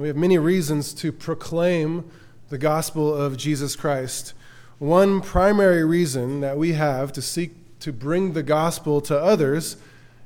We 0.00 0.08
have 0.08 0.16
many 0.16 0.38
reasons 0.38 0.94
to 0.94 1.12
proclaim 1.12 2.10
the 2.48 2.56
gospel 2.56 3.14
of 3.14 3.36
Jesus 3.36 3.76
Christ. 3.76 4.32
One 4.78 5.20
primary 5.20 5.84
reason 5.84 6.40
that 6.40 6.56
we 6.56 6.72
have 6.72 7.12
to 7.12 7.20
seek 7.20 7.78
to 7.80 7.92
bring 7.92 8.32
the 8.32 8.42
gospel 8.42 9.02
to 9.02 9.18
others 9.18 9.76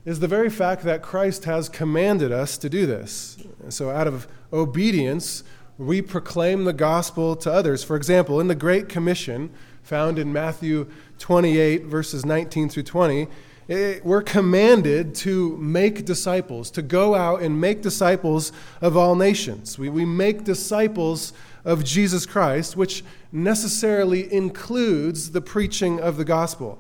is 0.05 0.21
the 0.21 0.29
very 0.29 0.49
fact 0.49 0.85
that 0.85 1.03
Christ 1.03 1.47
has 1.47 1.69
commanded 1.69 2.31
us 2.31 2.57
to 2.59 2.71
do 2.71 2.87
this. 2.87 3.37
So, 3.69 3.91
out 3.91 4.07
of 4.07 4.29
obedience, 4.53 5.43
we 5.77 6.01
proclaim 6.01 6.67
the 6.67 6.73
gospel 6.73 7.35
to 7.35 7.53
others. 7.53 7.83
For 7.83 7.97
example, 7.97 8.39
in 8.39 8.47
the 8.47 8.55
Great 8.55 8.89
Commission, 8.89 9.51
found 9.83 10.21
in 10.21 10.33
Matthew 10.33 10.89
28, 11.19 11.87
verses 11.87 12.25
19 12.25 12.69
through 12.69 12.85
20, 12.85 13.27
it, 13.69 14.05
we're 14.05 14.23
commanded 14.23 15.15
to 15.17 15.57
make 15.57 16.05
disciples, 16.05 16.71
to 16.73 16.83
go 16.83 17.15
out 17.15 17.43
and 17.43 17.61
make 17.61 17.83
disciples 17.83 18.53
of 18.81 18.97
all 18.97 19.15
nations. 19.15 19.79
We, 19.79 19.89
we 19.89 20.05
make 20.05 20.45
disciples 20.45 21.33
of 21.65 21.85
Jesus 21.85 22.27
Christ, 22.27 22.77
which 22.77 23.05
necessarily 23.33 24.33
includes 24.33 25.31
the 25.31 25.41
preaching 25.41 26.01
of 26.01 26.17
the 26.17 26.25
gospel. 26.25 26.79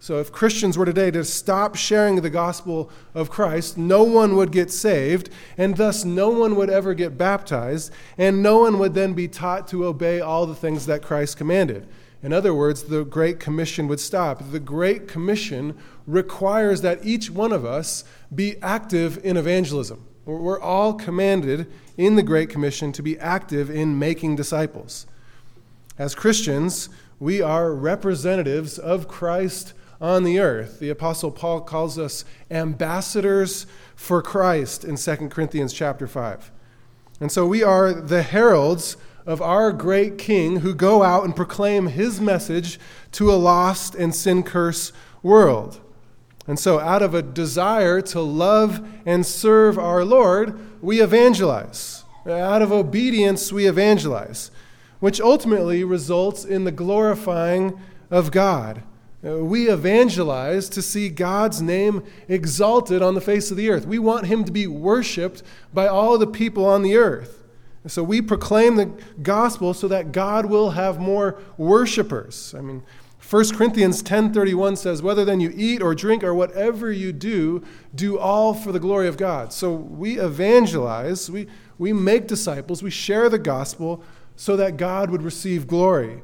So, 0.00 0.20
if 0.20 0.30
Christians 0.30 0.78
were 0.78 0.84
today 0.84 1.10
to 1.10 1.24
stop 1.24 1.74
sharing 1.74 2.16
the 2.16 2.30
gospel 2.30 2.88
of 3.14 3.30
Christ, 3.30 3.76
no 3.76 4.04
one 4.04 4.36
would 4.36 4.52
get 4.52 4.70
saved, 4.70 5.28
and 5.56 5.76
thus 5.76 6.04
no 6.04 6.28
one 6.28 6.54
would 6.54 6.70
ever 6.70 6.94
get 6.94 7.18
baptized, 7.18 7.92
and 8.16 8.40
no 8.40 8.58
one 8.58 8.78
would 8.78 8.94
then 8.94 9.14
be 9.14 9.26
taught 9.26 9.66
to 9.68 9.86
obey 9.86 10.20
all 10.20 10.46
the 10.46 10.54
things 10.54 10.86
that 10.86 11.02
Christ 11.02 11.36
commanded. 11.36 11.88
In 12.22 12.32
other 12.32 12.52
words, 12.52 12.84
the 12.84 13.04
Great 13.04 13.38
Commission 13.38 13.86
would 13.88 14.00
stop. 14.00 14.50
The 14.50 14.58
Great 14.60 15.06
Commission 15.06 15.78
requires 16.06 16.82
that 16.82 17.04
each 17.04 17.30
one 17.30 17.52
of 17.52 17.64
us 17.64 18.04
be 18.34 18.56
active 18.60 19.24
in 19.24 19.36
evangelism. 19.36 20.04
We're 20.24 20.60
all 20.60 20.94
commanded 20.94 21.70
in 21.96 22.16
the 22.16 22.22
Great 22.22 22.50
Commission 22.50 22.92
to 22.92 23.02
be 23.02 23.18
active 23.18 23.70
in 23.70 23.98
making 23.98 24.36
disciples. 24.36 25.06
As 25.96 26.14
Christians, 26.14 26.88
we 27.18 27.40
are 27.40 27.72
representatives 27.72 28.78
of 28.78 29.08
Christ 29.08 29.72
on 30.00 30.24
the 30.24 30.38
earth. 30.38 30.80
The 30.80 30.90
apostle 30.90 31.30
Paul 31.30 31.60
calls 31.60 31.98
us 31.98 32.24
ambassadors 32.50 33.66
for 33.96 34.22
Christ 34.22 34.84
in 34.84 34.96
2 34.96 35.28
Corinthians 35.28 35.72
chapter 35.72 36.06
5. 36.06 36.50
And 37.20 37.32
so 37.32 37.46
we 37.46 37.62
are 37.62 37.92
the 37.92 38.22
heralds 38.22 38.96
of 39.28 39.42
our 39.42 39.72
great 39.72 40.16
king 40.16 40.60
who 40.60 40.74
go 40.74 41.02
out 41.02 41.22
and 41.22 41.36
proclaim 41.36 41.88
his 41.88 42.18
message 42.18 42.80
to 43.12 43.30
a 43.30 43.36
lost 43.36 43.94
and 43.94 44.14
sin 44.14 44.42
cursed 44.42 44.90
world. 45.22 45.78
And 46.46 46.58
so, 46.58 46.80
out 46.80 47.02
of 47.02 47.12
a 47.12 47.20
desire 47.20 48.00
to 48.00 48.22
love 48.22 48.82
and 49.04 49.26
serve 49.26 49.78
our 49.78 50.02
Lord, 50.02 50.58
we 50.82 51.02
evangelize. 51.02 52.04
Out 52.26 52.62
of 52.62 52.72
obedience, 52.72 53.52
we 53.52 53.66
evangelize, 53.66 54.50
which 54.98 55.20
ultimately 55.20 55.84
results 55.84 56.46
in 56.46 56.64
the 56.64 56.72
glorifying 56.72 57.78
of 58.10 58.30
God. 58.30 58.82
We 59.22 59.68
evangelize 59.68 60.70
to 60.70 60.80
see 60.80 61.10
God's 61.10 61.60
name 61.60 62.02
exalted 62.28 63.02
on 63.02 63.14
the 63.14 63.20
face 63.20 63.50
of 63.50 63.58
the 63.58 63.68
earth. 63.68 63.86
We 63.86 63.98
want 63.98 64.26
him 64.26 64.44
to 64.44 64.52
be 64.52 64.66
worshiped 64.66 65.42
by 65.74 65.86
all 65.86 66.16
the 66.16 66.26
people 66.26 66.64
on 66.64 66.80
the 66.80 66.96
earth. 66.96 67.38
So 67.86 68.02
we 68.02 68.20
proclaim 68.20 68.76
the 68.76 68.90
gospel 69.22 69.72
so 69.72 69.88
that 69.88 70.12
God 70.12 70.46
will 70.46 70.70
have 70.70 70.98
more 70.98 71.40
worshipers. 71.56 72.54
I 72.56 72.60
mean, 72.60 72.82
1 73.20 73.54
Corinthians 73.54 74.02
10:31 74.02 74.76
says, 74.76 75.02
"Whether 75.02 75.24
then 75.24 75.40
you 75.40 75.52
eat 75.54 75.82
or 75.82 75.94
drink 75.94 76.24
or 76.24 76.34
whatever 76.34 76.90
you 76.90 77.12
do, 77.12 77.62
do 77.94 78.18
all 78.18 78.54
for 78.54 78.72
the 78.72 78.80
glory 78.80 79.06
of 79.06 79.16
God." 79.16 79.52
So 79.52 79.72
we 79.72 80.18
evangelize, 80.18 81.30
we, 81.30 81.46
we 81.78 81.92
make 81.92 82.26
disciples, 82.26 82.82
we 82.82 82.90
share 82.90 83.28
the 83.28 83.38
gospel 83.38 84.02
so 84.34 84.56
that 84.56 84.76
God 84.76 85.10
would 85.10 85.22
receive 85.22 85.66
glory. 85.66 86.22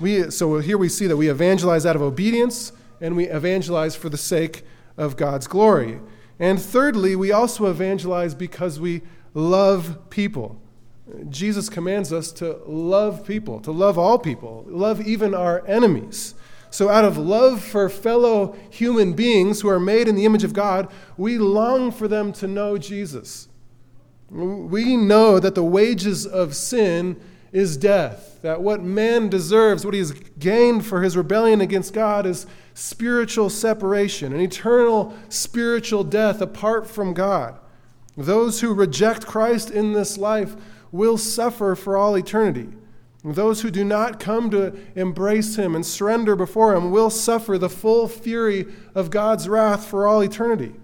We, 0.00 0.30
so 0.30 0.58
here 0.58 0.76
we 0.76 0.88
see 0.88 1.06
that 1.06 1.16
we 1.16 1.28
evangelize 1.28 1.86
out 1.86 1.96
of 1.96 2.02
obedience 2.02 2.72
and 3.00 3.16
we 3.16 3.28
evangelize 3.28 3.94
for 3.94 4.08
the 4.08 4.18
sake 4.18 4.64
of 4.96 5.16
God's 5.16 5.46
glory. 5.46 6.00
And 6.38 6.60
thirdly, 6.60 7.16
we 7.16 7.32
also 7.32 7.66
evangelize 7.66 8.34
because 8.34 8.78
we 8.78 9.02
love 9.36 10.08
people. 10.08 10.58
Jesus 11.28 11.68
commands 11.68 12.12
us 12.12 12.32
to 12.32 12.58
love 12.66 13.24
people, 13.26 13.60
to 13.60 13.70
love 13.70 13.98
all 13.98 14.18
people, 14.18 14.64
love 14.66 15.06
even 15.06 15.34
our 15.34 15.64
enemies. 15.66 16.34
So, 16.70 16.88
out 16.88 17.04
of 17.04 17.16
love 17.16 17.62
for 17.62 17.88
fellow 17.88 18.56
human 18.70 19.12
beings 19.12 19.60
who 19.60 19.68
are 19.68 19.78
made 19.78 20.08
in 20.08 20.16
the 20.16 20.24
image 20.24 20.42
of 20.42 20.52
God, 20.52 20.90
we 21.16 21.38
long 21.38 21.92
for 21.92 22.08
them 22.08 22.32
to 22.34 22.48
know 22.48 22.76
Jesus. 22.76 23.48
We 24.30 24.96
know 24.96 25.38
that 25.38 25.54
the 25.54 25.62
wages 25.62 26.26
of 26.26 26.56
sin 26.56 27.20
is 27.52 27.76
death, 27.76 28.40
that 28.42 28.60
what 28.60 28.82
man 28.82 29.28
deserves, 29.28 29.84
what 29.84 29.94
he 29.94 30.00
has 30.00 30.12
gained 30.38 30.84
for 30.84 31.02
his 31.02 31.16
rebellion 31.16 31.60
against 31.60 31.94
God, 31.94 32.26
is 32.26 32.46
spiritual 32.74 33.48
separation, 33.48 34.32
an 34.32 34.40
eternal 34.40 35.16
spiritual 35.28 36.02
death 36.04 36.40
apart 36.40 36.88
from 36.88 37.14
God. 37.14 37.58
Those 38.16 38.60
who 38.60 38.72
reject 38.72 39.26
Christ 39.26 39.70
in 39.70 39.92
this 39.92 40.16
life 40.16 40.56
will 40.90 41.18
suffer 41.18 41.74
for 41.74 41.96
all 41.96 42.16
eternity. 42.16 42.68
Those 43.24 43.62
who 43.62 43.70
do 43.70 43.84
not 43.84 44.20
come 44.20 44.50
to 44.50 44.72
embrace 44.94 45.56
him 45.56 45.74
and 45.74 45.84
surrender 45.84 46.36
before 46.36 46.74
him 46.74 46.90
will 46.90 47.10
suffer 47.10 47.58
the 47.58 47.68
full 47.68 48.06
fury 48.06 48.66
of 48.94 49.10
God's 49.10 49.48
wrath 49.48 49.86
for 49.86 50.06
all 50.06 50.22
eternity. 50.22 50.74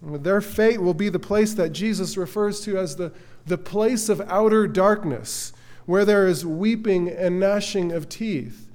Their 0.00 0.40
fate 0.40 0.80
will 0.80 0.94
be 0.94 1.08
the 1.08 1.18
place 1.18 1.52
that 1.54 1.70
Jesus 1.72 2.16
refers 2.16 2.60
to 2.62 2.78
as 2.78 2.96
the, 2.96 3.12
the 3.46 3.58
place 3.58 4.08
of 4.08 4.20
outer 4.22 4.66
darkness, 4.66 5.52
where 5.86 6.04
there 6.04 6.26
is 6.26 6.46
weeping 6.46 7.08
and 7.08 7.40
gnashing 7.40 7.92
of 7.92 8.08
teeth. 8.08 8.68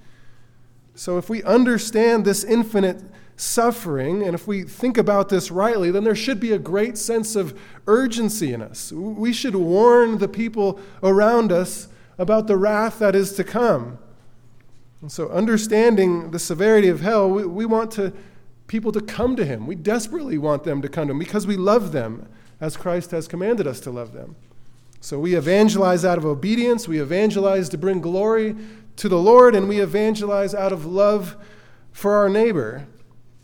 So, 0.93 1.17
if 1.17 1.29
we 1.29 1.43
understand 1.43 2.23
this 2.23 2.43
infinite 2.43 3.01
suffering, 3.37 4.23
and 4.23 4.33
if 4.33 4.47
we 4.47 4.63
think 4.63 4.97
about 4.97 5.29
this 5.29 5.51
rightly, 5.51 5.91
then 5.91 6.03
there 6.03 6.15
should 6.15 6.39
be 6.39 6.53
a 6.53 6.59
great 6.59 6.97
sense 6.97 7.35
of 7.35 7.57
urgency 7.87 8.53
in 8.53 8.61
us. 8.61 8.91
We 8.91 9.33
should 9.33 9.55
warn 9.55 10.19
the 10.19 10.27
people 10.27 10.79
around 11.03 11.51
us 11.51 11.89
about 12.17 12.47
the 12.47 12.57
wrath 12.57 12.99
that 12.99 13.15
is 13.15 13.33
to 13.33 13.43
come. 13.43 13.97
And 15.01 15.11
so, 15.11 15.29
understanding 15.29 16.31
the 16.31 16.39
severity 16.39 16.87
of 16.87 17.01
hell, 17.01 17.29
we, 17.29 17.45
we 17.45 17.65
want 17.65 17.91
to, 17.91 18.13
people 18.67 18.91
to 18.93 19.01
come 19.01 19.35
to 19.35 19.45
Him. 19.45 19.67
We 19.67 19.75
desperately 19.75 20.37
want 20.37 20.63
them 20.63 20.81
to 20.81 20.89
come 20.89 21.07
to 21.07 21.11
Him 21.11 21.19
because 21.19 21.45
we 21.45 21.57
love 21.57 21.91
them 21.91 22.27
as 22.61 22.77
Christ 22.77 23.11
has 23.11 23.27
commanded 23.27 23.67
us 23.67 23.79
to 23.81 23.91
love 23.91 24.13
them. 24.13 24.35
So 25.01 25.19
we 25.19 25.35
evangelize 25.35 26.03
out 26.03 26.17
of 26.17 26.25
obedience, 26.25 26.87
we 26.87 26.99
evangelize 26.99 27.69
to 27.69 27.77
bring 27.77 27.99
glory 27.99 28.55
to 28.95 29.09
the 29.09 29.19
Lord, 29.19 29.55
and 29.55 29.67
we 29.67 29.79
evangelize 29.79 30.55
out 30.55 30.71
of 30.71 30.85
love 30.85 31.35
for 31.91 32.13
our 32.13 32.29
neighbor. 32.29 32.87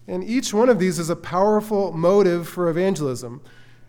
And 0.07 0.23
each 0.23 0.53
one 0.53 0.69
of 0.69 0.79
these 0.79 1.00
is 1.00 1.09
a 1.09 1.16
powerful 1.16 1.91
motive 1.91 2.47
for 2.47 2.69
evangelism. 2.69 3.41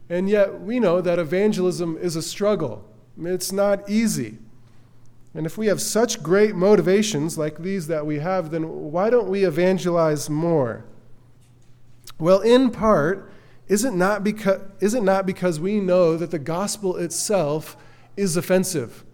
And 0.08 0.28
yet 0.28 0.60
we 0.60 0.78
know 0.78 1.00
that 1.00 1.18
evangelism 1.18 1.96
is 1.96 2.16
a 2.16 2.22
struggle. 2.22 2.84
It's 3.18 3.52
not 3.52 3.88
easy. 3.88 4.38
And 5.34 5.46
if 5.46 5.56
we 5.56 5.68
have 5.68 5.80
such 5.80 6.22
great 6.22 6.54
motivations 6.54 7.38
like 7.38 7.58
these 7.58 7.86
that 7.86 8.04
we 8.04 8.18
have, 8.18 8.50
then 8.50 8.92
why 8.92 9.08
don't 9.08 9.28
we 9.28 9.44
evangelize 9.44 10.28
more? 10.28 10.84
Well, 12.18 12.40
in 12.40 12.70
part, 12.70 13.32
is 13.68 13.84
it 13.84 13.94
not 13.94 14.22
because, 14.22 14.60
is 14.80 14.92
it 14.92 15.02
not 15.02 15.24
because 15.24 15.58
we 15.58 15.80
know 15.80 16.16
that 16.16 16.30
the 16.30 16.38
gospel 16.38 16.96
itself 16.96 17.76
is 18.16 18.36
offensive? 18.36 19.04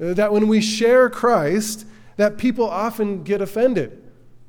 Uh, 0.00 0.14
that 0.14 0.32
when 0.32 0.48
we 0.48 0.60
share 0.60 1.08
Christ, 1.08 1.86
that 2.16 2.36
people 2.36 2.68
often 2.68 3.22
get 3.22 3.40
offended. 3.40 3.99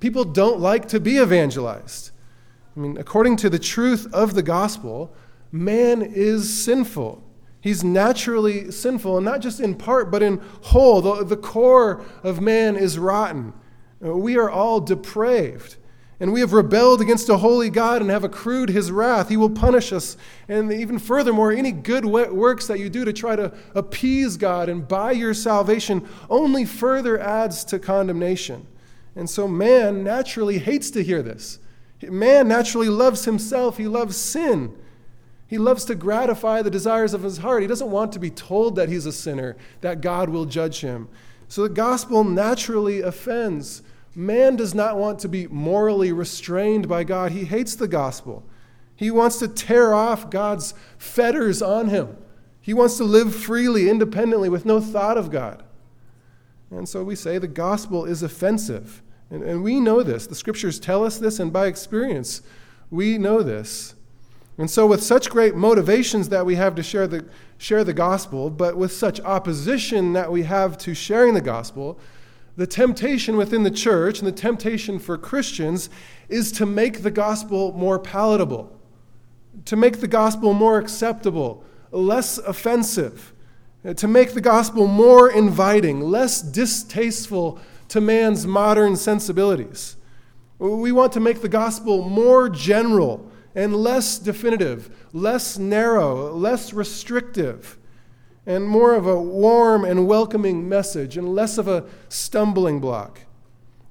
People 0.02 0.26
don't 0.26 0.60
like 0.60 0.90
to 0.90 1.00
be 1.00 1.18
evangelized. 1.18 2.12
I 2.76 2.80
mean, 2.82 2.98
according 2.98 3.38
to 3.38 3.50
the 3.50 3.60
truth 3.60 4.14
of 4.14 4.34
the 4.34 4.44
gospel, 4.44 5.14
man 5.52 6.02
is 6.02 6.54
sinful. 6.64 7.24
He's 7.62 7.84
naturally 7.84 8.72
sinful, 8.72 9.18
and 9.18 9.26
not 9.26 9.40
just 9.40 9.62
in 9.62 9.76
part, 9.76 10.12
but 10.12 10.22
in 10.22 10.42
whole. 10.64 11.02
The, 11.02 11.24
the 11.24 11.38
core 11.38 12.04
of 12.24 12.42
man 12.42 12.76
is 12.76 13.00
rotten. 13.00 13.54
We 14.02 14.36
are 14.38 14.50
all 14.50 14.82
depraved 14.82 15.78
and 16.22 16.32
we 16.32 16.40
have 16.40 16.54
rebelled 16.54 17.02
against 17.02 17.30
a 17.30 17.38
holy 17.38 17.72
God 17.72 18.00
and 18.00 18.12
have 18.12 18.24
accrued 18.24 18.70
his 18.70 18.92
wrath, 18.92 19.30
he 19.30 19.38
will 19.38 19.50
punish 19.50 19.92
us. 19.92 20.18
And 20.48 20.72
even 20.72 21.00
furthermore, 21.00 21.52
any 21.52 21.72
good 21.72 22.06
works 22.06 22.68
that 22.68 22.80
you 22.80 22.90
do 22.90 23.04
to 23.04 23.12
try 23.12 23.36
to 23.36 23.52
appease 23.74 24.38
God 24.38 24.70
and 24.70 24.88
buy 24.88 25.14
your 25.14 25.34
salvation 25.34 26.08
only 26.30 26.64
further 26.64 27.20
adds 27.20 27.66
to 27.66 27.80
condemnation. 27.80 28.68
And 29.16 29.30
so 29.30 29.48
man 29.48 30.04
naturally 30.04 30.60
hates 30.60 30.90
to 30.92 31.04
hear 31.04 31.22
this. 31.22 31.60
Man 32.02 32.48
naturally 32.48 32.90
loves 32.90 33.26
himself, 33.26 33.78
he 33.78 33.88
loves 33.88 34.18
sin. 34.18 34.76
He 35.48 35.58
loves 35.58 35.84
to 35.86 35.96
gratify 35.96 36.62
the 36.62 36.72
desires 36.72 37.14
of 37.14 37.24
his 37.24 37.40
heart. 37.40 37.62
He 37.62 37.68
doesn't 37.68 37.92
want 37.92 38.14
to 38.14 38.20
be 38.20 38.30
told 38.30 38.78
that 38.78 38.88
he's 38.88 39.06
a 39.06 39.12
sinner, 39.12 39.58
that 39.82 40.00
God 40.00 40.30
will 40.30 40.46
judge 40.46 40.80
him. 40.80 41.10
So 41.50 41.64
the 41.64 41.70
gospel 41.70 42.24
naturally 42.24 43.02
offends. 43.02 43.82
Man 44.16 44.56
does 44.56 44.74
not 44.74 44.98
want 44.98 45.20
to 45.20 45.28
be 45.28 45.48
morally 45.48 46.14
restrained 46.14 46.88
by 46.88 47.04
God. 47.04 47.34
He 47.34 47.44
hates 47.44 47.76
the 47.76 47.90
gospel. 47.90 48.46
He 48.96 49.12
wants 49.12 49.40
to 49.40 49.50
tear 49.50 49.94
off 49.94 50.30
God's 50.30 50.74
fetters 50.98 51.62
on 51.62 51.90
him. 51.90 52.16
He 52.62 52.74
wants 52.74 52.96
to 52.98 53.04
live 53.04 53.36
freely, 53.36 53.90
independently, 53.90 54.48
with 54.48 54.66
no 54.66 54.80
thought 54.80 55.18
of 55.18 55.32
God. 55.32 55.64
And 56.72 56.88
so 56.88 57.04
we 57.04 57.16
say 57.16 57.38
the 57.38 57.48
gospel 57.48 58.06
is 58.06 58.24
offensive. 58.24 59.02
And, 59.30 59.44
and 59.44 59.64
we 59.64 59.80
know 59.80 60.04
this. 60.04 60.28
The 60.28 60.36
scriptures 60.36 60.80
tell 60.80 61.06
us 61.06 61.18
this, 61.18 61.40
and 61.40 61.52
by 61.52 61.68
experience, 61.68 62.42
we 62.90 63.18
know 63.18 63.44
this. 63.44 63.96
And 64.58 64.70
so, 64.70 64.86
with 64.86 65.02
such 65.02 65.30
great 65.30 65.56
motivations 65.56 66.30
that 66.30 66.46
we 66.46 66.56
have 66.56 66.76
to 66.76 66.84
share 66.84 67.08
the, 67.08 67.26
share 67.58 67.84
the 67.84 67.94
gospel, 67.94 68.50
but 68.50 68.78
with 68.78 68.92
such 68.92 69.22
opposition 69.22 70.14
that 70.14 70.32
we 70.32 70.44
have 70.44 70.78
to 70.80 70.94
sharing 70.94 71.34
the 71.34 71.42
gospel, 71.42 71.98
the 72.58 72.68
temptation 72.68 73.38
within 73.38 73.64
the 73.64 73.72
church 73.72 74.20
and 74.20 74.28
the 74.28 74.34
temptation 74.34 75.00
for 75.00 75.18
Christians 75.18 75.90
is 76.28 76.52
to 76.54 76.66
make 76.66 77.02
the 77.02 77.12
gospel 77.12 77.72
more 77.74 77.98
palatable, 77.98 78.78
to 79.66 79.76
make 79.78 80.02
the 80.02 80.08
gospel 80.08 80.54
more 80.54 80.78
acceptable, 80.78 81.64
less 81.92 82.38
offensive, 82.38 83.34
to 83.96 84.08
make 84.08 84.34
the 84.34 84.42
gospel 84.42 84.88
more 84.88 85.32
inviting, 85.32 86.02
less 86.02 86.42
distasteful 86.42 87.60
to 87.88 88.00
man's 88.00 88.46
modern 88.46 88.96
sensibilities. 88.96 89.98
We 90.60 90.92
want 90.92 91.14
to 91.14 91.20
make 91.20 91.42
the 91.42 91.50
gospel 91.50 92.08
more 92.08 92.48
general 92.48 93.30
and 93.56 93.76
less 93.76 94.20
definitive, 94.20 95.08
less 95.12 95.58
narrow, 95.58 96.32
less 96.32 96.74
restrictive, 96.74 97.78
and 98.46 98.68
more 98.68 98.96
of 98.96 99.08
a 99.08 99.20
warm 99.20 99.84
and 99.84 100.08
welcoming 100.08 100.70
message 100.70 101.18
and 101.18 101.34
less 101.34 101.58
of 101.58 101.68
a 101.68 101.86
stumbling 102.10 102.80
block. 102.80 103.22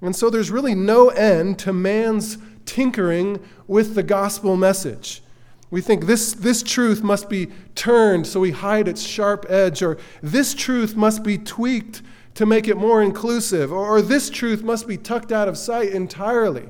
And 0.00 0.14
so 0.14 0.30
there's 0.30 0.50
really 0.50 0.74
no 0.74 1.08
end 1.10 1.58
to 1.60 1.72
man's 1.72 2.38
tinkering 2.64 3.40
with 3.66 3.94
the 3.94 4.02
gospel 4.02 4.56
message. 4.56 5.22
We 5.70 5.80
think 5.80 6.06
this, 6.06 6.32
this 6.32 6.62
truth 6.62 7.02
must 7.02 7.28
be 7.28 7.48
turned 7.74 8.26
so 8.26 8.40
we 8.40 8.50
hide 8.50 8.88
its 8.88 9.02
sharp 9.02 9.46
edge, 9.48 9.82
or 9.82 9.98
this 10.20 10.52
truth 10.54 10.96
must 10.96 11.22
be 11.22 11.38
tweaked 11.38 12.02
to 12.34 12.46
make 12.46 12.66
it 12.66 12.76
more 12.76 13.02
inclusive, 13.02 13.72
or, 13.72 13.86
or 13.86 14.02
this 14.02 14.30
truth 14.30 14.62
must 14.62 14.88
be 14.88 14.96
tucked 14.96 15.30
out 15.30 15.48
of 15.48 15.56
sight 15.56 15.90
entirely. 15.90 16.68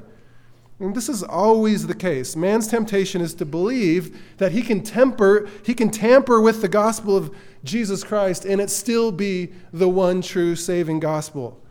And 0.81 0.95
this 0.95 1.11
is 1.11 1.23
always 1.23 1.87
the 1.87 1.95
case. 1.95 2.35
Man's 2.35 2.67
temptation 2.67 3.21
is 3.21 3.35
to 3.35 3.45
believe 3.45 4.19
that 4.39 4.53
he 4.53 4.63
can 4.63 4.83
temper, 4.83 5.49
he 5.63 5.75
can 5.75 5.91
tamper 5.91 6.41
with 6.41 6.63
the 6.63 6.69
gospel 6.69 7.17
of 7.17 7.35
Jesus 7.63 8.03
Christ 8.03 8.47
and 8.47 8.61
it 8.61 8.71
still 8.71 9.13
be 9.13 9.53
the 9.73 9.89
one 9.89 10.23
true 10.23 10.57
saving 10.57 11.01
gospel. 11.01 11.63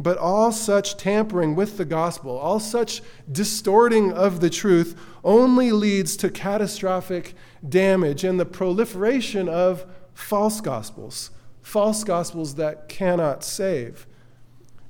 But 0.00 0.16
all 0.16 0.52
such 0.52 0.96
tampering 0.96 1.56
with 1.56 1.76
the 1.76 1.84
gospel, 1.84 2.36
all 2.38 2.60
such 2.60 3.02
distorting 3.30 4.12
of 4.12 4.40
the 4.40 4.50
truth, 4.50 4.98
only 5.24 5.72
leads 5.72 6.16
to 6.18 6.30
catastrophic 6.30 7.34
damage 7.68 8.22
and 8.22 8.38
the 8.38 8.46
proliferation 8.46 9.48
of 9.48 9.84
false 10.14 10.60
gospels, 10.60 11.30
false 11.62 12.04
gospels 12.04 12.54
that 12.54 12.88
cannot 12.88 13.42
save. 13.42 14.06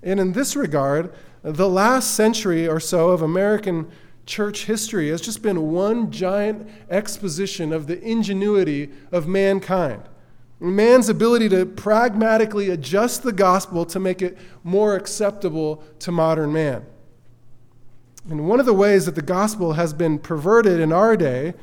And 0.02 0.20
in 0.20 0.32
this 0.32 0.55
regard, 0.55 1.14
the 1.43 1.69
last 1.69 2.14
century 2.14 2.69
or 2.69 2.81
so 2.81 3.11
of 3.11 3.22
American 3.22 3.90
church 4.26 4.66
history 4.66 5.08
has 5.08 5.22
just 5.22 5.43
been 5.43 5.72
one 5.72 6.11
giant 6.11 6.69
exposition 6.90 7.72
of 7.72 7.87
the 7.87 8.00
ingenuity 8.02 8.90
of 9.11 9.26
mankind. 9.26 10.02
Man's 10.60 11.08
ability 11.08 11.49
to 11.50 11.66
pragmatically 11.66 12.70
adjust 12.70 13.22
the 13.22 13.32
gospel 13.32 13.84
to 13.87 14.00
make 14.00 14.22
it 14.22 14.37
more 14.64 14.96
acceptable 14.96 15.84
to 16.00 16.10
modern 16.10 16.52
man. 16.52 16.84
And 18.28 18.49
one 18.49 18.60
of 18.60 18.66
the 18.66 18.75
ways 18.75 19.06
that 19.06 19.14
the 19.14 19.22
gospel 19.22 19.75
has 19.75 19.93
been 19.93 20.19
perverted 20.19 20.81
in 20.81 20.93
our 20.93 21.16
day, 21.16 21.55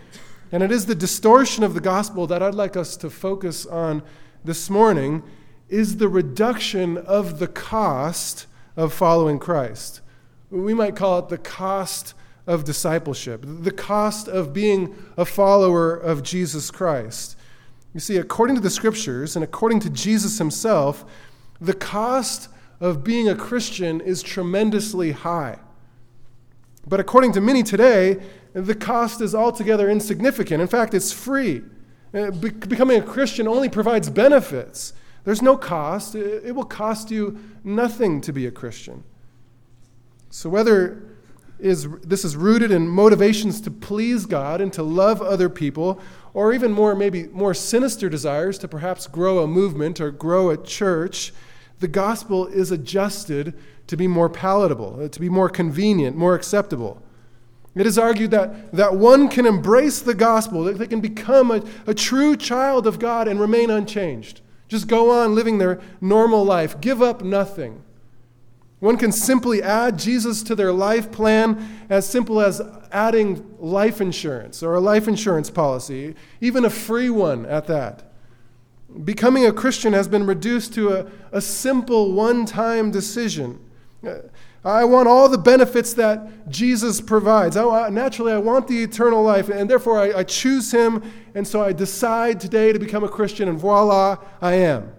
and 0.51 0.63
it 0.63 0.71
is 0.71 0.86
the 0.86 0.95
distortion 0.95 1.63
of 1.63 1.74
the 1.74 1.81
gospel 1.81 2.25
that 2.27 2.42
I'd 2.42 2.56
like 2.56 2.77
us 2.77 2.95
to 2.97 3.09
focus 3.09 3.65
on 3.65 4.01
this 4.44 4.69
morning, 4.69 5.24
is 5.68 5.98
the 5.98 6.07
reduction 6.07 6.98
of 6.98 7.39
the 7.39 7.48
cost 7.48 8.48
of 8.77 8.94
following 8.94 9.39
Christ. 9.39 10.01
We 10.50 10.74
might 10.74 10.95
call 10.95 11.19
it 11.19 11.30
the 11.30 11.38
cost 11.38 12.13
of 12.48 12.63
discipleship, 12.63 13.44
the 13.45 13.71
cost 13.71 14.27
of 14.27 14.53
being 14.53 14.95
a 15.18 15.25
follower 15.25 15.94
of 15.95 16.24
Jesus 16.24 16.71
Christ. 16.71 17.36
You 17.95 18.01
see, 18.01 18.18
according 18.18 18.57
to 18.57 18.62
the 18.62 18.69
scriptures 18.69 19.38
and 19.38 19.44
according 19.44 19.80
to 19.80 19.89
Jesus 19.89 20.38
himself, 20.38 21.06
the 21.62 21.74
cost 21.74 22.50
of 22.81 23.06
being 23.06 23.30
a 23.30 23.36
Christian 23.36 24.01
is 24.01 24.21
tremendously 24.21 25.13
high. 25.13 25.59
But 26.86 27.00
according 27.00 27.31
to 27.31 27.42
many 27.42 27.63
today, 27.63 28.21
the 28.51 28.75
cost 28.75 29.21
is 29.21 29.33
altogether 29.33 29.89
insignificant. 29.89 30.62
In 30.62 30.68
fact, 30.68 30.94
it's 30.94 31.13
free. 31.13 31.62
Uh, 32.13 32.31
be- 32.31 32.50
becoming 32.50 33.00
a 33.00 33.01
Christian 33.01 33.47
only 33.47 33.69
provides 33.69 34.09
benefits. 34.09 34.91
There's 35.24 35.41
no 35.41 35.56
cost. 35.56 36.15
It 36.15 36.53
will 36.53 36.65
cost 36.65 37.09
you 37.12 37.39
nothing 37.63 38.19
to 38.21 38.33
be 38.33 38.45
a 38.45 38.51
Christian. 38.51 39.06
So, 40.31 40.50
whether 40.50 41.01
is, 41.59 41.88
this 42.01 42.25
is 42.25 42.36
rooted 42.36 42.71
in 42.71 42.88
motivations 42.88 43.62
to 43.62 43.71
please 43.71 44.25
God 44.25 44.59
and 44.59 44.71
to 44.74 44.83
love 44.83 45.21
other 45.21 45.50
people, 45.50 46.01
or 46.35 46.51
even 46.51 46.73
more, 46.73 46.93
maybe 46.93 47.27
more 47.27 47.53
sinister 47.53 48.09
desires 48.09 48.57
to 48.57 48.67
perhaps 48.67 49.07
grow 49.07 49.39
a 49.39 49.47
movement 49.47 50.01
or 50.01 50.11
grow 50.11 50.49
a 50.49 50.57
church, 50.57 51.33
the 51.79 51.87
gospel 51.87 52.45
is 52.47 52.71
adjusted 52.71 53.53
to 53.87 53.95
be 53.95 54.05
more 54.05 54.27
palatable, 54.27 54.99
uh, 55.01 55.07
to 55.07 55.19
be 55.21 55.29
more 55.29 55.47
convenient, 55.47 56.17
more 56.17 56.35
acceptable. 56.35 57.01
It 57.73 57.87
is 57.87 57.97
argued 57.97 58.31
that, 58.31 58.73
that 58.73 58.95
one 58.95 59.29
can 59.29 59.45
embrace 59.45 60.01
the 60.01 60.13
gospel, 60.13 60.65
that 60.65 60.77
they 60.77 60.87
can 60.87 60.99
become 60.99 61.51
a, 61.51 61.63
a 61.87 61.93
true 61.93 62.35
child 62.35 62.85
of 62.85 62.99
God 62.99 63.29
and 63.29 63.39
remain 63.39 63.69
unchanged. 63.69 64.41
Just 64.67 64.89
go 64.89 65.11
on 65.11 65.35
living 65.35 65.57
their 65.57 65.79
normal 66.01 66.43
life. 66.43 66.81
Give 66.81 67.01
up 67.01 67.21
nothing. 67.21 67.81
One 68.85 68.97
can 68.97 69.11
simply 69.11 69.63
add 69.63 69.97
Jesus 69.97 70.43
to 70.43 70.53
their 70.53 70.71
life 70.71 71.11
plan 71.11 71.87
as 71.89 72.07
simple 72.07 72.39
as 72.39 72.61
adding 72.91 73.55
life 73.57 73.99
insurance 73.99 74.61
or 74.61 74.75
a 74.75 74.79
life 74.79 75.07
insurance 75.07 75.49
policy, 75.49 76.13
even 76.39 76.63
a 76.65 76.69
free 76.69 77.09
one 77.09 77.47
at 77.47 77.65
that. 77.65 78.11
Becoming 79.03 79.43
a 79.43 79.51
Christian 79.51 79.93
has 79.93 80.07
been 80.07 80.27
reduced 80.27 80.75
to 80.75 80.89
a, 80.93 81.07
a 81.31 81.41
simple 81.41 82.11
one 82.11 82.45
time 82.45 82.91
decision. 82.91 83.59
I 84.63 84.83
want 84.83 85.07
all 85.07 85.29
the 85.29 85.39
benefits 85.39 85.93
that 85.93 86.47
Jesus 86.47 87.01
provides. 87.01 87.57
I, 87.57 87.89
naturally, 87.89 88.33
I 88.33 88.38
want 88.38 88.67
the 88.67 88.83
eternal 88.83 89.23
life, 89.23 89.49
and 89.49 89.67
therefore 89.67 89.99
I, 89.99 90.19
I 90.19 90.23
choose 90.23 90.71
Him, 90.71 91.01
and 91.33 91.47
so 91.47 91.59
I 91.63 91.73
decide 91.73 92.39
today 92.39 92.71
to 92.71 92.77
become 92.77 93.03
a 93.03 93.09
Christian, 93.09 93.49
and 93.49 93.57
voila, 93.57 94.17
I 94.43 94.53
am. 94.53 94.91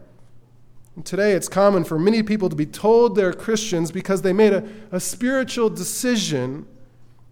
Today, 1.05 1.33
it's 1.33 1.49
common 1.49 1.85
for 1.85 1.99
many 1.99 2.23
people 2.23 2.49
to 2.49 2.57
be 2.57 2.67
told 2.67 3.17
they're 3.17 3.33
Christians 3.33 3.91
because 3.91 4.23
they 4.23 4.33
made 4.33 4.53
a, 4.53 4.67
a 4.91 4.99
spiritual 4.99 5.69
decision 5.69 6.67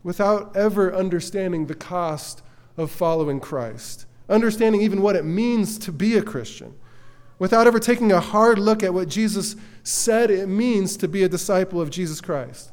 without 0.02 0.54
ever 0.54 0.94
understanding 0.94 1.66
the 1.66 1.74
cost 1.74 2.42
of 2.76 2.90
following 2.90 3.40
Christ, 3.40 4.06
understanding 4.28 4.82
even 4.82 5.00
what 5.00 5.16
it 5.16 5.24
means 5.24 5.78
to 5.78 5.92
be 5.92 6.16
a 6.16 6.22
Christian 6.22 6.74
without 7.38 7.66
ever 7.66 7.78
taking 7.78 8.12
a 8.12 8.20
hard 8.20 8.58
look 8.58 8.82
at 8.82 8.94
what 8.94 9.08
Jesus 9.08 9.56
said 9.82 10.30
it 10.30 10.46
means 10.46 10.96
to 10.96 11.08
be 11.08 11.22
a 11.22 11.28
disciple 11.28 11.80
of 11.80 11.90
Jesus 11.90 12.20
Christ, 12.20 12.72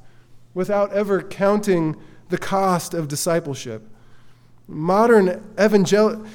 without 0.54 0.94
ever 0.94 1.22
counting 1.22 1.96
the 2.30 2.38
cost 2.38 2.94
of 2.94 3.08
discipleship. 3.08 3.88
Modern 4.68 5.44
evangel- 5.60 6.26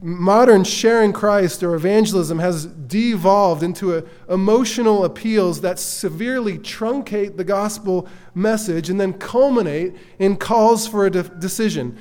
modern 0.00 0.64
sharing 0.64 1.12
Christ 1.12 1.62
or 1.62 1.74
evangelism 1.74 2.38
has 2.38 2.66
devolved 2.66 3.62
into 3.62 3.96
a, 3.96 4.04
emotional 4.32 5.04
appeals 5.04 5.60
that 5.60 5.78
severely 5.78 6.58
truncate 6.58 7.36
the 7.36 7.44
gospel 7.44 8.08
message 8.34 8.88
and 8.88 9.00
then 9.00 9.12
culminate 9.12 9.94
in 10.18 10.36
calls 10.36 10.86
for 10.86 11.06
a 11.06 11.10
de- 11.10 11.22
decision. 11.22 11.98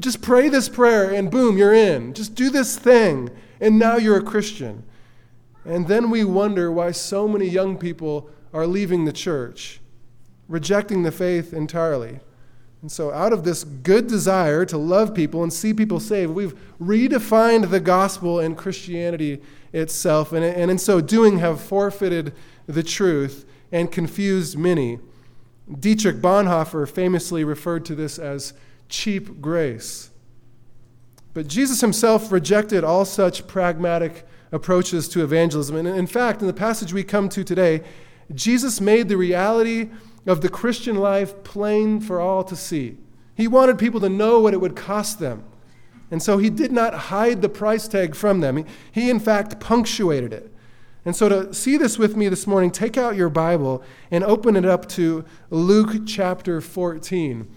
Just 0.00 0.20
pray 0.20 0.48
this 0.48 0.68
prayer 0.68 1.12
and 1.12 1.30
boom, 1.30 1.56
you're 1.56 1.74
in. 1.74 2.12
Just 2.14 2.34
do 2.34 2.50
this 2.50 2.76
thing 2.76 3.30
and 3.60 3.78
now 3.78 3.96
you're 3.96 4.18
a 4.18 4.22
Christian. 4.22 4.82
And 5.64 5.86
then 5.86 6.10
we 6.10 6.24
wonder 6.24 6.72
why 6.72 6.90
so 6.90 7.28
many 7.28 7.46
young 7.46 7.78
people 7.78 8.28
are 8.52 8.66
leaving 8.66 9.04
the 9.04 9.12
church, 9.12 9.80
rejecting 10.48 11.04
the 11.04 11.12
faith 11.12 11.52
entirely. 11.54 12.20
And 12.82 12.90
so, 12.90 13.12
out 13.12 13.32
of 13.32 13.44
this 13.44 13.62
good 13.62 14.08
desire 14.08 14.64
to 14.66 14.76
love 14.76 15.14
people 15.14 15.44
and 15.44 15.52
see 15.52 15.72
people 15.72 16.00
saved, 16.00 16.32
we've 16.32 16.58
redefined 16.80 17.70
the 17.70 17.78
gospel 17.78 18.40
and 18.40 18.58
Christianity 18.58 19.40
itself, 19.72 20.32
and, 20.32 20.44
and 20.44 20.68
in 20.68 20.78
so 20.78 21.00
doing, 21.00 21.38
have 21.38 21.60
forfeited 21.60 22.34
the 22.66 22.82
truth 22.82 23.46
and 23.70 23.90
confused 23.90 24.58
many. 24.58 24.98
Dietrich 25.78 26.16
Bonhoeffer 26.16 26.88
famously 26.88 27.44
referred 27.44 27.84
to 27.84 27.94
this 27.94 28.18
as 28.18 28.52
cheap 28.88 29.40
grace. 29.40 30.10
But 31.34 31.46
Jesus 31.46 31.80
himself 31.80 32.32
rejected 32.32 32.82
all 32.82 33.04
such 33.04 33.46
pragmatic 33.46 34.26
approaches 34.50 35.08
to 35.10 35.22
evangelism. 35.22 35.76
And 35.76 35.86
in 35.88 36.08
fact, 36.08 36.40
in 36.40 36.48
the 36.48 36.52
passage 36.52 36.92
we 36.92 37.04
come 37.04 37.28
to 37.30 37.44
today, 37.44 37.82
Jesus 38.34 38.80
made 38.80 39.08
the 39.08 39.16
reality 39.16 39.88
of 40.26 40.40
the 40.40 40.48
Christian 40.48 40.96
life 40.96 41.42
plain 41.44 42.00
for 42.00 42.20
all 42.20 42.44
to 42.44 42.56
see. 42.56 42.96
He 43.34 43.48
wanted 43.48 43.78
people 43.78 44.00
to 44.00 44.08
know 44.08 44.40
what 44.40 44.54
it 44.54 44.60
would 44.60 44.76
cost 44.76 45.18
them. 45.18 45.44
And 46.10 46.22
so 46.22 46.38
he 46.38 46.50
did 46.50 46.72
not 46.72 46.94
hide 46.94 47.40
the 47.40 47.48
price 47.48 47.88
tag 47.88 48.14
from 48.14 48.40
them. 48.40 48.64
He, 48.92 49.08
in 49.08 49.18
fact, 49.18 49.58
punctuated 49.60 50.32
it. 50.32 50.52
And 51.04 51.16
so, 51.16 51.28
to 51.28 51.54
see 51.54 51.76
this 51.76 51.98
with 51.98 52.16
me 52.16 52.28
this 52.28 52.46
morning, 52.46 52.70
take 52.70 52.96
out 52.96 53.16
your 53.16 53.28
Bible 53.28 53.82
and 54.10 54.22
open 54.22 54.54
it 54.54 54.64
up 54.64 54.88
to 54.90 55.24
Luke 55.50 56.06
chapter 56.06 56.60
14. 56.60 57.50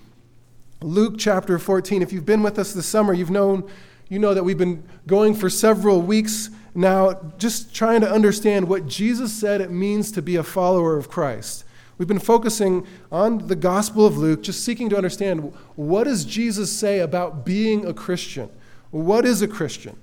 Luke 0.81 1.15
chapter 1.19 1.59
14. 1.59 2.01
If 2.01 2.11
you've 2.11 2.25
been 2.25 2.41
with 2.41 2.57
us 2.57 2.73
this 2.73 2.87
summer, 2.87 3.13
you've 3.13 3.29
known, 3.29 3.69
you 4.09 4.17
know 4.17 4.33
that 4.33 4.43
we've 4.43 4.57
been 4.57 4.83
going 5.05 5.35
for 5.35 5.49
several 5.49 6.01
weeks 6.01 6.49
now, 6.73 7.33
just 7.37 7.75
trying 7.75 8.01
to 8.01 8.11
understand 8.11 8.67
what 8.67 8.87
Jesus 8.87 9.31
said 9.31 9.61
it 9.61 9.71
means 9.71 10.11
to 10.13 10.21
be 10.21 10.37
a 10.37 10.43
follower 10.43 10.97
of 10.97 11.09
Christ. 11.09 11.64
We've 11.97 12.07
been 12.07 12.19
focusing 12.19 12.85
on 13.11 13.47
the 13.47 13.55
Gospel 13.55 14.05
of 14.05 14.17
Luke, 14.17 14.43
just 14.43 14.65
seeking 14.65 14.89
to 14.89 14.97
understand 14.97 15.53
what 15.75 16.03
does 16.03 16.25
Jesus 16.25 16.71
say 16.71 16.99
about 16.99 17.45
being 17.45 17.85
a 17.85 17.93
Christian? 17.93 18.49
What 18.91 19.25
is 19.25 19.41
a 19.41 19.47
Christian? 19.47 19.97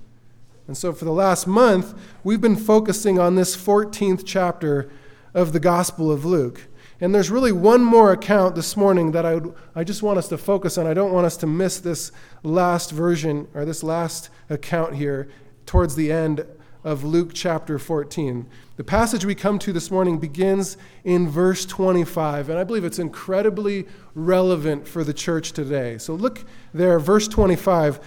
And 0.67 0.77
so, 0.77 0.93
for 0.93 1.05
the 1.05 1.11
last 1.11 1.45
month, 1.45 1.93
we've 2.23 2.41
been 2.41 2.55
focusing 2.55 3.19
on 3.19 3.35
this 3.35 3.55
14th 3.55 4.23
chapter 4.25 4.89
of 5.33 5.53
the 5.53 5.59
Gospel 5.59 6.11
of 6.11 6.25
Luke. 6.25 6.61
And 7.01 7.13
there's 7.13 7.29
really 7.29 7.51
one 7.51 7.83
more 7.83 8.11
account 8.13 8.55
this 8.55 8.77
morning 8.77 9.11
that 9.11 9.25
I, 9.25 9.35
would, 9.35 9.53
I 9.75 9.83
just 9.83 10.01
want 10.01 10.17
us 10.17 10.29
to 10.29 10.37
focus 10.37 10.77
on. 10.77 10.87
I 10.87 10.93
don't 10.93 11.11
want 11.11 11.25
us 11.25 11.35
to 11.37 11.47
miss 11.47 11.79
this 11.79 12.11
last 12.43 12.91
version 12.91 13.47
or 13.53 13.65
this 13.65 13.83
last 13.83 14.29
account 14.49 14.95
here 14.95 15.27
towards 15.65 15.95
the 15.95 16.11
end 16.11 16.45
of 16.83 17.03
Luke 17.03 17.31
chapter 17.33 17.79
14. 17.79 18.45
The 18.75 18.83
passage 18.83 19.23
we 19.23 19.35
come 19.35 19.57
to 19.59 19.71
this 19.71 19.89
morning 19.89 20.17
begins 20.17 20.77
in 21.03 21.29
verse 21.29 21.65
25, 21.65 22.49
and 22.49 22.59
I 22.59 22.63
believe 22.63 22.83
it's 22.83 22.99
incredibly 22.99 23.87
relevant 24.15 24.87
for 24.87 25.03
the 25.03 25.13
church 25.13 25.53
today. 25.53 25.97
So 25.97 26.13
look 26.13 26.43
there, 26.73 26.99
verse 26.99 27.27
25. 27.27 27.97
Uh, 27.97 28.01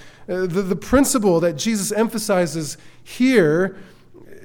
the, 0.47 0.63
the 0.63 0.77
principle 0.77 1.41
that 1.41 1.55
Jesus 1.55 1.91
emphasizes 1.91 2.77
here 3.03 3.77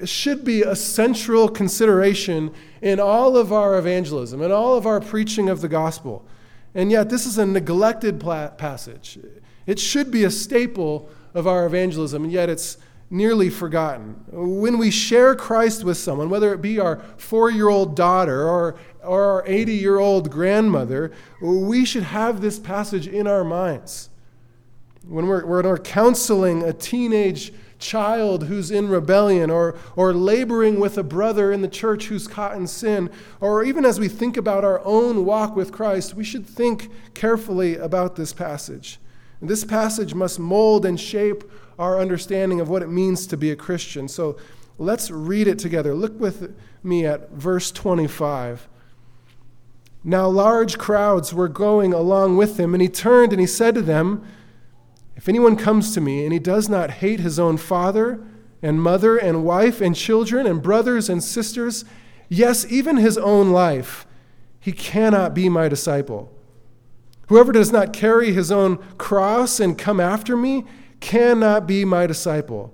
should 0.05 0.45
be 0.45 0.63
a 0.63 0.75
central 0.75 1.50
consideration 1.50 2.53
in 2.81 3.00
all 3.00 3.38
of 3.38 3.51
our 3.51 3.77
evangelism 3.77 4.41
and 4.41 4.53
all 4.53 4.75
of 4.75 4.85
our 4.85 5.00
preaching 5.00 5.50
of 5.50 5.61
the 5.61 5.67
gospel. 5.67 6.25
And 6.73 6.89
yet, 6.89 7.09
this 7.09 7.25
is 7.25 7.38
a 7.38 7.45
neglected 7.45 8.19
passage. 8.19 9.19
It 9.65 9.77
should 9.77 10.09
be 10.09 10.23
a 10.23 10.31
staple 10.31 11.09
of 11.33 11.47
our 11.47 11.65
evangelism, 11.65 12.23
and 12.23 12.31
yet 12.31 12.50
it's 12.50 12.77
nearly 13.12 13.50
forgotten. 13.50 14.24
When 14.32 14.77
we 14.77 14.89
share 14.89 15.36
Christ 15.36 15.84
with 15.84 15.98
someone, 15.98 16.30
whether 16.30 16.53
it 16.53 16.62
be 16.62 16.80
our 16.80 17.01
four 17.18 17.51
year 17.51 17.70
old 17.70 17.96
daughter 17.96 18.50
or, 18.50 18.77
or 19.03 19.24
our 19.24 19.44
80 19.46 19.74
year 19.74 20.00
old 20.00 20.32
grandmother, 20.32 21.12
we 21.41 21.86
should 21.86 22.03
have 22.03 22.41
this 22.41 22.58
passage 22.58 23.08
in 23.08 23.27
our 23.27 23.44
minds 23.44 24.10
when 25.08 25.27
we're, 25.27 25.46
when 25.46 25.65
we're 25.65 25.77
counseling 25.77 26.63
a 26.63 26.74
teenage 26.74 27.51
child 27.80 28.46
who's 28.46 28.72
in 28.72 28.88
rebellion, 28.88 29.50
or, 29.50 29.75
or 29.96 30.13
laboring 30.13 30.80
with 30.80 30.98
a 30.98 31.03
brother 31.03 31.51
in 31.51 31.62
the 31.62 31.68
church 31.68 32.06
who's 32.06 32.27
caught 32.27 32.56
in 32.56 32.68
sin, 32.68 33.10
or 33.39 33.63
even 33.63 33.84
as 33.84 34.00
we 34.00 34.08
think 34.08 34.38
about 34.38 34.63
our 34.63 34.80
own 34.86 35.25
walk 35.25 35.56
with 35.56 35.72
Christ, 35.72 36.13
we 36.13 36.24
should 36.24 36.46
think 36.46 36.91
carefully 37.15 37.75
about 37.75 38.15
this 38.15 38.34
passage. 38.34 39.00
This 39.41 39.65
passage 39.65 40.13
must 40.13 40.38
mold 40.38 40.86
and 40.86 41.00
shape 41.00 41.44
our 41.81 42.00
understanding 42.00 42.61
of 42.61 42.69
what 42.69 42.83
it 42.83 42.89
means 42.89 43.25
to 43.27 43.35
be 43.35 43.51
a 43.51 43.55
Christian. 43.55 44.07
So 44.07 44.38
let's 44.77 45.09
read 45.09 45.47
it 45.47 45.59
together. 45.59 45.95
Look 45.95 46.19
with 46.19 46.55
me 46.83 47.05
at 47.05 47.31
verse 47.31 47.71
25. 47.71 48.67
Now, 50.03 50.27
large 50.27 50.77
crowds 50.77 51.33
were 51.33 51.47
going 51.47 51.93
along 51.93 52.38
with 52.38 52.59
him, 52.59 52.73
and 52.73 52.81
he 52.81 52.89
turned 52.89 53.33
and 53.33 53.39
he 53.39 53.47
said 53.47 53.75
to 53.75 53.81
them, 53.81 54.23
if 55.15 55.29
anyone 55.29 55.55
comes 55.55 55.93
to 55.93 56.01
me 56.01 56.23
and 56.23 56.33
he 56.33 56.39
does 56.39 56.69
not 56.69 56.89
hate 56.91 57.19
his 57.19 57.38
own 57.38 57.57
father 57.57 58.23
and 58.61 58.81
mother 58.81 59.17
and 59.17 59.43
wife 59.43 59.81
and 59.81 59.95
children 59.95 60.47
and 60.47 60.61
brothers 60.61 61.09
and 61.09 61.23
sisters, 61.23 61.85
yes, 62.29 62.65
even 62.71 62.97
his 62.97 63.17
own 63.17 63.51
life, 63.51 64.07
he 64.59 64.71
cannot 64.71 65.33
be 65.33 65.50
my 65.50 65.67
disciple. 65.67 66.31
Whoever 67.27 67.51
does 67.51 67.71
not 67.71 67.93
carry 67.93 68.33
his 68.33 68.51
own 68.51 68.77
cross 68.97 69.59
and 69.59 69.77
come 69.77 70.00
after 70.00 70.35
me 70.35 70.65
cannot 71.01 71.67
be 71.67 71.84
my 71.84 72.08
disciple. 72.08 72.74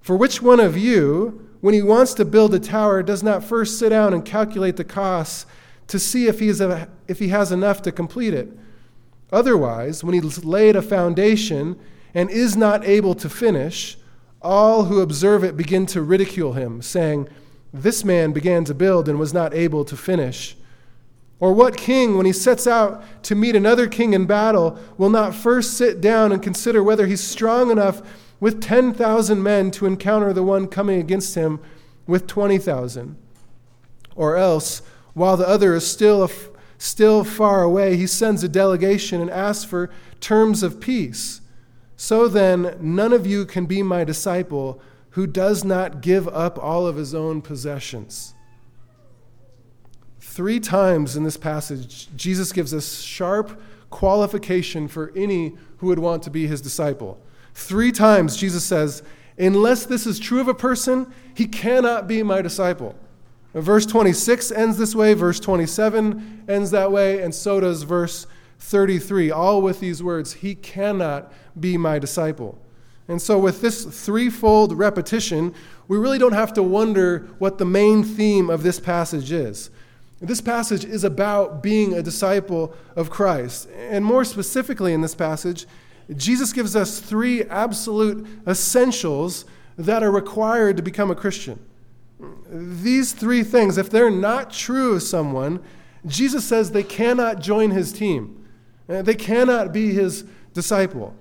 For 0.00 0.16
which 0.16 0.42
one 0.42 0.60
of 0.60 0.76
you, 0.76 1.48
when 1.62 1.72
he 1.72 1.80
wants 1.80 2.12
to 2.14 2.26
build 2.26 2.54
a 2.54 2.58
tower, 2.58 3.02
does 3.02 3.22
not 3.22 3.42
first 3.42 3.78
sit 3.78 3.88
down 3.88 4.12
and 4.12 4.22
calculate 4.22 4.76
the 4.76 4.84
costs 4.84 5.46
to 5.86 5.98
see 5.98 6.26
if, 6.26 6.40
he's 6.40 6.60
a, 6.60 6.88
if 7.08 7.18
he 7.18 7.28
has 7.28 7.50
enough 7.50 7.80
to 7.82 7.92
complete 7.92 8.34
it? 8.34 8.52
Otherwise, 9.32 10.04
when 10.04 10.14
he's 10.14 10.44
laid 10.44 10.76
a 10.76 10.82
foundation 10.82 11.78
and 12.12 12.28
is 12.30 12.56
not 12.56 12.84
able 12.84 13.14
to 13.14 13.30
finish, 13.30 13.96
all 14.42 14.84
who 14.84 15.00
observe 15.00 15.42
it 15.42 15.56
begin 15.56 15.86
to 15.86 16.02
ridicule 16.02 16.52
him, 16.52 16.82
saying, 16.82 17.28
This 17.72 18.04
man 18.04 18.32
began 18.32 18.64
to 18.66 18.74
build 18.74 19.08
and 19.08 19.18
was 19.18 19.32
not 19.32 19.54
able 19.54 19.84
to 19.86 19.96
finish. 19.96 20.56
Or 21.40 21.52
what 21.52 21.76
king, 21.76 22.16
when 22.16 22.26
he 22.26 22.32
sets 22.32 22.66
out 22.66 23.02
to 23.24 23.34
meet 23.34 23.56
another 23.56 23.88
king 23.88 24.14
in 24.14 24.26
battle, 24.26 24.78
will 24.96 25.10
not 25.10 25.34
first 25.34 25.74
sit 25.76 26.00
down 26.00 26.32
and 26.32 26.42
consider 26.42 26.82
whether 26.82 27.06
he's 27.06 27.22
strong 27.22 27.70
enough 27.70 28.02
with 28.40 28.62
10,000 28.62 29.42
men 29.42 29.70
to 29.72 29.86
encounter 29.86 30.32
the 30.32 30.42
one 30.42 30.68
coming 30.68 31.00
against 31.00 31.34
him 31.34 31.60
with 32.06 32.26
20,000? 32.26 33.16
Or 34.14 34.36
else, 34.36 34.82
while 35.12 35.36
the 35.36 35.48
other 35.48 35.74
is 35.74 35.86
still 35.86 36.30
still 36.78 37.24
far 37.24 37.62
away, 37.62 37.96
he 37.96 38.06
sends 38.06 38.44
a 38.44 38.48
delegation 38.48 39.20
and 39.20 39.30
asks 39.30 39.64
for 39.64 39.90
terms 40.20 40.62
of 40.62 40.80
peace. 40.80 41.40
So 41.96 42.28
then, 42.28 42.76
none 42.80 43.12
of 43.12 43.26
you 43.26 43.46
can 43.46 43.66
be 43.66 43.82
my 43.82 44.04
disciple 44.04 44.80
who 45.10 45.26
does 45.26 45.64
not 45.64 46.00
give 46.00 46.28
up 46.28 46.58
all 46.58 46.86
of 46.86 46.96
his 46.96 47.14
own 47.14 47.40
possessions. 47.40 48.33
Three 50.34 50.58
times 50.58 51.16
in 51.16 51.22
this 51.22 51.36
passage, 51.36 52.08
Jesus 52.16 52.50
gives 52.50 52.74
us 52.74 53.02
sharp 53.02 53.62
qualification 53.90 54.88
for 54.88 55.12
any 55.14 55.54
who 55.76 55.86
would 55.86 56.00
want 56.00 56.24
to 56.24 56.30
be 56.30 56.48
his 56.48 56.60
disciple. 56.60 57.20
Three 57.54 57.92
times, 57.92 58.36
Jesus 58.36 58.64
says, 58.64 59.04
Unless 59.38 59.86
this 59.86 60.08
is 60.08 60.18
true 60.18 60.40
of 60.40 60.48
a 60.48 60.52
person, 60.54 61.06
he 61.36 61.46
cannot 61.46 62.08
be 62.08 62.24
my 62.24 62.42
disciple. 62.42 62.96
Verse 63.54 63.86
26 63.86 64.50
ends 64.50 64.76
this 64.76 64.92
way, 64.92 65.14
verse 65.14 65.38
27 65.38 66.46
ends 66.48 66.72
that 66.72 66.90
way, 66.90 67.22
and 67.22 67.32
so 67.32 67.60
does 67.60 67.84
verse 67.84 68.26
33, 68.58 69.30
all 69.30 69.62
with 69.62 69.78
these 69.78 70.02
words 70.02 70.32
He 70.32 70.56
cannot 70.56 71.32
be 71.60 71.78
my 71.78 72.00
disciple. 72.00 72.58
And 73.06 73.22
so, 73.22 73.38
with 73.38 73.60
this 73.60 73.84
threefold 73.84 74.76
repetition, 74.76 75.54
we 75.86 75.96
really 75.96 76.18
don't 76.18 76.32
have 76.32 76.54
to 76.54 76.62
wonder 76.64 77.28
what 77.38 77.58
the 77.58 77.64
main 77.64 78.02
theme 78.02 78.50
of 78.50 78.64
this 78.64 78.80
passage 78.80 79.30
is. 79.30 79.70
This 80.26 80.40
passage 80.40 80.84
is 80.84 81.04
about 81.04 81.62
being 81.62 81.94
a 81.94 82.02
disciple 82.02 82.74
of 82.96 83.10
Christ. 83.10 83.68
And 83.76 84.04
more 84.04 84.24
specifically, 84.24 84.92
in 84.92 85.00
this 85.00 85.14
passage, 85.14 85.66
Jesus 86.16 86.52
gives 86.52 86.76
us 86.76 87.00
three 87.00 87.42
absolute 87.44 88.26
essentials 88.46 89.44
that 89.76 90.02
are 90.02 90.10
required 90.10 90.76
to 90.76 90.82
become 90.82 91.10
a 91.10 91.14
Christian 91.14 91.58
these 92.48 93.12
three 93.12 93.42
things, 93.42 93.78
if 93.78 93.90
they're 93.90 94.10
not 94.10 94.52
true 94.52 94.94
of 94.94 95.02
someone, 95.02 95.60
Jesus 96.06 96.44
says 96.44 96.70
they 96.70 96.82
cannot 96.82 97.40
join 97.40 97.70
his 97.70 97.92
team. 97.92 98.46
Uh, 98.88 99.02
they 99.02 99.14
cannot 99.14 99.72
be 99.72 99.92
his 99.92 100.24
disciple. 100.52 101.14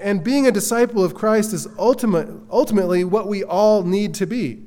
And 0.00 0.22
being 0.22 0.46
a 0.46 0.52
disciple 0.52 1.02
of 1.02 1.14
Christ 1.14 1.52
is 1.52 1.68
ultimate, 1.78 2.28
ultimately 2.50 3.04
what 3.04 3.28
we 3.28 3.42
all 3.42 3.82
need 3.82 4.14
to 4.14 4.26
be. 4.26 4.62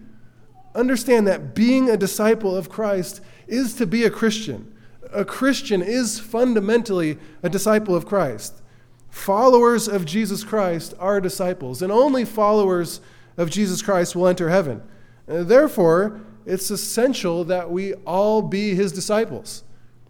Understand 0.74 1.28
that 1.28 1.56
being 1.56 1.90
a 1.90 1.98
disciple 1.98 2.56
of 2.56 2.70
Christ 2.70 3.22
is 3.48 3.74
to 3.76 3.86
be 3.86 4.04
a 4.04 4.10
Christian. 4.10 4.74
A 5.14 5.24
Christian 5.24 5.82
is 5.82 6.20
fundamentally 6.20 7.18
a 7.44 7.50
disciple 7.50 7.96
of 7.96 8.06
Christ. 8.06 8.62
Followers 9.10 9.88
of 9.88 10.06
Jesus 10.06 10.44
Christ 10.44 10.94
are 11.00 11.22
disciples, 11.22 11.82
and 11.82 11.92
only 11.92 12.26
followers 12.26 13.00
of 13.38 13.50
Jesus 13.50 13.82
Christ 13.82 14.16
will 14.16 14.28
enter 14.28 14.50
heaven. 14.50 14.82
Uh, 15.28 15.44
therefore, 15.44 16.22
it's 16.46 16.70
essential 16.70 17.44
that 17.46 17.72
we 17.72 17.94
all 18.06 18.42
be 18.42 18.76
his 18.76 18.92
disciples, 18.92 19.64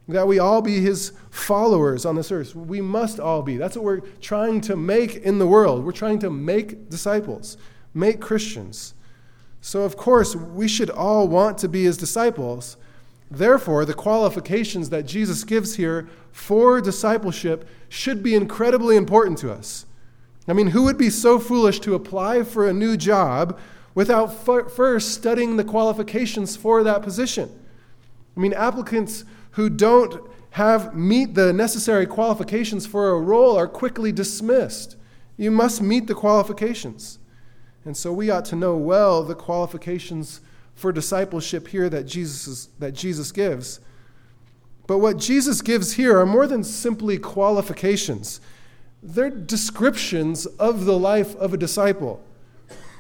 that 0.08 0.28
we 0.28 0.40
all 0.40 0.62
be 0.62 0.82
his 0.82 1.14
followers 1.30 2.06
on 2.06 2.16
this 2.16 2.32
earth. 2.32 2.56
We 2.56 2.82
must 2.82 3.20
all 3.20 3.42
be. 3.42 3.58
That's 3.58 3.76
what 3.76 3.86
we're 3.86 4.00
trying 4.22 4.62
to 4.62 4.76
make 4.76 5.16
in 5.18 5.40
the 5.40 5.48
world. 5.48 5.86
We're 5.86 5.92
trying 5.92 6.20
to 6.20 6.30
make 6.30 6.90
disciples, 6.90 7.58
make 7.94 8.20
Christians. 8.20 8.96
So, 9.62 9.84
of 9.84 9.98
course, 9.98 10.36
we 10.36 10.68
should 10.68 10.90
all 10.90 11.28
want 11.28 11.58
to 11.60 11.70
be 11.70 11.84
his 11.84 11.98
disciples. 11.98 12.78
Therefore, 13.30 13.86
the 13.86 13.94
qualifications 13.94 14.90
that 14.90 15.06
Jesus 15.06 15.44
gives 15.44 15.76
here 15.76 16.08
for 16.32 16.80
discipleship 16.80 17.68
should 17.90 18.22
be 18.22 18.36
incredibly 18.36 18.96
important 18.96 19.38
to 19.40 19.52
us. 19.52 19.86
I 20.48 20.54
mean, 20.54 20.68
who 20.68 20.84
would 20.84 20.98
be 20.98 21.10
so 21.10 21.40
foolish 21.40 21.80
to 21.82 21.96
apply 21.96 22.44
for 22.44 22.68
a 22.68 22.74
new 22.74 22.98
job 22.98 23.58
without 23.96 24.28
first 24.28 25.14
studying 25.14 25.56
the 25.56 25.64
qualifications 25.64 26.56
for 26.56 26.84
that 26.84 27.02
position. 27.02 27.50
I 28.36 28.40
mean, 28.40 28.54
applicants 28.54 29.24
who 29.52 29.70
don't 29.70 30.22
have 30.52 30.94
meet 30.96 31.34
the 31.34 31.54
necessary 31.54 32.06
qualifications 32.06 32.86
for 32.86 33.10
a 33.10 33.20
role 33.20 33.58
are 33.58 33.68
quickly 33.68 34.12
dismissed. 34.12 34.98
You 35.38 35.50
must 35.50 35.82
meet 35.82 36.08
the 36.08 36.14
qualifications. 36.14 37.20
And 37.86 37.96
so 37.96 38.12
we 38.12 38.30
ought 38.30 38.46
to 38.46 38.56
know 38.56 38.76
well 38.76 39.24
the 39.24 39.36
qualifications 39.36 40.42
for 40.76 40.92
discipleship 40.92 41.68
here 41.70 41.90
that 41.90 42.06
Jesus, 42.06 42.48
is, 42.48 42.70
that 42.80 42.94
Jesus 42.94 43.32
gives. 43.32 43.80
But 44.88 45.00
what 45.00 45.18
Jesus 45.18 45.62
gives 45.62 45.94
here 45.94 46.20
are 46.20 46.26
more 46.26 46.46
than 46.46 46.64
simply 46.64 47.18
qualifications, 47.18 48.40
they're 49.02 49.30
descriptions 49.30 50.46
of 50.46 50.86
the 50.86 50.98
life 50.98 51.36
of 51.36 51.54
a 51.54 51.58
disciple. 51.58 52.24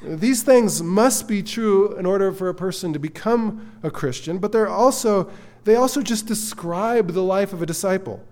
These 0.01 0.43
things 0.43 0.83
must 0.83 1.27
be 1.27 1.41
true 1.41 1.97
in 1.97 2.05
order 2.05 2.31
for 2.31 2.49
a 2.49 2.53
person 2.53 2.93
to 2.93 2.99
become 2.99 3.71
a 3.81 3.89
Christian, 3.89 4.37
but 4.37 4.51
they're 4.51 4.67
also, 4.67 5.31
they 5.63 5.75
also 5.75 6.01
just 6.01 6.27
describe 6.27 7.11
the 7.11 7.23
life 7.23 7.53
of 7.53 7.61
a 7.61 7.65
disciple. 7.65 8.23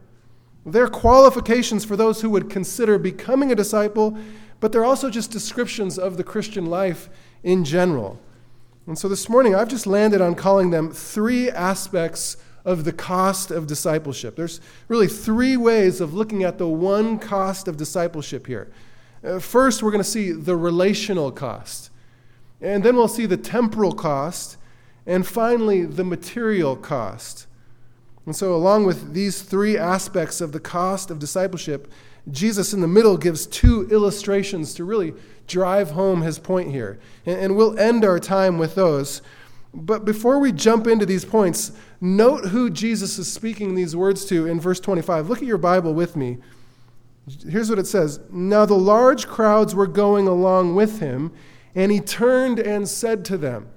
They're 0.66 0.88
qualifications 0.88 1.84
for 1.84 1.96
those 1.96 2.22
who 2.22 2.30
would 2.30 2.50
consider 2.50 2.98
becoming 2.98 3.52
a 3.52 3.56
disciple, 3.56 4.18
but 4.60 4.72
they're 4.72 4.86
also 4.86 5.10
just 5.10 5.32
descriptions 5.32 5.98
of 5.98 6.16
the 6.16 6.24
Christian 6.24 6.68
life 6.68 7.10
in 7.44 7.66
general. 7.66 8.20
And 8.86 8.98
so 8.98 9.08
this 9.08 9.30
morning, 9.30 9.56
I've 9.56 9.70
just 9.70 9.88
landed 9.88 10.20
on 10.20 10.36
calling 10.36 10.72
them 10.72 10.92
three 10.92 11.50
aspects 11.50 12.36
of 12.66 12.84
the 12.84 12.92
cost 12.92 13.50
of 13.50 13.66
discipleship. 13.66 14.36
There's 14.36 14.60
really 14.90 15.08
three 15.08 15.56
ways 15.56 16.02
of 16.02 16.14
looking 16.14 16.44
at 16.44 16.58
the 16.58 16.68
one 16.68 17.18
cost 17.18 17.70
of 17.70 17.78
discipleship 17.78 18.46
here. 18.46 18.72
Uh, 19.24 19.40
first, 19.40 19.82
we're 19.82 19.92
going 19.92 20.04
to 20.04 20.10
see 20.10 20.32
the 20.32 20.58
relational 20.58 21.32
cost, 21.32 21.92
and 22.60 22.84
then 22.84 22.98
we'll 22.98 23.08
see 23.08 23.26
the 23.26 23.38
temporal 23.38 23.94
cost, 23.94 24.58
and 25.06 25.26
finally, 25.26 25.86
the 25.86 26.04
material 26.04 26.76
cost. 26.76 27.48
And 28.26 28.36
so, 28.36 28.54
along 28.54 28.86
with 28.86 29.14
these 29.14 29.42
three 29.42 29.78
aspects 29.78 30.42
of 30.42 30.52
the 30.52 30.60
cost 30.60 31.10
of 31.10 31.20
discipleship, 31.20 31.90
Jesus 32.32 32.74
in 32.74 32.82
the 32.82 32.88
middle 32.88 33.18
gives 33.18 33.46
two 33.46 33.88
illustrations 33.90 34.74
to 34.76 34.84
really 34.84 35.14
drive 35.48 35.92
home 35.92 36.22
his 36.22 36.40
point 36.40 36.72
here. 36.72 37.00
And, 37.26 37.56
we'll 37.56 37.78
end 37.78 38.06
our 38.06 38.20
time 38.20 38.58
with 38.58 38.76
those. 38.76 39.22
But 39.74 40.06
before 40.06 40.40
we 40.40 40.52
jump 40.52 40.88
into 40.88 41.06
these 41.06 41.26
points, 41.26 41.74
note 42.00 42.48
who 42.48 42.70
Jesus 42.70 43.18
is 43.18 43.32
speaking 43.32 43.76
these 43.76 43.96
words 43.96 44.24
to 44.26 44.48
in 44.48 44.60
verse 44.60 44.80
25. 44.80 45.30
Look 45.30 45.40
at 45.40 45.48
your 45.48 45.58
Bible 45.58 45.94
with 45.94 46.16
me. 46.16 46.38
Here's 47.50 47.70
what 47.70 47.80
it 47.80 47.88
says 47.88 48.20
Now 48.30 48.66
the 48.66 48.76
large 48.76 49.28
crowds 49.28 49.74
were 49.76 49.88
going 49.88 50.28
along 50.28 50.76
with 50.76 51.00
him, 51.00 51.34
and 51.76 51.92
he 51.92 52.00
turned 52.00 52.60
and 52.60 52.88
said 52.88 53.26
to 53.26 53.38
them, 53.38 53.68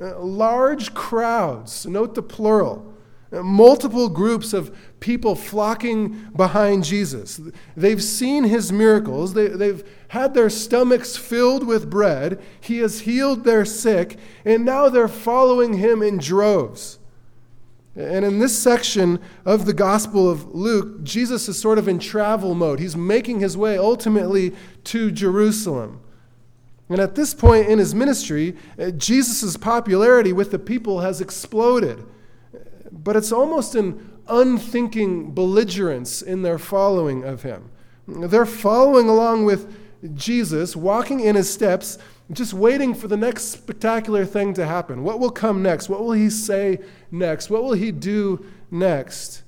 uh, 0.00 0.18
Large 0.20 0.94
crowds, 0.94 1.86
note 1.86 2.14
the 2.14 2.22
plural 2.22 2.94
multiple 3.30 4.08
groups 4.08 4.52
of 4.52 4.76
people 5.06 5.36
flocking 5.36 6.08
behind 6.34 6.82
Jesus. 6.82 7.40
They've 7.76 8.02
seen 8.02 8.42
his 8.42 8.72
miracles, 8.72 9.34
they, 9.34 9.50
have 9.50 9.86
had 10.08 10.34
their 10.34 10.50
stomachs 10.50 11.16
filled 11.16 11.64
with 11.64 11.88
bread, 11.88 12.42
he 12.60 12.78
has 12.78 13.02
healed 13.02 13.44
their 13.44 13.64
sick, 13.64 14.18
and 14.44 14.64
now 14.64 14.88
they're 14.88 15.06
following 15.06 15.74
him 15.74 16.02
in 16.02 16.18
droves. 16.18 16.98
And 17.94 18.24
in 18.24 18.40
this 18.40 18.58
section 18.58 19.20
of 19.44 19.64
the 19.64 19.72
Gospel 19.72 20.28
of 20.28 20.52
Luke, 20.52 21.04
Jesus 21.04 21.48
is 21.48 21.56
sort 21.56 21.78
of 21.78 21.86
in 21.86 22.00
travel 22.00 22.56
mode. 22.56 22.80
He's 22.80 22.96
making 22.96 23.38
his 23.38 23.56
way 23.56 23.78
ultimately 23.78 24.56
to 24.84 25.12
Jerusalem. 25.12 26.00
And 26.88 26.98
at 26.98 27.14
this 27.14 27.32
point 27.32 27.68
in 27.68 27.78
his 27.78 27.94
ministry, 27.94 28.56
uh, 28.76 28.90
Jesus' 28.90 29.56
popularity 29.56 30.32
with 30.32 30.50
the 30.50 30.58
people 30.58 31.00
has 31.00 31.20
exploded 31.20 32.04
but 32.92 33.16
it's 33.16 33.32
almost 33.32 33.74
an 33.74 34.15
unthinking 34.28 35.32
belligerence 35.32 36.22
in 36.22 36.42
their 36.42 36.58
following 36.58 37.24
of 37.24 37.42
him. 37.42 37.70
They're 38.06 38.46
following 38.46 39.08
along 39.08 39.44
with 39.44 39.74
Jesus, 40.14 40.76
walking 40.76 41.20
in 41.20 41.36
his 41.36 41.52
steps, 41.52 41.98
just 42.32 42.52
waiting 42.52 42.94
for 42.94 43.08
the 43.08 43.16
next 43.16 43.44
spectacular 43.44 44.24
thing 44.24 44.54
to 44.54 44.66
happen. 44.66 45.02
What 45.02 45.20
will 45.20 45.30
come 45.30 45.62
next? 45.62 45.88
What 45.88 46.02
will 46.02 46.12
he 46.12 46.30
say 46.30 46.78
next? 47.10 47.50
What 47.50 47.62
will 47.62 47.72
he 47.72 47.92
do 47.92 48.44
next? 48.70 49.42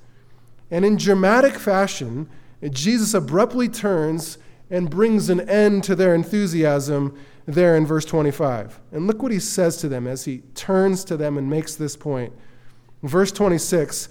And 0.70 0.84
in 0.84 0.96
dramatic 0.96 1.54
fashion, 1.54 2.28
Jesus 2.70 3.14
abruptly 3.14 3.68
turns 3.68 4.38
and 4.70 4.90
brings 4.90 5.30
an 5.30 5.48
end 5.48 5.84
to 5.84 5.94
their 5.94 6.14
enthusiasm 6.14 7.16
there 7.46 7.76
in 7.76 7.86
verse 7.86 8.04
25. 8.04 8.78
And 8.92 9.06
look 9.06 9.22
what 9.22 9.32
he 9.32 9.38
says 9.38 9.78
to 9.78 9.88
them 9.88 10.06
as 10.06 10.24
he 10.26 10.38
turns 10.54 11.04
to 11.04 11.16
them 11.16 11.38
and 11.38 11.48
makes 11.48 11.74
this 11.74 11.96
point. 11.96 12.32
Verse 13.02 13.32
26 13.32 14.08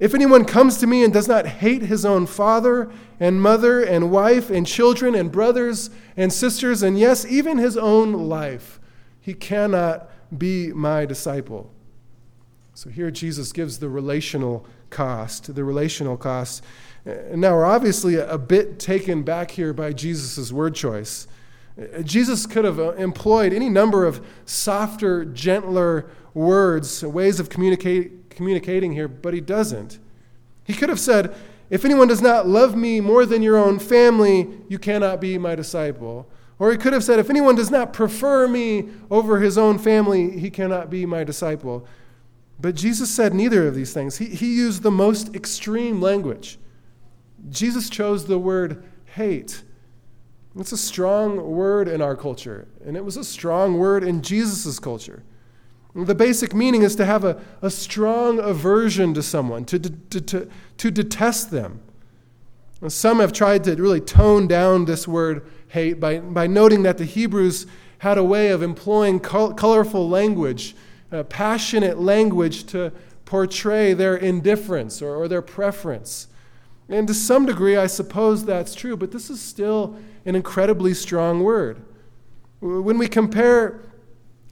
If 0.00 0.14
anyone 0.14 0.46
comes 0.46 0.78
to 0.78 0.86
me 0.86 1.04
and 1.04 1.12
does 1.12 1.28
not 1.28 1.46
hate 1.46 1.82
his 1.82 2.06
own 2.06 2.26
father 2.26 2.90
and 3.20 3.40
mother 3.40 3.82
and 3.82 4.10
wife 4.10 4.48
and 4.48 4.66
children 4.66 5.14
and 5.14 5.30
brothers 5.30 5.90
and 6.16 6.32
sisters, 6.32 6.82
and 6.82 6.98
yes, 6.98 7.26
even 7.26 7.58
his 7.58 7.76
own 7.76 8.14
life, 8.14 8.80
he 9.20 9.34
cannot 9.34 10.10
be 10.36 10.72
my 10.72 11.04
disciple. 11.04 11.70
So 12.72 12.88
here 12.88 13.10
Jesus 13.10 13.52
gives 13.52 13.78
the 13.78 13.90
relational 13.90 14.66
cost, 14.88 15.54
the 15.54 15.64
relational 15.64 16.16
cost. 16.16 16.64
Now, 17.04 17.54
we're 17.54 17.66
obviously 17.66 18.16
a 18.16 18.38
bit 18.38 18.78
taken 18.78 19.22
back 19.22 19.50
here 19.50 19.74
by 19.74 19.92
Jesus' 19.92 20.50
word 20.50 20.74
choice. 20.74 21.26
Jesus 22.04 22.46
could 22.46 22.64
have 22.64 22.80
uh, 22.80 22.92
employed 22.92 23.52
any 23.52 23.68
number 23.68 24.06
of 24.06 24.24
softer, 24.44 25.24
gentler 25.24 26.10
words, 26.34 27.02
ways 27.02 27.38
of 27.40 27.48
communicate, 27.48 28.12
communicating 28.30 28.92
here, 28.92 29.08
but 29.08 29.34
he 29.34 29.40
doesn't. 29.40 29.98
He 30.64 30.74
could 30.74 30.88
have 30.88 31.00
said, 31.00 31.34
If 31.68 31.84
anyone 31.84 32.08
does 32.08 32.22
not 32.22 32.46
love 32.46 32.76
me 32.76 33.00
more 33.00 33.26
than 33.26 33.42
your 33.42 33.56
own 33.56 33.78
family, 33.78 34.48
you 34.68 34.78
cannot 34.78 35.20
be 35.20 35.36
my 35.38 35.54
disciple. 35.54 36.28
Or 36.58 36.70
he 36.70 36.76
could 36.78 36.92
have 36.92 37.04
said, 37.04 37.18
If 37.18 37.30
anyone 37.30 37.54
does 37.54 37.70
not 37.70 37.92
prefer 37.92 38.46
me 38.46 38.88
over 39.10 39.40
his 39.40 39.58
own 39.58 39.78
family, 39.78 40.38
he 40.38 40.50
cannot 40.50 40.90
be 40.90 41.06
my 41.06 41.24
disciple. 41.24 41.86
But 42.60 42.74
Jesus 42.74 43.10
said 43.10 43.32
neither 43.34 43.66
of 43.66 43.74
these 43.74 43.92
things. 43.92 44.18
He, 44.18 44.26
he 44.26 44.54
used 44.54 44.82
the 44.82 44.90
most 44.90 45.34
extreme 45.34 46.00
language. 46.00 46.58
Jesus 47.48 47.88
chose 47.88 48.26
the 48.26 48.38
word 48.38 48.84
hate. 49.14 49.62
It's 50.58 50.72
a 50.72 50.76
strong 50.76 51.50
word 51.50 51.88
in 51.88 52.02
our 52.02 52.16
culture, 52.16 52.68
and 52.84 52.96
it 52.96 53.04
was 53.04 53.16
a 53.16 53.24
strong 53.24 53.78
word 53.78 54.04
in 54.04 54.20
Jesus' 54.20 54.78
culture. 54.78 55.22
The 55.94 56.14
basic 56.14 56.54
meaning 56.54 56.82
is 56.82 56.94
to 56.96 57.04
have 57.04 57.24
a, 57.24 57.40
a 57.62 57.70
strong 57.70 58.38
aversion 58.38 59.12
to 59.14 59.22
someone, 59.22 59.64
to, 59.66 59.78
to, 59.78 60.20
to, 60.20 60.48
to 60.76 60.90
detest 60.90 61.50
them. 61.50 61.80
Some 62.88 63.20
have 63.20 63.32
tried 63.32 63.64
to 63.64 63.74
really 63.74 64.00
tone 64.00 64.46
down 64.46 64.84
this 64.84 65.06
word 65.06 65.46
hate 65.68 66.00
by, 66.00 66.20
by 66.20 66.46
noting 66.46 66.82
that 66.84 66.98
the 66.98 67.04
Hebrews 67.04 67.66
had 67.98 68.16
a 68.16 68.24
way 68.24 68.50
of 68.50 68.62
employing 68.62 69.20
col- 69.20 69.52
colorful 69.52 70.08
language, 70.08 70.74
uh, 71.12 71.24
passionate 71.24 72.00
language 72.00 72.64
to 72.66 72.92
portray 73.24 73.92
their 73.92 74.16
indifference 74.16 75.02
or, 75.02 75.14
or 75.14 75.28
their 75.28 75.42
preference. 75.42 76.28
And 76.88 77.06
to 77.06 77.14
some 77.14 77.46
degree, 77.46 77.76
I 77.76 77.86
suppose 77.86 78.44
that's 78.44 78.74
true, 78.74 78.96
but 78.96 79.12
this 79.12 79.28
is 79.28 79.40
still 79.40 79.96
an 80.24 80.34
incredibly 80.34 80.94
strong 80.94 81.42
word. 81.42 81.82
When 82.60 82.98
we 82.98 83.06
compare 83.06 83.80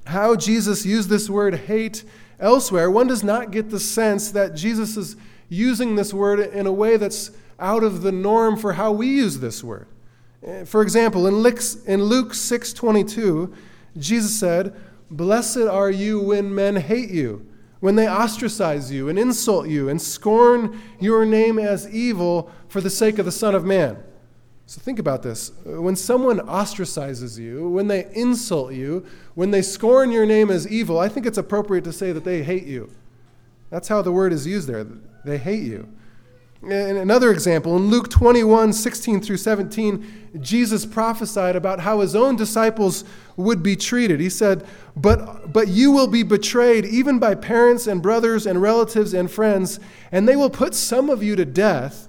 how 0.09 0.37
Jesus 0.37 0.87
used 0.87 1.09
this 1.09 1.29
word 1.29 1.55
hate 1.55 2.03
elsewhere, 2.41 2.91
one 2.91 3.07
does 3.07 3.23
not 3.23 3.51
get 3.51 3.69
the 3.69 3.79
sense 3.79 4.31
that 4.31 4.55
Jesus 4.55 4.97
is 4.97 5.17
using 5.51 5.97
this 5.97 6.15
word 6.15 6.41
in 6.41 6.67
a 6.67 6.73
way 6.73 6.97
that's 6.97 7.31
out 7.61 7.83
of 7.83 8.03
the 8.03 8.13
norm 8.13 8.57
for 8.57 8.73
how 8.75 8.91
we 8.91 9.07
use 9.07 9.41
this 9.41 9.63
word. 9.63 9.87
Eh, 10.43 10.65
for 10.65 10.83
example, 10.83 11.27
in 11.27 11.35
Luke 11.37 12.35
6:22, 12.35 13.53
Jesus 13.99 14.39
said, 14.39 14.75
"Blessed 15.11 15.59
are 15.59 15.91
you 15.91 16.21
when 16.21 16.55
men 16.55 16.77
hate 16.77 17.11
you, 17.11 17.43
when 17.81 17.97
they 17.97 18.09
ostracize 18.09 18.91
you 18.91 19.09
and 19.09 19.19
insult 19.19 19.69
you 19.69 19.89
and 19.89 20.01
scorn 20.01 20.79
your 21.01 21.27
name 21.27 21.59
as 21.59 21.89
evil 21.89 22.51
for 22.69 22.81
the 22.81 22.91
sake 22.91 23.19
of 23.19 23.25
the 23.27 23.33
Son 23.33 23.55
of 23.55 23.65
Man." 23.65 23.97
So 24.69 24.83
think 24.83 24.99
about 24.99 25.23
this. 25.23 25.51
When 25.65 25.97
someone 25.97 26.41
ostracizes 26.41 27.39
you, 27.39 27.71
when 27.71 27.89
they 27.89 28.07
insult 28.13 28.75
you, 28.75 29.07
when 29.35 29.51
they 29.51 29.63
scorn 29.63 30.13
your 30.13 30.27
name 30.27 30.51
as 30.51 30.69
evil, 30.69 30.99
I 30.99 31.09
think 31.09 31.25
it's 31.25 31.39
appropriate 31.39 31.85
to 31.85 31.93
say 31.93 32.13
that 32.13 32.23
they 32.23 32.43
hate 32.43 32.65
you. 32.65 32.91
That's 33.71 33.89
how 33.89 34.03
the 34.03 34.13
word 34.13 34.31
is 34.31 34.47
used 34.47 34.69
there. 34.69 34.87
They 35.25 35.39
hate 35.39 35.63
you. 35.63 35.89
And 36.63 36.99
another 36.99 37.31
example, 37.31 37.79
in 37.79 37.89
Luke 37.89 38.11
21 38.11 38.75
16 38.75 39.23
through 39.23 39.39
17, 39.39 40.33
Jesus 40.39 40.85
prophesied 40.85 41.57
about 41.57 41.81
how 41.81 42.01
his 42.01 42.15
own 42.15 42.37
disciples 42.37 43.05
would 43.39 43.63
be 43.63 43.75
treated. 43.75 44.21
He 44.21 44.29
said, 44.29 44.67
but, 44.95 45.51
but 45.51 45.69
you 45.69 45.93
will 45.93 46.09
be 46.09 46.23
betrayed 46.23 46.85
even 46.85 47.19
by 47.19 47.37
parents 47.37 47.87
and 47.87 48.03
brothers 48.03 48.45
and 48.45 48.61
relatives 48.61 49.15
and 49.15 49.31
friends, 49.31 49.81
and 50.13 50.29
they 50.29 50.37
will 50.37 50.51
put 50.51 50.75
some 50.75 51.09
of 51.09 51.23
you 51.23 51.37
to 51.37 51.47
death 51.47 52.08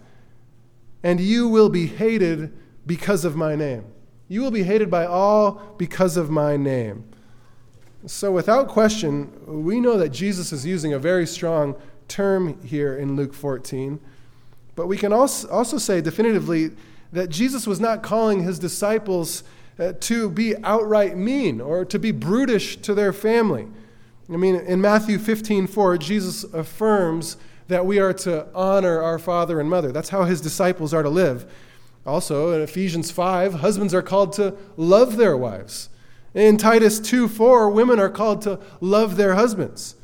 and 1.04 1.20
you 1.20 1.48
will 1.48 1.70
be 1.70 1.88
hated 1.88 2.52
because 2.86 3.26
of 3.26 3.36
my 3.36 3.56
name. 3.56 3.86
You 4.28 4.42
will 4.42 4.52
be 4.52 4.64
hated 4.64 4.90
by 4.92 5.06
all 5.06 5.62
because 5.78 6.18
of 6.18 6.30
my 6.30 6.58
name. 6.58 7.04
So, 8.06 8.32
without 8.32 8.70
question, 8.70 9.34
we 9.46 9.80
know 9.80 9.98
that 9.98 10.10
Jesus 10.10 10.54
is 10.54 10.66
using 10.66 10.94
a 10.94 11.00
very 11.00 11.28
strong 11.28 11.76
term 12.08 12.62
here 12.64 12.98
in 12.98 13.16
Luke 13.16 13.34
14. 13.34 14.00
But 14.76 14.88
we 14.88 14.98
can 14.98 15.12
also, 15.12 15.78
say 15.78 16.00
definitively 16.00 16.72
that 17.12 17.30
Jesus 17.30 17.68
was 17.68 17.82
not 17.82 18.02
calling 18.02 18.44
his 18.44 18.60
disciples 18.60 19.44
uh, 19.78 19.94
to 20.00 20.30
be 20.30 20.56
outright 20.64 21.18
mean 21.18 21.60
or 21.60 21.84
to 21.84 22.00
be 22.00 22.12
brutish 22.12 22.78
to 22.78 22.94
their 22.94 23.12
family. 23.12 23.68
I 24.32 24.38
mean, 24.38 24.56
in 24.56 24.80
Matthew 24.80 25.18
15 25.18 25.68
4, 25.68 25.98
Jesus 25.98 26.44
affirms 26.46 27.36
that 27.70 27.86
we 27.86 28.00
are 28.00 28.14
to 28.14 28.48
honor 28.54 29.02
our 29.02 29.20
father 29.20 29.60
and 29.60 29.70
mother. 29.70 29.92
That's 29.92 30.10
how 30.10 30.24
his 30.24 30.42
disciples 30.42 30.94
are 30.94 31.04
to 31.04 31.10
live. 31.10 31.50
Also, 32.06 32.52
in 32.52 32.62
Ephesians 32.62 33.12
5, 33.12 33.56
husbands 33.56 33.94
are 33.94 34.02
called 34.02 34.34
to 34.34 34.56
love 34.76 35.18
their 35.18 35.38
wives. 35.38 35.90
In 36.34 36.58
Titus 36.58 37.00
2 37.00 37.28
4, 37.28 37.70
women 37.70 38.00
are 38.00 38.10
called 38.10 38.42
to 38.42 38.60
love 38.82 39.18
their 39.18 39.36
husbands. 39.36 39.96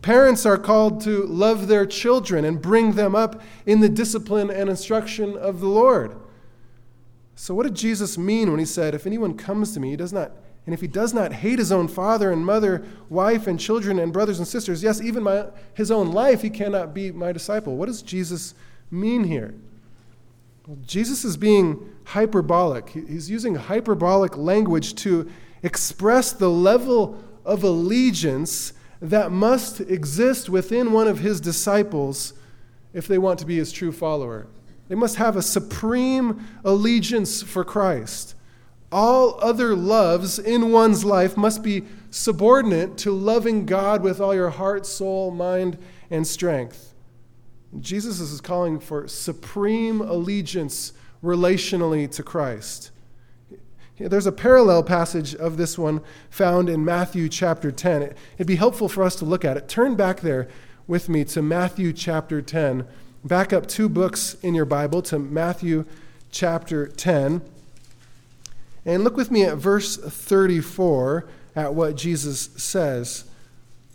Parents 0.00 0.46
are 0.46 0.56
called 0.56 1.02
to 1.02 1.24
love 1.24 1.68
their 1.68 1.84
children 1.86 2.44
and 2.44 2.60
bring 2.60 2.92
them 2.92 3.14
up 3.14 3.42
in 3.66 3.80
the 3.80 3.88
discipline 3.88 4.50
and 4.50 4.70
instruction 4.70 5.36
of 5.36 5.60
the 5.60 5.68
Lord. 5.68 6.16
So, 7.36 7.54
what 7.54 7.64
did 7.64 7.74
Jesus 7.74 8.16
mean 8.16 8.50
when 8.50 8.58
he 8.58 8.66
said, 8.66 8.94
If 8.94 9.06
anyone 9.06 9.36
comes 9.36 9.74
to 9.74 9.80
me, 9.80 9.90
he 9.90 9.96
does 9.96 10.12
not, 10.12 10.32
and 10.64 10.74
if 10.74 10.80
he 10.80 10.86
does 10.86 11.12
not 11.12 11.32
hate 11.32 11.58
his 11.58 11.72
own 11.72 11.88
father 11.88 12.30
and 12.30 12.46
mother, 12.46 12.84
wife 13.08 13.46
and 13.46 13.58
children 13.58 13.98
and 13.98 14.12
brothers 14.12 14.38
and 14.38 14.46
sisters, 14.46 14.82
yes, 14.82 15.00
even 15.00 15.24
my, 15.24 15.46
his 15.74 15.90
own 15.90 16.12
life, 16.12 16.42
he 16.42 16.50
cannot 16.50 16.94
be 16.94 17.10
my 17.10 17.32
disciple? 17.32 17.76
What 17.76 17.86
does 17.86 18.02
Jesus 18.02 18.54
mean 18.90 19.24
here? 19.24 19.54
Well, 20.66 20.78
Jesus 20.86 21.24
is 21.24 21.36
being 21.36 21.90
hyperbolic. 22.04 22.90
He's 22.90 23.28
using 23.28 23.56
hyperbolic 23.56 24.36
language 24.36 24.94
to 24.96 25.28
express 25.64 26.32
the 26.32 26.50
level 26.50 27.22
of 27.44 27.64
allegiance 27.64 28.72
that 29.00 29.32
must 29.32 29.80
exist 29.80 30.48
within 30.48 30.92
one 30.92 31.08
of 31.08 31.18
his 31.18 31.40
disciples 31.40 32.34
if 32.92 33.08
they 33.08 33.18
want 33.18 33.40
to 33.40 33.46
be 33.46 33.56
his 33.56 33.72
true 33.72 33.90
follower. 33.90 34.46
They 34.88 34.94
must 34.94 35.16
have 35.16 35.34
a 35.36 35.42
supreme 35.42 36.46
allegiance 36.64 37.42
for 37.42 37.64
Christ. 37.64 38.36
All 38.92 39.38
other 39.40 39.74
loves 39.74 40.38
in 40.38 40.70
one's 40.70 41.02
life 41.04 41.36
must 41.36 41.62
be 41.62 41.84
subordinate 42.10 42.98
to 42.98 43.10
loving 43.10 43.64
God 43.64 44.02
with 44.02 44.20
all 44.20 44.34
your 44.34 44.50
heart, 44.50 44.84
soul, 44.84 45.30
mind, 45.30 45.78
and 46.10 46.26
strength. 46.26 46.92
Jesus 47.80 48.20
is 48.20 48.42
calling 48.42 48.78
for 48.78 49.08
supreme 49.08 50.02
allegiance 50.02 50.92
relationally 51.24 52.10
to 52.10 52.22
Christ. 52.22 52.90
There's 53.98 54.26
a 54.26 54.32
parallel 54.32 54.82
passage 54.82 55.34
of 55.34 55.56
this 55.56 55.78
one 55.78 56.02
found 56.28 56.68
in 56.68 56.84
Matthew 56.84 57.28
chapter 57.28 57.72
10. 57.72 58.14
It'd 58.34 58.46
be 58.46 58.56
helpful 58.56 58.88
for 58.88 59.04
us 59.04 59.16
to 59.16 59.24
look 59.24 59.44
at 59.44 59.56
it. 59.56 59.68
Turn 59.68 59.94
back 59.94 60.20
there 60.20 60.48
with 60.86 61.08
me 61.08 61.24
to 61.26 61.40
Matthew 61.40 61.92
chapter 61.92 62.42
10. 62.42 62.86
Back 63.24 63.52
up 63.52 63.66
two 63.66 63.88
books 63.88 64.34
in 64.42 64.54
your 64.54 64.64
Bible 64.64 65.00
to 65.02 65.18
Matthew 65.18 65.86
chapter 66.30 66.88
10. 66.88 67.42
And 68.84 69.04
look 69.04 69.16
with 69.16 69.30
me 69.30 69.44
at 69.44 69.56
verse 69.56 69.96
34 69.96 71.26
at 71.54 71.74
what 71.74 71.96
Jesus 71.96 72.50
says. 72.56 73.24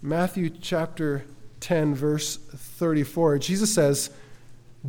Matthew 0.02 0.50
chapter 0.50 1.26
10, 1.60 1.96
verse 1.96 2.38
34. 2.38 3.40
Jesus 3.40 3.74
says, 3.74 4.10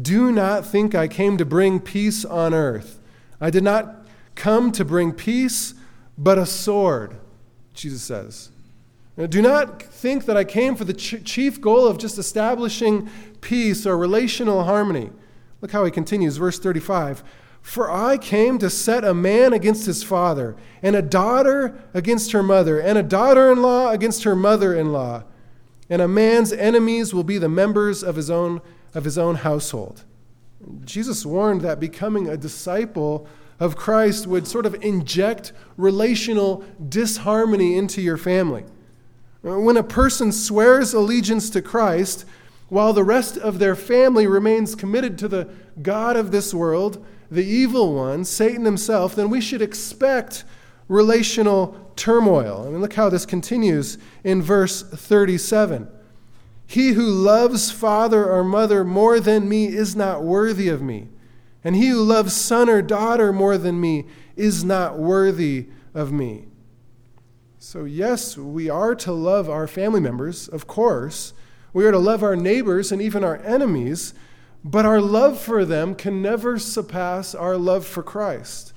Do 0.00 0.30
not 0.30 0.66
think 0.66 0.94
I 0.94 1.08
came 1.08 1.36
to 1.38 1.44
bring 1.44 1.80
peace 1.80 2.24
on 2.24 2.54
earth. 2.54 3.00
I 3.40 3.50
did 3.50 3.64
not 3.64 4.06
come 4.34 4.70
to 4.72 4.84
bring 4.84 5.12
peace, 5.12 5.74
but 6.16 6.38
a 6.38 6.46
sword, 6.46 7.16
Jesus 7.74 8.02
says. 8.02 8.50
Now, 9.16 9.26
do 9.26 9.42
not 9.42 9.82
think 9.82 10.26
that 10.26 10.36
I 10.36 10.44
came 10.44 10.76
for 10.76 10.84
the 10.84 10.94
ch- 10.94 11.24
chief 11.24 11.60
goal 11.60 11.88
of 11.88 11.98
just 11.98 12.18
establishing 12.18 13.10
peace 13.40 13.84
or 13.84 13.98
relational 13.98 14.62
harmony. 14.62 15.10
Look 15.60 15.72
how 15.72 15.84
he 15.84 15.90
continues, 15.90 16.36
verse 16.36 16.58
35. 16.58 17.24
For 17.68 17.90
I 17.90 18.16
came 18.16 18.56
to 18.60 18.70
set 18.70 19.04
a 19.04 19.12
man 19.12 19.52
against 19.52 19.84
his 19.84 20.02
father, 20.02 20.56
and 20.82 20.96
a 20.96 21.02
daughter 21.02 21.78
against 21.92 22.32
her 22.32 22.42
mother, 22.42 22.80
and 22.80 22.96
a 22.96 23.02
daughter 23.02 23.52
in 23.52 23.60
law 23.60 23.90
against 23.90 24.24
her 24.24 24.34
mother 24.34 24.74
in 24.74 24.90
law. 24.90 25.24
And 25.90 26.00
a 26.00 26.08
man's 26.08 26.50
enemies 26.50 27.12
will 27.12 27.24
be 27.24 27.36
the 27.36 27.50
members 27.50 28.02
of 28.02 28.16
his 28.16 28.30
own, 28.30 28.62
of 28.94 29.04
his 29.04 29.18
own 29.18 29.34
household. 29.34 30.04
Jesus 30.86 31.26
warned 31.26 31.60
that 31.60 31.78
becoming 31.78 32.26
a 32.26 32.38
disciple 32.38 33.28
of 33.60 33.76
Christ 33.76 34.26
would 34.26 34.46
sort 34.46 34.64
of 34.64 34.82
inject 34.82 35.52
relational 35.76 36.64
disharmony 36.88 37.76
into 37.76 38.00
your 38.00 38.16
family. 38.16 38.64
When 39.42 39.76
a 39.76 39.82
person 39.82 40.32
swears 40.32 40.94
allegiance 40.94 41.50
to 41.50 41.60
Christ, 41.60 42.24
while 42.70 42.94
the 42.94 43.04
rest 43.04 43.36
of 43.36 43.58
their 43.58 43.76
family 43.76 44.26
remains 44.26 44.74
committed 44.74 45.18
to 45.18 45.28
the 45.28 45.50
God 45.82 46.16
of 46.16 46.30
this 46.30 46.54
world, 46.54 47.04
the 47.30 47.44
evil 47.44 47.94
one, 47.94 48.24
Satan 48.24 48.64
himself, 48.64 49.14
then 49.14 49.30
we 49.30 49.40
should 49.40 49.62
expect 49.62 50.44
relational 50.88 51.92
turmoil. 51.96 52.64
I 52.66 52.70
mean, 52.70 52.80
look 52.80 52.94
how 52.94 53.08
this 53.08 53.26
continues 53.26 53.98
in 54.24 54.40
verse 54.40 54.82
37. 54.82 55.88
He 56.66 56.92
who 56.92 57.06
loves 57.06 57.70
father 57.70 58.30
or 58.30 58.44
mother 58.44 58.84
more 58.84 59.20
than 59.20 59.48
me 59.48 59.66
is 59.66 59.96
not 59.96 60.22
worthy 60.22 60.68
of 60.68 60.82
me, 60.82 61.08
and 61.64 61.74
he 61.74 61.88
who 61.88 62.02
loves 62.02 62.34
son 62.34 62.68
or 62.68 62.82
daughter 62.82 63.32
more 63.32 63.56
than 63.58 63.80
me 63.80 64.06
is 64.36 64.64
not 64.64 64.98
worthy 64.98 65.68
of 65.94 66.12
me. 66.12 66.46
So, 67.58 67.84
yes, 67.84 68.36
we 68.36 68.70
are 68.70 68.94
to 68.96 69.12
love 69.12 69.50
our 69.50 69.66
family 69.66 70.00
members, 70.00 70.46
of 70.46 70.66
course. 70.66 71.32
We 71.72 71.84
are 71.86 71.90
to 71.90 71.98
love 71.98 72.22
our 72.22 72.36
neighbors 72.36 72.92
and 72.92 73.02
even 73.02 73.24
our 73.24 73.38
enemies, 73.38 74.14
but 74.70 74.84
our 74.84 75.00
love 75.00 75.40
for 75.40 75.64
them 75.64 75.94
can 75.94 76.20
never 76.20 76.58
surpass 76.58 77.34
our 77.34 77.56
love 77.56 77.86
for 77.86 78.02
Christ. 78.02 78.72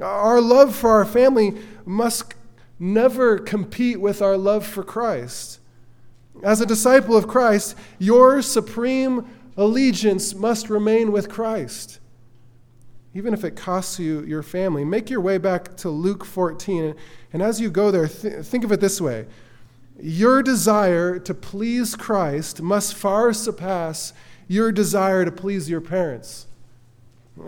Our 0.00 0.40
love 0.40 0.74
for 0.74 0.90
our 0.90 1.04
family 1.04 1.56
must 1.84 2.34
never 2.78 3.38
compete 3.38 4.00
with 4.00 4.22
our 4.22 4.36
love 4.36 4.66
for 4.66 4.82
Christ. 4.84 5.58
As 6.42 6.60
a 6.60 6.66
disciple 6.66 7.16
of 7.16 7.26
Christ, 7.26 7.76
your 7.98 8.40
supreme 8.40 9.26
allegiance 9.56 10.34
must 10.34 10.70
remain 10.70 11.12
with 11.12 11.28
Christ 11.28 12.00
even 13.14 13.34
if 13.34 13.44
it 13.44 13.56
costs 13.56 13.98
you 13.98 14.22
your 14.22 14.42
family. 14.42 14.84
Make 14.84 15.10
your 15.10 15.20
way 15.20 15.38
back 15.38 15.76
to 15.78 15.90
Luke 15.90 16.24
14. 16.24 16.94
And 17.32 17.42
as 17.42 17.60
you 17.60 17.70
go 17.70 17.90
there, 17.90 18.06
th- 18.06 18.44
think 18.44 18.64
of 18.64 18.72
it 18.72 18.80
this 18.80 19.00
way 19.00 19.26
Your 20.00 20.42
desire 20.42 21.18
to 21.18 21.34
please 21.34 21.96
Christ 21.96 22.62
must 22.62 22.94
far 22.94 23.32
surpass 23.32 24.12
your 24.50 24.72
desire 24.72 25.24
to 25.24 25.30
please 25.30 25.70
your 25.70 25.80
parents. 25.80 26.48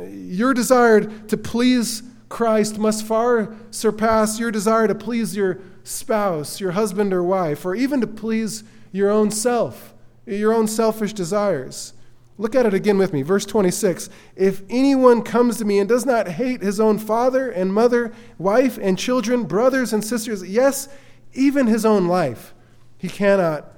Your 0.08 0.54
desire 0.54 1.00
to 1.00 1.36
please 1.36 2.04
Christ 2.28 2.78
must 2.78 3.04
far 3.04 3.56
surpass 3.72 4.38
your 4.38 4.52
desire 4.52 4.86
to 4.86 4.94
please 4.94 5.34
your 5.34 5.58
spouse, 5.82 6.60
your 6.60 6.70
husband 6.70 7.12
or 7.12 7.24
wife, 7.24 7.66
or 7.66 7.74
even 7.74 8.00
to 8.02 8.06
please 8.06 8.62
your 8.92 9.10
own 9.10 9.32
self, 9.32 9.94
your 10.26 10.54
own 10.54 10.68
selfish 10.68 11.12
desires. 11.12 11.92
Look 12.38 12.54
at 12.54 12.66
it 12.66 12.72
again 12.72 12.98
with 12.98 13.12
me. 13.12 13.22
Verse 13.22 13.46
26 13.46 14.08
If 14.36 14.62
anyone 14.70 15.22
comes 15.22 15.56
to 15.56 15.64
me 15.64 15.80
and 15.80 15.88
does 15.88 16.06
not 16.06 16.28
hate 16.28 16.62
his 16.62 16.78
own 16.78 16.98
father 16.98 17.50
and 17.50 17.74
mother, 17.74 18.12
wife 18.38 18.78
and 18.80 18.96
children, 18.96 19.42
brothers 19.42 19.92
and 19.92 20.04
sisters, 20.04 20.48
yes, 20.48 20.88
even 21.34 21.66
his 21.66 21.84
own 21.84 22.06
life, 22.06 22.54
he 22.96 23.08
cannot 23.08 23.72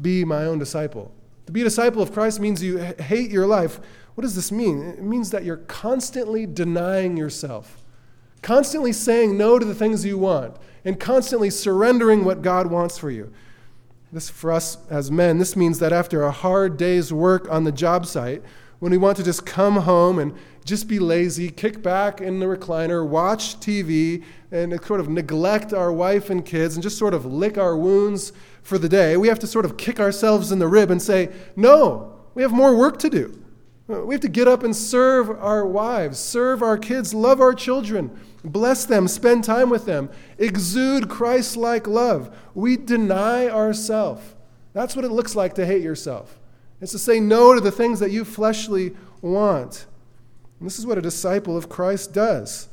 be 0.00 0.24
my 0.24 0.46
own 0.46 0.58
disciple. 0.58 1.12
To 1.52 1.54
be 1.54 1.60
a 1.60 1.64
disciple 1.64 2.00
of 2.00 2.14
Christ 2.14 2.40
means 2.40 2.62
you 2.62 2.78
hate 2.78 3.30
your 3.30 3.46
life. 3.46 3.78
What 4.14 4.22
does 4.22 4.34
this 4.34 4.50
mean? 4.50 4.80
It 4.80 5.02
means 5.02 5.30
that 5.32 5.44
you're 5.44 5.58
constantly 5.58 6.46
denying 6.46 7.18
yourself, 7.18 7.84
constantly 8.40 8.90
saying 8.90 9.36
no 9.36 9.58
to 9.58 9.64
the 9.66 9.74
things 9.74 10.02
you 10.02 10.16
want, 10.16 10.56
and 10.82 10.98
constantly 10.98 11.50
surrendering 11.50 12.24
what 12.24 12.40
God 12.40 12.68
wants 12.68 12.96
for 12.96 13.10
you. 13.10 13.34
This, 14.10 14.30
for 14.30 14.50
us 14.50 14.78
as 14.88 15.10
men, 15.10 15.36
this 15.36 15.54
means 15.54 15.78
that 15.80 15.92
after 15.92 16.22
a 16.22 16.30
hard 16.30 16.78
day's 16.78 17.12
work 17.12 17.46
on 17.50 17.64
the 17.64 17.72
job 17.72 18.06
site, 18.06 18.42
when 18.78 18.90
we 18.90 18.96
want 18.96 19.18
to 19.18 19.22
just 19.22 19.44
come 19.44 19.76
home 19.76 20.18
and 20.18 20.34
just 20.64 20.88
be 20.88 20.98
lazy, 20.98 21.50
kick 21.50 21.82
back 21.82 22.22
in 22.22 22.40
the 22.40 22.46
recliner, 22.46 23.06
watch 23.06 23.60
TV, 23.60 24.24
and 24.50 24.82
sort 24.86 25.00
of 25.00 25.10
neglect 25.10 25.74
our 25.74 25.92
wife 25.92 26.30
and 26.30 26.46
kids 26.46 26.76
and 26.76 26.82
just 26.82 26.96
sort 26.96 27.12
of 27.12 27.26
lick 27.26 27.58
our 27.58 27.76
wounds 27.76 28.32
for 28.62 28.78
the 28.78 28.88
day, 28.88 29.16
we 29.16 29.28
have 29.28 29.38
to 29.40 29.46
sort 29.46 29.64
of 29.64 29.76
kick 29.76 29.98
ourselves 29.98 30.52
in 30.52 30.58
the 30.58 30.68
rib 30.68 30.90
and 30.90 31.02
say, 31.02 31.30
No, 31.56 32.20
we 32.34 32.42
have 32.42 32.52
more 32.52 32.76
work 32.76 32.98
to 33.00 33.10
do. 33.10 33.38
We 33.88 34.14
have 34.14 34.22
to 34.22 34.28
get 34.28 34.48
up 34.48 34.62
and 34.62 34.74
serve 34.74 35.28
our 35.30 35.66
wives, 35.66 36.18
serve 36.18 36.62
our 36.62 36.78
kids, 36.78 37.12
love 37.12 37.40
our 37.40 37.52
children, 37.52 38.16
bless 38.44 38.84
them, 38.84 39.06
spend 39.08 39.44
time 39.44 39.68
with 39.68 39.84
them, 39.84 40.08
exude 40.38 41.10
Christ 41.10 41.56
like 41.56 41.86
love. 41.86 42.34
We 42.54 42.76
deny 42.76 43.48
ourselves. 43.48 44.34
That's 44.72 44.96
what 44.96 45.04
it 45.04 45.10
looks 45.10 45.36
like 45.36 45.54
to 45.54 45.66
hate 45.66 45.82
yourself. 45.82 46.38
It's 46.80 46.92
to 46.92 46.98
say 46.98 47.20
no 47.20 47.54
to 47.54 47.60
the 47.60 47.70
things 47.70 48.00
that 48.00 48.10
you 48.10 48.24
fleshly 48.24 48.96
want. 49.20 49.86
And 50.58 50.66
this 50.66 50.78
is 50.78 50.86
what 50.86 50.98
a 50.98 51.02
disciple 51.02 51.56
of 51.56 51.68
Christ 51.68 52.12
does. 52.12 52.68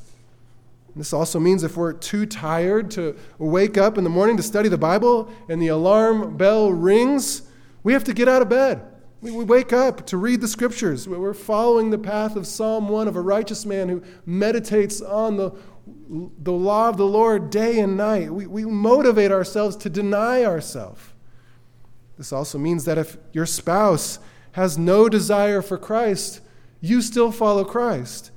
This 0.95 1.13
also 1.13 1.39
means 1.39 1.63
if 1.63 1.77
we're 1.77 1.93
too 1.93 2.25
tired 2.25 2.91
to 2.91 3.15
wake 3.37 3.77
up 3.77 3.97
in 3.97 4.03
the 4.03 4.09
morning 4.09 4.37
to 4.37 4.43
study 4.43 4.69
the 4.69 4.77
Bible 4.77 5.31
and 5.47 5.61
the 5.61 5.67
alarm 5.67 6.35
bell 6.37 6.71
rings, 6.71 7.43
we 7.83 7.93
have 7.93 8.03
to 8.05 8.13
get 8.13 8.27
out 8.27 8.41
of 8.41 8.49
bed. 8.49 8.81
We, 9.21 9.31
we 9.31 9.43
wake 9.43 9.73
up 9.73 10.05
to 10.07 10.17
read 10.17 10.41
the 10.41 10.47
scriptures. 10.47 11.07
We're 11.07 11.33
following 11.33 11.89
the 11.89 11.97
path 11.97 12.35
of 12.35 12.47
Psalm 12.47 12.89
1 12.89 13.07
of 13.07 13.15
a 13.15 13.21
righteous 13.21 13.65
man 13.65 13.89
who 13.89 14.01
meditates 14.25 15.01
on 15.01 15.37
the, 15.37 15.51
the 16.41 16.53
law 16.53 16.89
of 16.89 16.97
the 16.97 17.05
Lord 17.05 17.49
day 17.49 17.79
and 17.79 17.97
night. 17.97 18.31
We, 18.31 18.47
we 18.47 18.65
motivate 18.65 19.31
ourselves 19.31 19.75
to 19.77 19.89
deny 19.89 20.43
ourselves. 20.43 21.01
This 22.17 22.33
also 22.33 22.57
means 22.57 22.85
that 22.85 22.97
if 22.97 23.17
your 23.31 23.45
spouse 23.45 24.19
has 24.53 24.77
no 24.77 25.07
desire 25.07 25.61
for 25.61 25.77
Christ, 25.77 26.41
you 26.81 27.01
still 27.01 27.31
follow 27.31 27.63
Christ. 27.63 28.31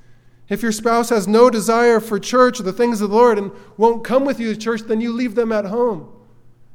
If 0.53 0.61
your 0.61 0.71
spouse 0.71 1.09
has 1.09 1.27
no 1.27 1.49
desire 1.49 1.99
for 1.99 2.19
church 2.19 2.59
or 2.59 2.63
the 2.63 2.71
things 2.71 3.01
of 3.01 3.09
the 3.09 3.15
Lord 3.15 3.39
and 3.39 3.51
won't 3.75 4.03
come 4.03 4.23
with 4.23 4.39
you 4.39 4.53
to 4.53 4.59
church, 4.59 4.81
then 4.81 5.01
you 5.01 5.11
leave 5.11 5.33
them 5.33 5.51
at 5.51 5.65
home. 5.65 6.13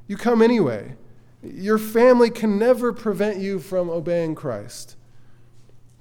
You 0.09 0.17
come 0.17 0.43
anyway. 0.43 0.97
Your 1.45 1.79
family 1.79 2.29
can 2.29 2.59
never 2.59 2.93
prevent 2.93 3.39
you 3.39 3.61
from 3.61 3.89
obeying 3.89 4.35
Christ. 4.35 4.97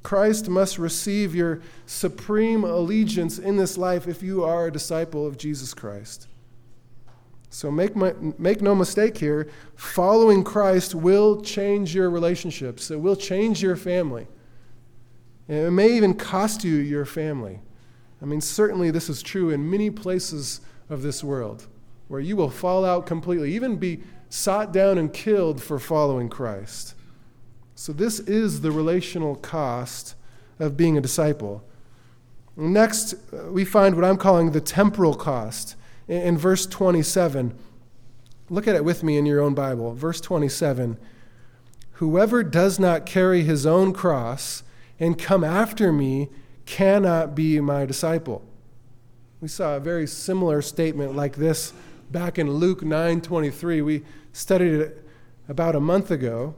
Christ 0.02 0.50
must 0.50 0.80
receive 0.80 1.36
your 1.36 1.62
supreme 1.86 2.64
allegiance 2.64 3.38
in 3.38 3.58
this 3.58 3.78
life 3.78 4.08
if 4.08 4.24
you 4.24 4.44
are 4.44 4.66
a 4.66 4.72
disciple 4.72 5.28
of 5.28 5.38
Jesus 5.38 5.76
Christ. 5.76 6.28
So 7.52 7.70
make, 7.70 7.96
my, 7.96 8.16
make 8.40 8.60
no 8.60 8.74
mistake 8.74 9.20
here, 9.20 9.52
following 9.76 10.44
Christ 10.44 10.96
will 10.96 11.44
change 11.44 11.94
your 11.94 12.10
relationships, 12.10 12.90
it 12.90 13.00
will 13.00 13.16
change 13.16 13.62
your 13.62 13.76
family. 13.76 14.26
It 15.48 15.72
may 15.72 15.96
even 15.96 16.16
cost 16.16 16.64
you 16.64 16.74
your 16.78 17.06
family. 17.06 17.60
I 18.22 18.26
mean, 18.26 18.42
certainly 18.42 18.92
this 18.92 19.10
is 19.10 19.22
true 19.22 19.50
in 19.50 19.70
many 19.70 19.90
places 19.90 20.62
of 20.90 21.02
this 21.02 21.24
world 21.24 21.68
where 22.08 22.20
you 22.20 22.36
will 22.36 22.50
fall 22.50 22.86
out 22.86 23.06
completely, 23.06 23.54
even 23.54 23.76
be 23.76 24.02
sought 24.30 24.72
down 24.72 24.98
and 24.98 25.14
killed 25.14 25.62
for 25.62 25.80
following 25.80 26.30
Christ. 26.30 26.94
So, 27.76 27.94
this 27.94 28.20
is 28.22 28.62
the 28.62 28.72
relational 28.72 29.36
cost 29.36 30.16
of 30.60 30.76
being 30.78 30.98
a 30.98 31.02
disciple. 31.02 31.64
Next, 32.56 33.14
uh, 33.14 33.52
we 33.52 33.64
find 33.64 33.96
what 33.96 34.04
I'm 34.04 34.18
calling 34.18 34.52
the 34.52 34.62
temporal 34.62 35.14
cost 35.14 35.76
in 36.08 36.38
verse 36.38 36.66
27. 36.66 37.56
Look 38.50 38.68
at 38.68 38.76
it 38.76 38.84
with 38.84 39.04
me 39.04 39.18
in 39.18 39.26
your 39.26 39.42
own 39.42 39.54
Bible. 39.54 39.94
Verse 39.94 40.20
27 40.22 40.98
Whoever 41.94 42.44
does 42.44 42.80
not 42.80 43.06
carry 43.06 43.44
his 43.44 43.66
own 43.66 43.94
cross 43.94 44.64
and 45.00 45.18
come 45.18 45.44
after 45.44 45.92
me 45.92 46.30
cannot 46.68 47.34
be 47.34 47.60
my 47.60 47.88
disciple. 47.88 48.44
We 49.42 49.48
saw 49.48 49.76
a 49.76 49.80
very 49.80 50.06
similar 50.06 50.62
statement 50.62 51.16
like 51.16 51.36
this 51.36 51.74
back 52.12 52.38
in 52.38 52.52
Luke 52.52 52.84
9:23. 52.84 53.82
We 53.82 54.04
studied 54.32 54.74
it 54.74 55.08
about 55.50 55.76
a 55.76 55.80
month 55.80 56.12
ago, 56.12 56.54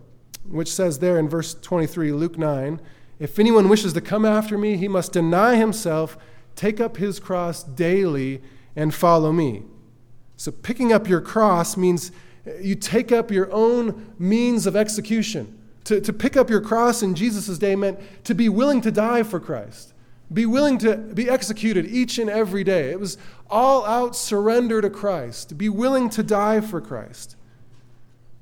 which 0.45 0.73
says 0.73 0.99
there 0.99 1.17
in 1.17 1.29
verse 1.29 1.53
23, 1.53 2.11
Luke 2.11 2.37
9, 2.37 2.81
if 3.19 3.37
anyone 3.37 3.67
wishes 3.69 3.93
to 3.93 4.01
come 4.01 4.25
after 4.25 4.57
me, 4.57 4.77
he 4.77 4.87
must 4.87 5.11
deny 5.11 5.55
himself, 5.55 6.17
take 6.55 6.79
up 6.79 6.97
his 6.97 7.19
cross 7.19 7.63
daily 7.63 8.41
and 8.75 8.93
follow 8.93 9.31
me. 9.31 9.63
So 10.37 10.51
picking 10.51 10.93
up 10.93 11.07
your 11.07 11.19
cross 11.19 11.75
means 11.75 12.11
you 12.61 12.75
take 12.75 13.11
up 13.11 13.29
your 13.29 13.51
own 13.51 14.13
means 14.17 14.65
of 14.65 14.75
execution. 14.75 15.57
To, 15.85 15.99
to 15.99 16.13
pick 16.13 16.37
up 16.37 16.49
your 16.49 16.61
cross 16.61 17.03
in 17.03 17.15
Jesus' 17.15 17.57
day 17.57 17.75
meant 17.75 17.99
to 18.23 18.33
be 18.33 18.47
willing 18.47 18.79
to 18.81 18.91
die 18.91 19.23
for 19.23 19.39
Christ, 19.39 19.93
be 20.31 20.45
willing 20.45 20.77
to 20.79 20.97
be 20.97 21.29
executed 21.29 21.85
each 21.87 22.19
and 22.19 22.29
every 22.29 22.63
day. 22.63 22.91
It 22.91 22.99
was 22.99 23.17
all 23.49 23.85
out 23.85 24.15
surrender 24.15 24.81
to 24.81 24.89
Christ, 24.89 25.57
be 25.57 25.69
willing 25.69 26.09
to 26.11 26.23
die 26.23 26.61
for 26.61 26.79
Christ. 26.79 27.35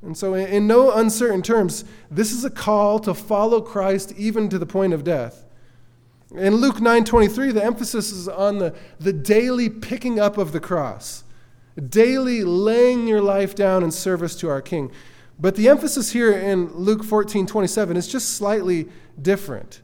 And 0.01 0.17
so, 0.17 0.33
in, 0.33 0.67
no 0.67 0.91
uncertain 0.91 1.41
terms, 1.41 1.83
this 2.11 2.31
is 2.31 2.45
a 2.45 2.49
call 2.49 2.99
to 2.99 3.13
follow 3.13 3.61
Christ 3.61 4.13
even 4.17 4.47
to 4.49 4.59
the 4.59 4.65
point 4.65 4.93
of 4.93 5.03
death. 5.03 5.45
In 6.35 6.55
Luke 6.55 6.77
9:23, 6.77 7.53
the 7.53 7.63
emphasis 7.63 8.11
is 8.11 8.27
on 8.27 8.57
the, 8.57 8.75
the 8.99 9.13
daily 9.13 9.69
picking 9.69 10.19
up 10.19 10.37
of 10.37 10.51
the 10.51 10.59
cross, 10.59 11.23
daily 11.89 12.43
laying 12.43 13.07
your 13.07 13.21
life 13.21 13.55
down 13.55 13.83
in 13.83 13.91
service 13.91 14.35
to 14.35 14.49
our 14.49 14.61
King. 14.61 14.91
But 15.39 15.55
the 15.55 15.69
emphasis 15.69 16.11
here 16.11 16.31
in 16.31 16.73
Luke 16.73 17.03
14:27 17.03 17.95
is 17.95 18.07
just 18.07 18.35
slightly 18.35 18.89
different. 19.19 19.81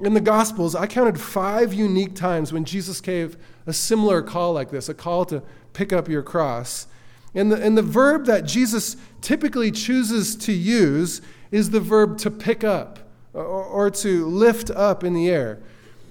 In 0.00 0.14
the 0.14 0.20
Gospels, 0.20 0.74
I 0.74 0.86
counted 0.86 1.20
five 1.20 1.74
unique 1.74 2.14
times 2.14 2.52
when 2.52 2.64
Jesus 2.64 3.00
gave 3.00 3.36
a 3.66 3.72
similar 3.72 4.22
call 4.22 4.54
like 4.54 4.70
this, 4.70 4.88
a 4.88 4.94
call 4.94 5.26
to 5.26 5.42
pick 5.74 5.92
up 5.92 6.08
your 6.08 6.22
cross. 6.22 6.86
And 7.34 7.52
the, 7.52 7.62
and 7.62 7.76
the 7.76 7.82
verb 7.82 8.24
that 8.26 8.44
Jesus 8.44 8.96
typically 9.20 9.70
chooses 9.70 10.34
to 10.36 10.52
use 10.52 11.20
is 11.50 11.70
the 11.70 11.80
verb 11.80 12.18
to 12.18 12.30
pick 12.30 12.64
up 12.64 12.98
or, 13.34 13.44
or 13.44 13.90
to 13.90 14.26
lift 14.26 14.70
up 14.70 15.04
in 15.04 15.12
the 15.12 15.28
air. 15.28 15.60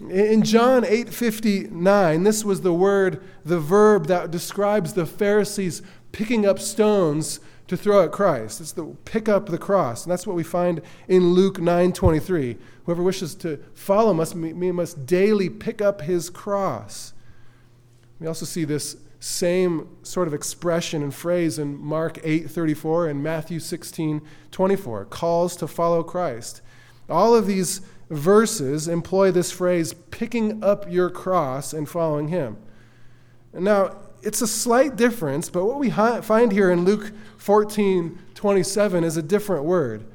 In 0.10 0.44
John 0.44 0.84
8:59, 0.84 2.24
this 2.24 2.46
was 2.46 2.62
the 2.62 2.72
word, 2.72 3.22
the 3.44 3.60
verb 3.60 4.08
that 4.08 4.32
describes 4.32 4.94
the 4.94 5.06
Pharisees 5.06 5.82
picking 6.12 6.46
up 6.46 6.60
stones 6.60 7.42
to 7.68 7.76
throw 7.76 8.04
at 8.04 8.12
Christ. 8.12 8.62
It's 8.62 8.72
the 8.72 8.86
pick 9.06 9.28
up 9.28 9.48
the 9.48 9.58
cross. 9.58 10.04
And 10.04 10.12
that's 10.12 10.26
what 10.26 10.36
we 10.36 10.44
find 10.44 10.82
in 11.08 11.34
Luke 11.34 11.60
9:23. 11.60 12.58
Whoever 12.90 13.04
wishes 13.04 13.36
to 13.36 13.58
follow 13.76 14.16
must 14.16 14.34
must 14.34 15.06
daily 15.06 15.48
pick 15.48 15.80
up 15.80 16.02
his 16.02 16.28
cross. 16.28 17.14
We 18.20 18.26
also 18.26 18.48
see 18.48 18.64
this 18.64 18.98
same 19.20 19.88
sort 20.02 20.28
of 20.28 20.34
expression 20.34 21.04
and 21.04 21.14
phrase 21.14 21.60
in 21.60 21.78
Mark 21.78 22.18
8:34 22.24 23.08
and 23.08 23.22
Matthew 23.22 23.60
16:24, 23.60 25.06
calls 25.06 25.56
to 25.58 25.68
follow 25.68 26.02
Christ. 26.02 26.62
All 27.08 27.36
of 27.36 27.46
these 27.46 27.82
verses 28.10 28.88
employ 28.88 29.30
this 29.30 29.52
phrase 29.52 29.94
picking 30.10 30.64
up 30.64 30.92
your 30.92 31.12
cross 31.12 31.74
and 31.74 31.88
following 31.88 32.30
him. 32.30 32.58
Now, 33.54 33.98
it's 34.24 34.42
a 34.42 34.48
slight 34.48 34.96
difference, 34.96 35.48
but 35.52 35.66
what 35.66 35.78
we 35.78 35.92
find 35.92 36.52
here 36.52 36.72
in 36.72 36.86
Luke 36.86 37.12
14 37.38 38.18
27 38.34 39.04
is 39.04 39.16
a 39.16 39.22
different 39.22 39.66
word. 39.66 40.06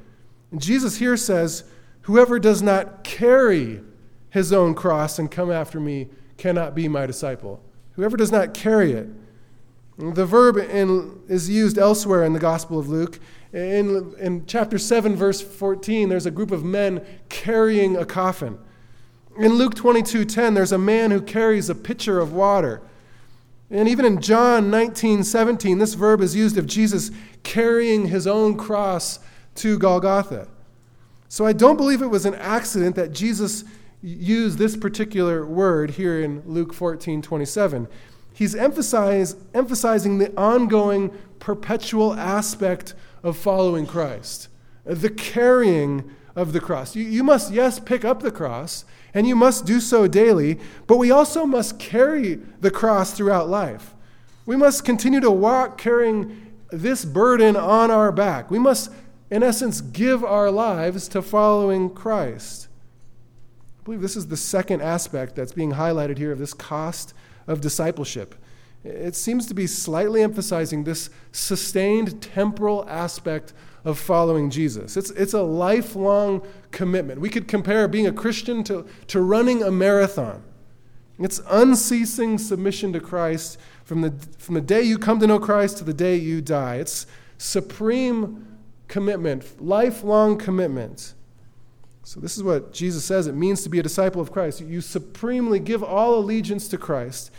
And 0.51 0.61
Jesus 0.61 0.97
here 0.97 1.15
says, 1.15 1.63
Whoever 2.05 2.37
does 2.37 2.61
not 2.61 3.03
carry 3.03 3.81
his 4.29 4.53
own 4.53 4.75
cross 4.75 5.17
and 5.17 5.31
come 5.31 5.51
after 5.51 5.79
me 5.79 6.07
cannot 6.37 6.75
be 6.75 6.87
my 6.87 7.07
disciple. 7.07 7.63
Whoever 7.93 8.15
does 8.15 8.31
not 8.31 8.53
carry 8.53 8.91
it. 8.91 9.07
The 9.97 10.25
verb 10.25 10.57
in, 10.57 11.19
is 11.27 11.49
used 11.49 11.79
elsewhere 11.79 12.23
in 12.23 12.33
the 12.33 12.39
Gospel 12.39 12.77
of 12.77 12.89
Luke. 12.89 13.19
In, 13.53 14.13
in 14.19 14.45
chapter 14.45 14.77
7, 14.77 15.15
verse 15.15 15.41
14, 15.41 16.09
there's 16.09 16.27
a 16.27 16.31
group 16.31 16.51
of 16.51 16.63
men 16.63 17.03
carrying 17.29 17.97
a 17.97 18.05
coffin. 18.05 18.59
In 19.39 19.53
Luke 19.53 19.73
22 19.73 20.25
10, 20.25 20.53
there's 20.53 20.71
a 20.71 20.77
man 20.77 21.09
who 21.09 21.21
carries 21.21 21.71
a 21.71 21.75
pitcher 21.75 22.19
of 22.19 22.33
water. 22.33 22.83
And 23.71 23.89
even 23.89 24.05
in 24.05 24.21
John 24.21 24.69
19, 24.69 25.23
17, 25.23 25.79
this 25.79 25.95
verb 25.95 26.21
is 26.21 26.35
used 26.35 26.59
of 26.59 26.67
Jesus 26.67 27.09
carrying 27.41 28.09
his 28.09 28.27
own 28.27 28.57
cross 28.57 29.17
to 29.55 29.79
Golgotha. 29.79 30.49
So 31.27 31.45
I 31.45 31.53
don't 31.53 31.77
believe 31.77 32.01
it 32.01 32.07
was 32.07 32.25
an 32.25 32.35
accident 32.35 32.95
that 32.95 33.11
Jesus 33.11 33.63
used 34.01 34.57
this 34.57 34.77
particular 34.77 35.45
word 35.45 35.91
here 35.91 36.21
in 36.21 36.43
Luke 36.45 36.73
14, 36.73 37.21
27. 37.21 37.87
He's 38.33 38.53
emphasizing 38.53 40.17
the 40.17 40.33
ongoing, 40.37 41.11
perpetual 41.39 42.13
aspect 42.13 42.93
of 43.23 43.37
following 43.37 43.85
Christ, 43.87 44.49
the 44.83 45.09
carrying 45.09 46.11
of 46.35 46.51
the 46.53 46.59
cross. 46.59 46.95
You, 46.95 47.05
you 47.05 47.23
must, 47.23 47.51
yes, 47.51 47.79
pick 47.79 48.03
up 48.03 48.21
the 48.21 48.31
cross, 48.31 48.85
and 49.13 49.25
you 49.25 49.35
must 49.35 49.65
do 49.65 49.79
so 49.79 50.07
daily, 50.07 50.59
but 50.85 50.97
we 50.97 51.09
also 51.09 51.45
must 51.45 51.79
carry 51.79 52.35
the 52.59 52.71
cross 52.71 53.13
throughout 53.13 53.49
life. 53.49 53.93
We 54.45 54.57
must 54.57 54.83
continue 54.83 55.21
to 55.21 55.31
walk 55.31 55.77
carrying 55.77 56.53
this 56.71 57.05
burden 57.05 57.55
on 57.55 57.89
our 57.89 58.11
back. 58.11 58.51
We 58.51 58.59
must, 58.59 58.91
in 59.29 59.43
essence, 59.43 59.81
give 59.81 60.23
our 60.23 60.51
lives 60.51 61.07
to 61.09 61.21
following 61.21 61.89
Christ. 61.89 62.67
I 63.79 63.83
believe 63.83 64.01
this 64.01 64.15
is 64.15 64.27
the 64.27 64.37
second 64.37 64.81
aspect 64.81 65.35
that's 65.35 65.53
being 65.53 65.73
highlighted 65.73 66.17
here 66.17 66.31
of 66.31 66.39
this 66.39 66.53
cost 66.53 67.13
of 67.47 67.61
discipleship. 67.61 68.35
It 68.83 69.15
seems 69.15 69.47
to 69.47 69.55
be 69.55 69.65
slightly 69.65 70.21
emphasizing 70.21 70.83
this 70.83 71.09
sustained 71.31 72.21
temporal 72.21 72.87
aspect 72.87 73.53
of 73.83 73.97
following 73.97 74.49
Jesus. 74.49 74.95
It's, 74.95 75.09
it's 75.11 75.33
a 75.33 75.41
lifelong 75.41 76.45
commitment. 76.71 77.19
We 77.19 77.29
could 77.29 77.47
compare 77.47 77.87
being 77.87 78.07
a 78.07 78.11
Christian 78.11 78.63
to, 78.65 78.85
to 79.07 79.21
running 79.21 79.63
a 79.63 79.71
marathon. 79.71 80.43
It's 81.19 81.41
unceasing 81.49 82.37
submission 82.37 82.93
to 82.93 82.99
Christ 82.99 83.57
from 83.85 84.01
the, 84.01 84.11
from 84.37 84.55
the 84.55 84.61
day 84.61 84.81
you 84.81 84.97
come 84.97 85.19
to 85.19 85.27
know 85.27 85.39
Christ 85.39 85.77
to 85.77 85.83
the 85.83 85.93
day 85.93 86.15
you 86.15 86.41
die. 86.41 86.75
It's 86.75 87.07
supreme 87.37 88.54
commitment, 88.87 89.61
lifelong 89.61 90.37
commitment. 90.37 91.13
So, 92.03 92.19
this 92.19 92.37
is 92.37 92.43
what 92.43 92.71
Jesus 92.71 93.03
says 93.03 93.25
it 93.25 93.33
means 93.33 93.63
to 93.63 93.69
be 93.69 93.79
a 93.79 93.83
disciple 93.83 94.21
of 94.21 94.31
Christ. 94.31 94.61
You 94.61 94.81
supremely 94.81 95.59
give 95.59 95.83
all 95.83 96.15
allegiance 96.19 96.67
to 96.69 96.77
Christ. 96.77 97.31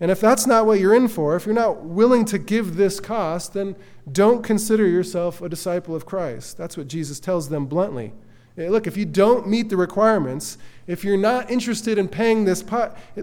And 0.00 0.10
if 0.10 0.20
that's 0.20 0.46
not 0.46 0.66
what 0.66 0.80
you're 0.80 0.94
in 0.94 1.08
for, 1.08 1.36
if 1.36 1.44
you're 1.44 1.54
not 1.54 1.84
willing 1.84 2.24
to 2.26 2.38
give 2.38 2.76
this 2.76 2.98
cost, 2.98 3.52
then 3.52 3.76
don't 4.10 4.42
consider 4.42 4.86
yourself 4.86 5.42
a 5.42 5.48
disciple 5.48 5.94
of 5.94 6.06
Christ. 6.06 6.56
That's 6.56 6.76
what 6.76 6.88
Jesus 6.88 7.20
tells 7.20 7.50
them 7.50 7.66
bluntly. 7.66 8.12
Look, 8.56 8.86
if 8.86 8.96
you 8.96 9.04
don't 9.04 9.46
meet 9.46 9.68
the 9.68 9.76
requirements, 9.76 10.58
if 10.86 11.04
you're 11.04 11.16
not 11.16 11.50
interested 11.50 11.98
in 11.98 12.08
paying 12.08 12.44
this, 12.44 12.64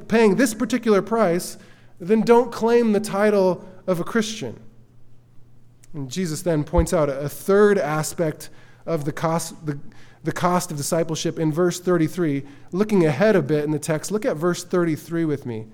paying 0.07 0.35
this 0.35 0.53
particular 0.53 1.01
price, 1.01 1.57
then 1.99 2.21
don't 2.21 2.51
claim 2.51 2.91
the 2.91 2.99
title 2.99 3.67
of 3.87 3.99
a 3.99 4.03
Christian. 4.03 4.59
And 5.97 6.11
Jesus 6.11 6.43
then 6.43 6.63
points 6.63 6.93
out 6.93 7.09
a 7.09 7.27
third 7.27 7.79
aspect 7.79 8.51
of 8.85 9.03
the 9.03 9.11
cost, 9.11 9.65
the, 9.65 9.79
the 10.23 10.31
cost 10.31 10.69
of 10.69 10.77
discipleship 10.77 11.39
in 11.39 11.51
verse 11.51 11.79
33. 11.79 12.43
Looking 12.71 13.03
ahead 13.03 13.35
a 13.35 13.41
bit 13.41 13.63
in 13.63 13.71
the 13.71 13.79
text, 13.79 14.11
look 14.11 14.23
at 14.23 14.37
verse 14.37 14.63
33 14.63 15.25
with 15.25 15.47
me. 15.47 15.65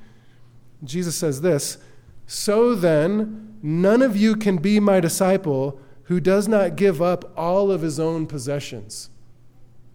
Jesus 0.81 1.17
says 1.17 1.41
this 1.41 1.77
So 2.25 2.73
then, 2.73 3.57
none 3.61 4.01
of 4.01 4.15
you 4.15 4.37
can 4.37 4.59
be 4.59 4.79
my 4.79 5.01
disciple 5.01 5.77
who 6.03 6.21
does 6.21 6.47
not 6.47 6.77
give 6.77 7.01
up 7.01 7.33
all 7.37 7.69
of 7.69 7.81
his 7.81 7.99
own 7.99 8.25
possessions. 8.25 9.09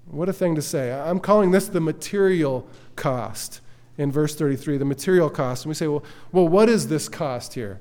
What 0.08 0.28
a 0.28 0.34
thing 0.34 0.54
to 0.56 0.62
say. 0.62 0.92
I'm 0.92 1.20
calling 1.20 1.52
this 1.52 1.68
the 1.68 1.80
material 1.80 2.68
cost 2.96 3.62
in 3.96 4.12
verse 4.12 4.36
33, 4.36 4.76
the 4.76 4.84
material 4.84 5.30
cost. 5.30 5.64
And 5.64 5.70
we 5.70 5.74
say, 5.74 5.86
well, 5.86 6.04
well, 6.32 6.46
what 6.46 6.68
is 6.68 6.88
this 6.88 7.08
cost 7.08 7.54
here? 7.54 7.80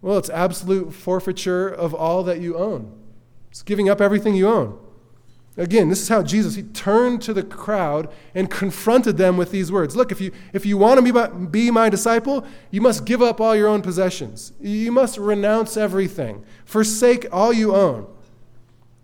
Well, 0.00 0.18
it's 0.18 0.30
absolute 0.30 0.92
forfeiture 0.92 1.68
of 1.68 1.94
all 1.94 2.22
that 2.24 2.40
you 2.40 2.56
own. 2.56 2.92
It's 3.50 3.62
giving 3.62 3.88
up 3.88 4.00
everything 4.00 4.34
you 4.34 4.48
own. 4.48 4.78
Again, 5.56 5.88
this 5.88 6.00
is 6.00 6.08
how 6.08 6.22
Jesus, 6.22 6.54
he 6.54 6.62
turned 6.62 7.20
to 7.22 7.34
the 7.34 7.42
crowd 7.42 8.08
and 8.32 8.48
confronted 8.48 9.16
them 9.16 9.36
with 9.36 9.50
these 9.50 9.72
words. 9.72 9.96
Look, 9.96 10.12
if 10.12 10.20
you, 10.20 10.30
if 10.52 10.64
you 10.64 10.78
want 10.78 10.98
to 10.98 11.02
be 11.02 11.10
my, 11.10 11.26
be 11.26 11.70
my 11.72 11.88
disciple, 11.88 12.46
you 12.70 12.80
must 12.80 13.04
give 13.04 13.20
up 13.20 13.40
all 13.40 13.56
your 13.56 13.66
own 13.66 13.82
possessions. 13.82 14.52
You 14.60 14.92
must 14.92 15.18
renounce 15.18 15.76
everything, 15.76 16.44
forsake 16.64 17.26
all 17.32 17.52
you 17.52 17.74
own. 17.74 18.06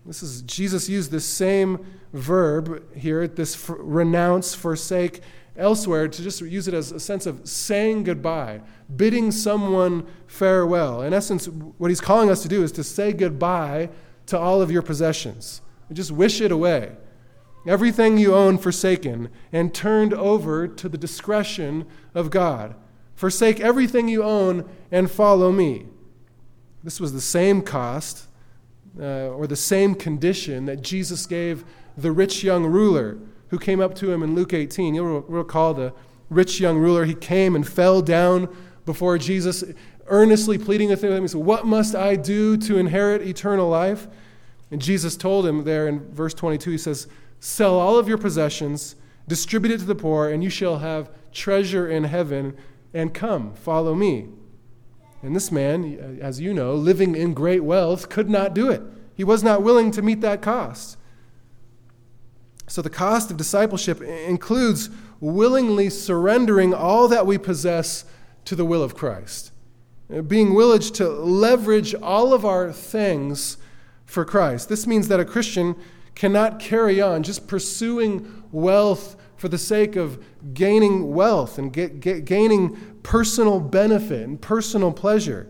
This 0.05 0.23
is, 0.23 0.43
Jesus 0.43 0.87
used 0.87 1.11
this 1.11 1.25
same 1.25 1.85
verb 2.13 2.95
here, 2.95 3.27
this 3.27 3.53
for, 3.53 3.75
renounce, 3.75 4.55
forsake, 4.55 5.21
elsewhere 5.57 6.07
to 6.07 6.21
just 6.21 6.41
use 6.41 6.67
it 6.67 6.73
as 6.73 6.91
a 6.91 6.99
sense 6.99 7.25
of 7.25 7.47
saying 7.47 8.03
goodbye, 8.03 8.61
bidding 8.95 9.31
someone 9.31 10.05
farewell. 10.27 11.01
In 11.01 11.13
essence, 11.13 11.47
what 11.47 11.89
he's 11.89 12.01
calling 12.01 12.29
us 12.29 12.41
to 12.43 12.47
do 12.47 12.63
is 12.63 12.71
to 12.73 12.83
say 12.83 13.13
goodbye 13.13 13.89
to 14.27 14.37
all 14.37 14.61
of 14.61 14.71
your 14.71 14.81
possessions. 14.81 15.61
Just 15.91 16.11
wish 16.11 16.41
it 16.41 16.51
away. 16.51 16.91
Everything 17.67 18.17
you 18.17 18.35
own 18.35 18.57
forsaken 18.57 19.29
and 19.51 19.73
turned 19.73 20.13
over 20.13 20.67
to 20.67 20.89
the 20.89 20.97
discretion 20.97 21.85
of 22.13 22.29
God. 22.29 22.75
Forsake 23.15 23.59
everything 23.59 24.07
you 24.07 24.23
own 24.23 24.69
and 24.91 25.09
follow 25.09 25.51
me. 25.51 25.85
This 26.83 26.99
was 26.99 27.13
the 27.13 27.21
same 27.21 27.61
cost 27.61 28.27
uh, 28.99 29.29
or 29.29 29.47
the 29.47 29.55
same 29.55 29.95
condition 29.95 30.65
that 30.65 30.81
Jesus 30.81 31.25
gave 31.25 31.65
the 31.97 32.11
rich 32.11 32.43
young 32.43 32.65
ruler 32.65 33.17
who 33.49 33.59
came 33.59 33.79
up 33.79 33.95
to 33.95 34.11
him 34.11 34.23
in 34.23 34.35
Luke 34.35 34.53
18. 34.53 34.95
You'll 34.95 35.21
recall 35.21 35.73
the 35.73 35.93
rich 36.29 36.59
young 36.59 36.77
ruler. 36.77 37.05
He 37.05 37.15
came 37.15 37.55
and 37.55 37.67
fell 37.67 38.01
down 38.01 38.53
before 38.85 39.17
Jesus, 39.17 39.63
earnestly 40.07 40.57
pleading 40.57 40.89
with 40.89 41.03
him. 41.03 41.21
He 41.21 41.27
said, 41.27 41.41
What 41.41 41.65
must 41.65 41.95
I 41.95 42.15
do 42.15 42.57
to 42.57 42.77
inherit 42.77 43.21
eternal 43.21 43.69
life? 43.69 44.07
And 44.71 44.81
Jesus 44.81 45.15
told 45.15 45.45
him 45.45 45.63
there 45.63 45.87
in 45.87 46.11
verse 46.11 46.33
22, 46.33 46.71
he 46.71 46.77
says, 46.77 47.07
Sell 47.39 47.79
all 47.79 47.97
of 47.97 48.07
your 48.07 48.17
possessions, 48.17 48.95
distribute 49.27 49.73
it 49.73 49.79
to 49.79 49.85
the 49.85 49.95
poor, 49.95 50.29
and 50.29 50.43
you 50.43 50.49
shall 50.49 50.79
have 50.79 51.09
treasure 51.31 51.87
in 51.89 52.05
heaven, 52.05 52.55
and 52.93 53.13
come, 53.13 53.53
follow 53.53 53.93
me. 53.93 54.27
And 55.21 55.35
this 55.35 55.51
man, 55.51 56.19
as 56.21 56.39
you 56.39 56.53
know, 56.53 56.73
living 56.75 57.15
in 57.15 57.33
great 57.33 57.63
wealth, 57.63 58.09
could 58.09 58.29
not 58.29 58.53
do 58.53 58.69
it. 58.69 58.81
He 59.15 59.23
was 59.23 59.43
not 59.43 59.63
willing 59.63 59.91
to 59.91 60.01
meet 60.01 60.21
that 60.21 60.41
cost. 60.41 60.97
So 62.67 62.81
the 62.81 62.89
cost 62.89 63.29
of 63.31 63.37
discipleship 63.37 64.01
includes 64.01 64.89
willingly 65.19 65.89
surrendering 65.89 66.73
all 66.73 67.07
that 67.07 67.25
we 67.25 67.37
possess 67.37 68.05
to 68.45 68.55
the 68.55 68.65
will 68.65 68.83
of 68.83 68.95
Christ. 68.95 69.51
Uh, 70.13 70.21
being 70.21 70.53
willing 70.53 70.79
to 70.81 71.09
leverage 71.09 71.95
all 71.95 72.33
of 72.33 72.45
our 72.45 72.71
things 72.71 73.57
for 74.05 74.23
Christ. 74.23 74.69
This 74.69 74.85
means 74.85 75.07
that 75.07 75.19
a 75.19 75.25
Christian 75.25 75.75
cannot 76.13 76.59
carry 76.59 77.01
on 77.01 77.23
just 77.23 77.47
pursuing 77.47 78.43
wealth 78.51 79.15
for 79.35 79.49
the 79.49 79.57
sake 79.57 79.95
of 79.95 80.23
gaining 80.53 81.13
wealth 81.13 81.57
and 81.57 81.73
get, 81.73 81.99
get, 81.99 82.25
gaining 82.25 82.75
personal 83.03 83.59
benefit 83.59 84.21
and 84.21 84.41
personal 84.41 84.91
pleasure. 84.91 85.47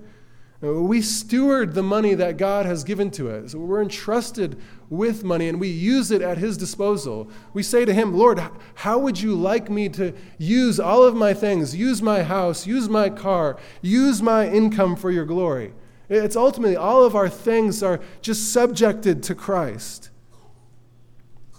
We 0.73 1.01
steward 1.01 1.73
the 1.73 1.84
money 1.84 2.13
that 2.15 2.38
God 2.38 2.65
has 2.65 2.84
given 2.84 3.12
to 3.12 3.30
us. 3.30 3.54
We're 3.54 3.82
entrusted 3.82 4.60
with 4.89 5.23
money 5.23 5.47
and 5.47 5.60
we 5.60 5.67
use 5.67 6.12
it 6.12 6.21
at 6.21 6.38
His 6.38 6.58
disposal. 6.58 7.30
We 7.54 7.62
say 7.62 7.86
to 7.86 7.93
Him, 7.93 8.13
Lord, 8.13 8.41
how 8.75 8.97
would 8.97 9.19
you 9.19 9.36
like 9.36 9.69
me 9.69 9.89
to 9.89 10.13
use 10.38 10.80
all 10.80 11.04
of 11.04 11.15
my 11.15 11.34
things, 11.34 11.75
use 11.75 12.01
my 12.01 12.23
house, 12.23 12.65
use 12.65 12.89
my 12.89 13.10
car, 13.10 13.58
use 13.82 14.21
my 14.21 14.47
income 14.47 14.95
for 14.95 15.12
your 15.12 15.25
glory? 15.25 15.73
It's 16.10 16.36
ultimately 16.36 16.75
all 16.75 17.04
of 17.04 17.15
our 17.15 17.30
things 17.30 17.84
are 17.84 17.99
just 18.21 18.51
subjected 18.51 19.23
to 19.23 19.36
Christ. 19.36 20.10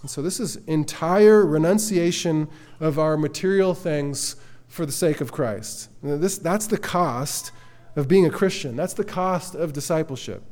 And 0.01 0.09
so 0.09 0.21
this 0.21 0.39
is 0.39 0.57
entire 0.67 1.45
renunciation 1.45 2.47
of 2.79 2.97
our 2.99 3.17
material 3.17 3.73
things 3.73 4.37
for 4.67 4.85
the 4.85 4.91
sake 4.91 5.21
of 5.21 5.31
Christ. 5.31 5.89
This, 6.01 6.37
that's 6.37 6.67
the 6.67 6.77
cost 6.77 7.51
of 7.97 8.07
being 8.07 8.25
a 8.25 8.29
Christian. 8.29 8.75
That's 8.75 8.93
the 8.93 9.03
cost 9.03 9.55
of 9.55 9.73
discipleship. 9.73 10.43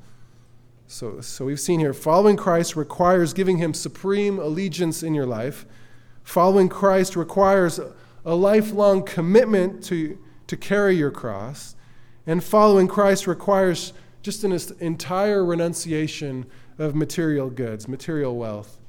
So, 0.87 1.21
so 1.21 1.45
we've 1.45 1.59
seen 1.59 1.79
here 1.79 1.93
following 1.93 2.37
Christ 2.37 2.75
requires 2.75 3.33
giving 3.33 3.59
him 3.59 3.73
supreme 3.73 4.39
allegiance 4.39 5.03
in 5.03 5.13
your 5.13 5.27
life. 5.27 5.65
Following 6.23 6.69
Christ 6.69 7.15
requires 7.15 7.79
a 8.25 8.35
lifelong 8.35 9.03
commitment 9.03 9.83
to, 9.85 10.17
to 10.47 10.57
carry 10.57 10.95
your 10.95 11.11
cross. 11.11 11.75
And 12.25 12.43
following 12.43 12.87
Christ 12.87 13.27
requires 13.27 13.93
just 14.23 14.43
an 14.43 14.57
entire 14.79 15.45
renunciation 15.45 16.47
of 16.79 16.95
material 16.95 17.51
goods, 17.51 17.87
material 17.87 18.35
wealth. 18.35 18.79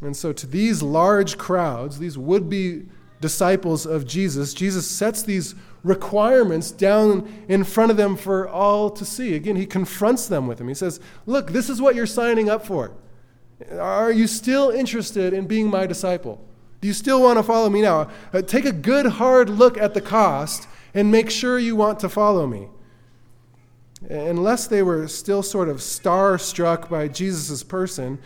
And 0.00 0.16
so, 0.16 0.32
to 0.32 0.46
these 0.46 0.80
large 0.80 1.38
crowds, 1.38 1.98
these 1.98 2.16
would 2.16 2.48
be 2.48 2.84
disciples 3.20 3.84
of 3.84 4.06
Jesus, 4.06 4.54
Jesus 4.54 4.88
sets 4.88 5.22
these 5.22 5.56
requirements 5.84 6.70
down 6.72 7.32
in 7.46 7.62
front 7.62 7.90
of 7.90 7.96
them 7.96 8.16
for 8.16 8.48
all 8.48 8.90
to 8.90 9.04
see. 9.04 9.34
Again, 9.34 9.54
he 9.54 9.66
confronts 9.66 10.26
them 10.26 10.48
with 10.48 10.58
them. 10.58 10.66
He 10.66 10.74
says, 10.74 10.98
Look, 11.26 11.52
this 11.52 11.68
is 11.70 11.80
what 11.80 11.94
you're 11.94 12.06
signing 12.06 12.48
up 12.48 12.66
for. 12.66 12.92
Are 13.78 14.10
you 14.10 14.26
still 14.26 14.70
interested 14.70 15.32
in 15.32 15.46
being 15.46 15.70
my 15.70 15.86
disciple? 15.86 16.44
Do 16.80 16.88
you 16.88 16.94
still 16.94 17.22
want 17.22 17.38
to 17.38 17.42
follow 17.42 17.70
me 17.70 17.82
now? 17.82 18.10
Uh, 18.32 18.42
take 18.42 18.64
a 18.64 18.72
good, 18.72 19.06
hard 19.06 19.48
look 19.48 19.78
at 19.78 19.94
the 19.94 20.00
cost 20.00 20.66
and 20.92 21.10
make 21.10 21.30
sure 21.30 21.58
you 21.58 21.76
want 21.76 22.00
to 22.00 22.08
follow 22.08 22.46
me. 22.46 22.68
Unless 24.08 24.66
they 24.66 24.82
were 24.82 25.06
still 25.08 25.42
sort 25.42 25.68
of 25.68 25.78
starstruck 25.78 26.90
by 26.90 27.08
Jesus' 27.08 27.62
person, 27.62 28.18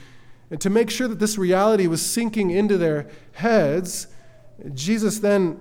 and 0.51 0.61
to 0.61 0.71
make 0.71 0.91
sure 0.91 1.07
that 1.07 1.19
this 1.19 1.39
reality 1.39 1.87
was 1.87 2.05
sinking 2.05 2.51
into 2.51 2.79
their 2.79 3.09
heads, 3.33 4.09
Jesus 4.75 5.19
then 5.19 5.61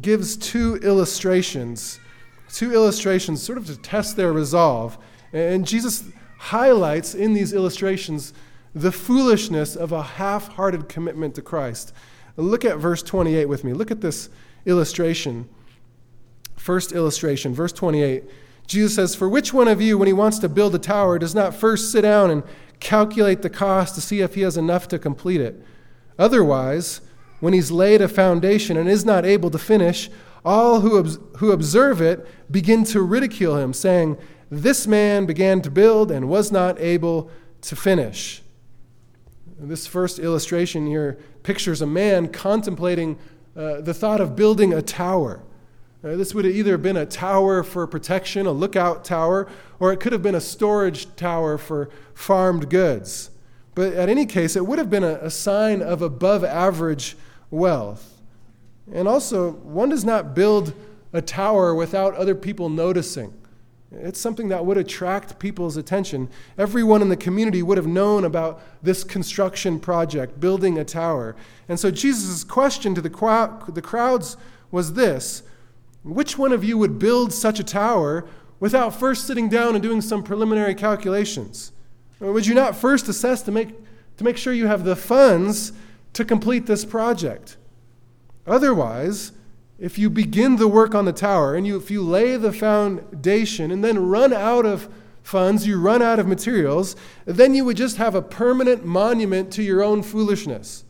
gives 0.00 0.36
two 0.36 0.76
illustrations, 0.76 2.00
two 2.52 2.72
illustrations 2.72 3.42
sort 3.42 3.58
of 3.58 3.66
to 3.66 3.76
test 3.76 4.16
their 4.16 4.32
resolve. 4.32 4.98
And 5.32 5.66
Jesus 5.66 6.04
highlights 6.38 7.14
in 7.14 7.34
these 7.34 7.52
illustrations 7.52 8.32
the 8.74 8.92
foolishness 8.92 9.76
of 9.76 9.92
a 9.92 10.02
half 10.02 10.48
hearted 10.48 10.88
commitment 10.88 11.34
to 11.34 11.42
Christ. 11.42 11.92
Look 12.36 12.64
at 12.64 12.78
verse 12.78 13.02
28 13.02 13.46
with 13.46 13.64
me. 13.64 13.72
Look 13.72 13.90
at 13.90 14.00
this 14.00 14.30
illustration. 14.64 15.48
First 16.56 16.92
illustration, 16.92 17.54
verse 17.54 17.72
28. 17.72 18.24
Jesus 18.66 18.94
says, 18.94 19.14
For 19.14 19.28
which 19.28 19.52
one 19.52 19.68
of 19.68 19.80
you, 19.80 19.98
when 19.98 20.06
he 20.06 20.12
wants 20.12 20.38
to 20.38 20.48
build 20.48 20.74
a 20.74 20.78
tower, 20.78 21.18
does 21.18 21.34
not 21.34 21.54
first 21.54 21.92
sit 21.92 22.02
down 22.02 22.30
and 22.30 22.42
calculate 22.80 23.42
the 23.42 23.50
cost 23.50 23.94
to 23.96 24.00
see 24.00 24.20
if 24.20 24.34
he 24.34 24.40
has 24.42 24.56
enough 24.56 24.88
to 24.88 24.98
complete 24.98 25.40
it? 25.40 25.62
Otherwise, 26.18 27.00
when 27.42 27.52
he's 27.52 27.72
laid 27.72 28.00
a 28.00 28.06
foundation 28.06 28.76
and 28.76 28.88
is 28.88 29.04
not 29.04 29.26
able 29.26 29.50
to 29.50 29.58
finish, 29.58 30.08
all 30.44 30.78
who, 30.78 31.02
who 31.38 31.50
observe 31.50 32.00
it 32.00 32.24
begin 32.48 32.84
to 32.84 33.02
ridicule 33.02 33.56
him, 33.56 33.72
saying, 33.72 34.16
This 34.48 34.86
man 34.86 35.26
began 35.26 35.60
to 35.62 35.70
build 35.70 36.12
and 36.12 36.28
was 36.28 36.52
not 36.52 36.78
able 36.78 37.32
to 37.62 37.74
finish. 37.74 38.42
This 39.58 39.88
first 39.88 40.20
illustration 40.20 40.86
here 40.86 41.18
pictures 41.42 41.82
a 41.82 41.86
man 41.86 42.28
contemplating 42.28 43.18
uh, 43.56 43.80
the 43.80 43.92
thought 43.92 44.20
of 44.20 44.36
building 44.36 44.72
a 44.72 44.80
tower. 44.80 45.42
Uh, 46.04 46.14
this 46.14 46.36
would 46.36 46.44
have 46.44 46.54
either 46.54 46.78
been 46.78 46.96
a 46.96 47.06
tower 47.06 47.64
for 47.64 47.88
protection, 47.88 48.46
a 48.46 48.52
lookout 48.52 49.04
tower, 49.04 49.48
or 49.80 49.92
it 49.92 49.98
could 49.98 50.12
have 50.12 50.22
been 50.22 50.36
a 50.36 50.40
storage 50.40 51.12
tower 51.16 51.58
for 51.58 51.90
farmed 52.14 52.70
goods. 52.70 53.30
But 53.74 53.94
at 53.94 54.08
any 54.08 54.26
case, 54.26 54.54
it 54.54 54.64
would 54.64 54.78
have 54.78 54.90
been 54.90 55.02
a, 55.02 55.14
a 55.14 55.30
sign 55.30 55.82
of 55.82 56.02
above 56.02 56.44
average 56.44 57.16
wealth. 57.52 58.20
And 58.92 59.06
also, 59.06 59.52
one 59.52 59.90
does 59.90 60.04
not 60.04 60.34
build 60.34 60.74
a 61.12 61.22
tower 61.22 61.74
without 61.74 62.14
other 62.14 62.34
people 62.34 62.68
noticing. 62.68 63.32
It's 63.92 64.18
something 64.18 64.48
that 64.48 64.64
would 64.64 64.78
attract 64.78 65.38
people's 65.38 65.76
attention. 65.76 66.30
Everyone 66.56 67.02
in 67.02 67.10
the 67.10 67.16
community 67.16 67.62
would 67.62 67.76
have 67.76 67.86
known 67.86 68.24
about 68.24 68.62
this 68.82 69.04
construction 69.04 69.78
project, 69.78 70.40
building 70.40 70.78
a 70.78 70.84
tower. 70.84 71.36
And 71.68 71.78
so 71.78 71.90
Jesus' 71.90 72.42
question 72.42 72.94
to 72.94 73.02
the, 73.02 73.10
crowd, 73.10 73.74
the 73.74 73.82
crowds 73.82 74.38
was 74.70 74.94
this 74.94 75.42
Which 76.02 76.38
one 76.38 76.52
of 76.52 76.64
you 76.64 76.78
would 76.78 76.98
build 76.98 77.34
such 77.34 77.60
a 77.60 77.64
tower 77.64 78.26
without 78.58 78.98
first 78.98 79.26
sitting 79.26 79.50
down 79.50 79.74
and 79.74 79.82
doing 79.82 80.00
some 80.00 80.22
preliminary 80.22 80.74
calculations? 80.74 81.72
Or 82.18 82.32
would 82.32 82.46
you 82.46 82.54
not 82.54 82.74
first 82.74 83.08
assess 83.08 83.42
to 83.42 83.52
make, 83.52 83.74
to 84.16 84.24
make 84.24 84.38
sure 84.38 84.54
you 84.54 84.68
have 84.68 84.84
the 84.84 84.96
funds 84.96 85.72
to 86.12 86.24
complete 86.24 86.66
this 86.66 86.84
project? 86.84 87.56
Otherwise, 88.46 89.32
if 89.78 89.98
you 89.98 90.10
begin 90.10 90.56
the 90.56 90.68
work 90.68 90.94
on 90.94 91.04
the 91.04 91.12
tower 91.12 91.54
and 91.54 91.66
you, 91.66 91.76
if 91.76 91.90
you 91.90 92.02
lay 92.02 92.36
the 92.36 92.52
foundation 92.52 93.70
and 93.70 93.82
then 93.82 94.08
run 94.08 94.32
out 94.32 94.64
of 94.64 94.88
funds, 95.22 95.66
you 95.66 95.80
run 95.80 96.02
out 96.02 96.18
of 96.18 96.26
materials, 96.26 96.96
then 97.24 97.54
you 97.54 97.64
would 97.64 97.76
just 97.76 97.96
have 97.96 98.14
a 98.14 98.22
permanent 98.22 98.84
monument 98.84 99.52
to 99.52 99.62
your 99.62 99.82
own 99.82 100.02
foolishness. 100.02 100.84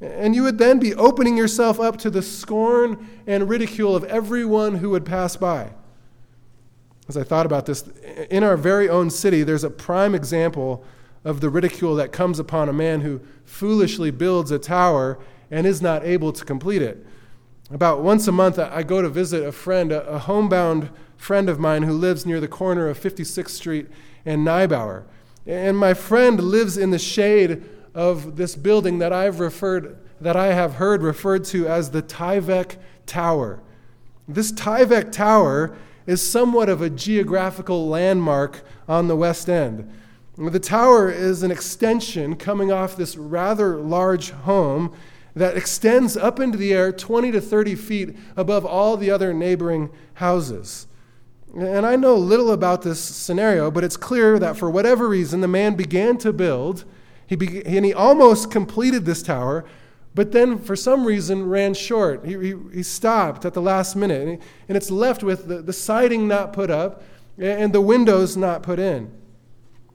And 0.00 0.34
you 0.34 0.42
would 0.44 0.58
then 0.58 0.78
be 0.78 0.94
opening 0.94 1.36
yourself 1.36 1.80
up 1.80 1.96
to 1.98 2.10
the 2.10 2.22
scorn 2.22 3.08
and 3.26 3.48
ridicule 3.48 3.96
of 3.96 4.04
everyone 4.04 4.76
who 4.76 4.90
would 4.90 5.04
pass 5.04 5.36
by. 5.36 5.72
As 7.08 7.16
I 7.16 7.24
thought 7.24 7.46
about 7.46 7.66
this, 7.66 7.88
in 8.30 8.44
our 8.44 8.56
very 8.56 8.88
own 8.88 9.10
city, 9.10 9.42
there's 9.42 9.64
a 9.64 9.70
prime 9.70 10.14
example 10.14 10.84
of 11.24 11.40
the 11.40 11.50
ridicule 11.50 11.94
that 11.96 12.12
comes 12.12 12.38
upon 12.38 12.68
a 12.68 12.72
man 12.72 13.00
who 13.00 13.20
foolishly 13.44 14.10
builds 14.10 14.50
a 14.50 14.58
tower 14.58 15.18
and 15.50 15.66
is 15.66 15.82
not 15.82 16.04
able 16.04 16.32
to 16.32 16.44
complete 16.44 16.82
it. 16.82 17.04
About 17.70 18.02
once 18.02 18.26
a 18.26 18.32
month, 18.32 18.58
I 18.58 18.82
go 18.82 19.02
to 19.02 19.08
visit 19.08 19.44
a 19.44 19.52
friend, 19.52 19.92
a 19.92 20.20
homebound 20.20 20.90
friend 21.16 21.48
of 21.50 21.58
mine 21.58 21.82
who 21.82 21.92
lives 21.92 22.24
near 22.24 22.40
the 22.40 22.48
corner 22.48 22.88
of 22.88 22.98
56th 22.98 23.50
Street 23.50 23.88
and 24.24 24.46
Neubauer. 24.46 25.04
And 25.46 25.76
my 25.76 25.94
friend 25.94 26.40
lives 26.40 26.78
in 26.78 26.90
the 26.90 26.98
shade 26.98 27.64
of 27.94 28.36
this 28.36 28.54
building 28.54 28.98
that 28.98 29.12
I've 29.12 29.40
referred, 29.40 29.98
that 30.20 30.36
I 30.36 30.52
have 30.54 30.74
heard 30.74 31.02
referred 31.02 31.44
to 31.46 31.66
as 31.66 31.90
the 31.90 32.02
Tyvek 32.02 32.76
Tower. 33.06 33.60
This 34.26 34.52
Tyvek 34.52 35.10
Tower 35.10 35.76
is 36.06 36.22
somewhat 36.22 36.68
of 36.68 36.80
a 36.80 36.90
geographical 36.90 37.88
landmark 37.88 38.62
on 38.88 39.08
the 39.08 39.16
West 39.16 39.48
End. 39.48 39.90
The 40.38 40.60
tower 40.60 41.10
is 41.10 41.42
an 41.42 41.50
extension 41.50 42.36
coming 42.36 42.70
off 42.70 42.96
this 42.96 43.16
rather 43.16 43.76
large 43.76 44.30
home 44.30 44.94
that 45.34 45.56
extends 45.56 46.16
up 46.16 46.38
into 46.38 46.56
the 46.56 46.72
air 46.72 46.92
20 46.92 47.32
to 47.32 47.40
30 47.40 47.74
feet 47.74 48.16
above 48.36 48.64
all 48.64 48.96
the 48.96 49.10
other 49.10 49.34
neighboring 49.34 49.90
houses. 50.14 50.86
And 51.56 51.84
I 51.84 51.96
know 51.96 52.14
little 52.14 52.52
about 52.52 52.82
this 52.82 53.00
scenario, 53.00 53.68
but 53.68 53.82
it's 53.82 53.96
clear 53.96 54.38
that 54.38 54.56
for 54.56 54.70
whatever 54.70 55.08
reason, 55.08 55.40
the 55.40 55.48
man 55.48 55.74
began 55.74 56.18
to 56.18 56.32
build, 56.32 56.84
he 57.26 57.34
be- 57.34 57.66
and 57.66 57.84
he 57.84 57.92
almost 57.92 58.48
completed 58.48 59.06
this 59.06 59.24
tower, 59.24 59.64
but 60.14 60.30
then 60.30 60.56
for 60.56 60.76
some 60.76 61.04
reason 61.04 61.48
ran 61.48 61.74
short. 61.74 62.24
He, 62.24 62.38
he, 62.38 62.54
he 62.72 62.82
stopped 62.84 63.44
at 63.44 63.54
the 63.54 63.62
last 63.62 63.96
minute, 63.96 64.22
and, 64.22 64.30
he, 64.30 64.48
and 64.68 64.76
it's 64.76 64.90
left 64.90 65.24
with 65.24 65.48
the, 65.48 65.62
the 65.62 65.72
siding 65.72 66.28
not 66.28 66.52
put 66.52 66.70
up 66.70 67.02
and 67.36 67.72
the 67.72 67.80
windows 67.80 68.36
not 68.36 68.62
put 68.62 68.78
in. 68.78 69.17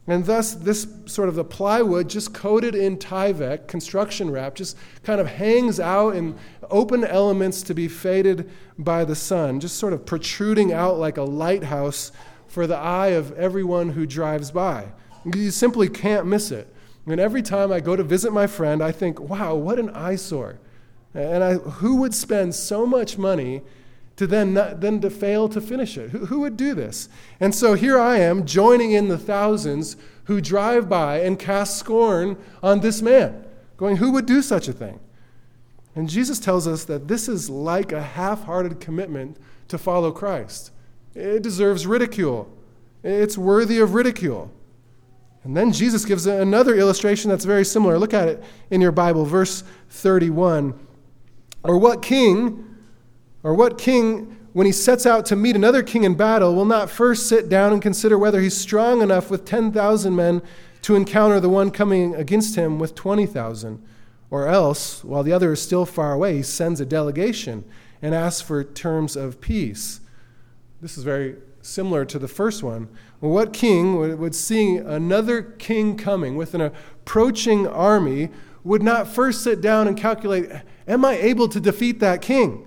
And 0.06 0.26
thus, 0.26 0.54
this 0.54 0.86
sort 1.06 1.30
of 1.30 1.36
the 1.36 1.46
plywood 1.46 2.10
just 2.10 2.34
coated 2.34 2.76
in 2.76 2.98
Tyvek, 2.98 3.68
construction 3.68 4.30
wrap, 4.30 4.56
just 4.56 4.78
kind 5.04 5.22
of 5.22 5.28
hangs 5.28 5.80
out 5.80 6.16
in 6.16 6.36
open 6.70 7.06
elements 7.06 7.62
to 7.64 7.74
be 7.74 7.88
faded 7.88 8.50
by 8.78 9.06
the 9.06 9.16
sun, 9.16 9.62
just 9.62 9.78
sort 9.78 9.94
of 9.94 10.06
protruding 10.06 10.74
out 10.74 11.00
like 11.00 11.18
a 11.18 11.24
lighthouse 11.24 12.12
for 12.48 12.68
the 12.68 12.76
eye 12.76 13.08
of 13.08 13.32
everyone 13.38 13.90
who 13.90 14.06
drives 14.06 14.52
by. 14.52 14.92
You 15.24 15.52
simply 15.52 15.88
can't 15.88 16.26
miss 16.26 16.52
it. 16.52 16.68
And 17.06 17.20
every 17.20 17.42
time 17.42 17.72
I 17.72 17.80
go 17.80 17.96
to 17.96 18.04
visit 18.04 18.34
my 18.34 18.48
friend, 18.48 18.84
I 18.84 18.92
think, 18.92 19.20
wow, 19.20 19.56
what 19.56 19.80
an 19.80 19.90
eyesore. 19.90 20.60
And 21.14 21.44
I, 21.44 21.54
who 21.56 21.98
would 21.98 22.14
spend 22.14 22.56
so 22.56 22.86
much 22.86 23.18
money 23.18 23.62
to 24.16 24.28
then, 24.28 24.54
not, 24.54 24.82
then 24.82 25.02
to 25.02 25.10
fail 25.10 25.50
to 25.50 25.60
finish 25.60 25.98
it. 25.98 26.12
Who, 26.12 26.26
who 26.28 26.40
would 26.42 26.56
do 26.56 26.74
this? 26.76 27.10
And 27.40 27.54
so 27.54 27.74
here 27.74 28.00
I 28.00 28.18
am 28.18 28.46
joining 28.46 28.92
in 28.92 29.08
the 29.08 29.18
thousands 29.18 29.98
who 30.26 30.40
drive 30.40 30.88
by 30.88 31.20
and 31.20 31.38
cast 31.38 31.78
scorn 31.78 32.38
on 32.62 32.80
this 32.80 33.02
man, 33.02 33.46
going, 33.78 33.98
Who 33.98 34.12
would 34.12 34.26
do 34.26 34.42
such 34.42 34.68
a 34.68 34.74
thing? 34.74 35.00
And 35.96 36.10
Jesus 36.10 36.40
tells 36.40 36.68
us 36.68 36.86
that 36.86 37.08
this 37.08 37.28
is 37.28 37.50
like 37.50 37.92
a 37.92 38.02
half 38.02 38.46
hearted 38.46 38.80
commitment 38.80 39.38
to 39.68 39.78
follow 39.78 40.12
Christ. 40.12 40.72
It 41.16 41.44
deserves 41.44 41.86
ridicule, 41.86 42.52
it's 43.04 43.38
worthy 43.38 43.80
of 43.80 43.94
ridicule. 43.94 44.52
And 45.44 45.58
then 45.58 45.74
Jesus 45.74 46.06
gives 46.06 46.26
another 46.26 46.74
illustration 46.76 47.30
that's 47.30 47.44
very 47.44 47.66
similar. 47.66 48.00
Look 48.00 48.14
at 48.14 48.30
it 48.30 48.42
in 48.72 48.80
your 48.80 48.94
Bible, 48.94 49.26
verse 49.26 49.66
31. 49.90 50.74
Or 51.64 51.78
what 51.78 52.02
king 52.02 52.73
or 53.44 53.54
what 53.54 53.78
king, 53.78 54.38
when 54.54 54.66
he 54.66 54.72
sets 54.72 55.06
out 55.06 55.26
to 55.28 55.36
meet 55.36 55.56
another 55.56 55.84
king 55.84 56.04
in 56.04 56.16
battle, 56.16 56.56
will 56.56 56.66
not 56.66 56.90
first 56.90 57.28
sit 57.28 57.50
down 57.50 57.74
and 57.74 57.82
consider 57.82 58.18
whether 58.18 58.40
he's 58.40 58.56
strong 58.56 59.02
enough 59.02 59.30
with 59.30 59.46
10,000 59.46 60.16
men 60.16 60.42
to 60.82 60.96
encounter 60.96 61.40
the 61.40 61.50
one 61.50 61.70
coming 61.70 62.16
against 62.16 62.56
him 62.56 62.80
with 62.80 62.96
20,000? 62.96 63.84
Or 64.32 64.48
else, 64.48 65.04
while 65.04 65.24
the 65.24 65.34
other 65.34 65.54
is 65.54 65.62
still 65.62 65.86
far 65.86 66.14
away, 66.14 66.38
he 66.38 66.44
sends 66.44 66.80
a 66.80 66.86
delegation 66.86 67.66
and 68.02 68.16
asks 68.16 68.42
for 68.42 68.64
terms 68.64 69.16
of 69.16 69.42
peace. 69.42 70.00
This 70.82 70.98
is 70.98 71.04
very 71.04 71.36
similar 71.62 72.06
to 72.06 72.20
the 72.20 72.28
first 72.28 72.64
one. 72.64 72.90
Well, 73.22 73.32
what 73.32 73.54
king 73.54 73.98
would, 73.98 74.20
would 74.20 74.36
see 74.36 74.78
another 74.78 75.42
king 75.42 75.98
coming 75.98 76.36
with 76.36 76.54
an 76.54 76.62
approaching 76.62 77.68
army 77.68 78.30
would 78.64 78.84
not 78.84 79.08
first 79.08 79.44
sit 79.44 79.62
down 79.62 79.88
and 79.88 79.98
calculate, 79.98 80.50
Am 80.88 81.06
I 81.06 81.18
able 81.18 81.48
to 81.50 81.60
defeat 81.60 82.00
that 82.00 82.22
king? 82.22 82.66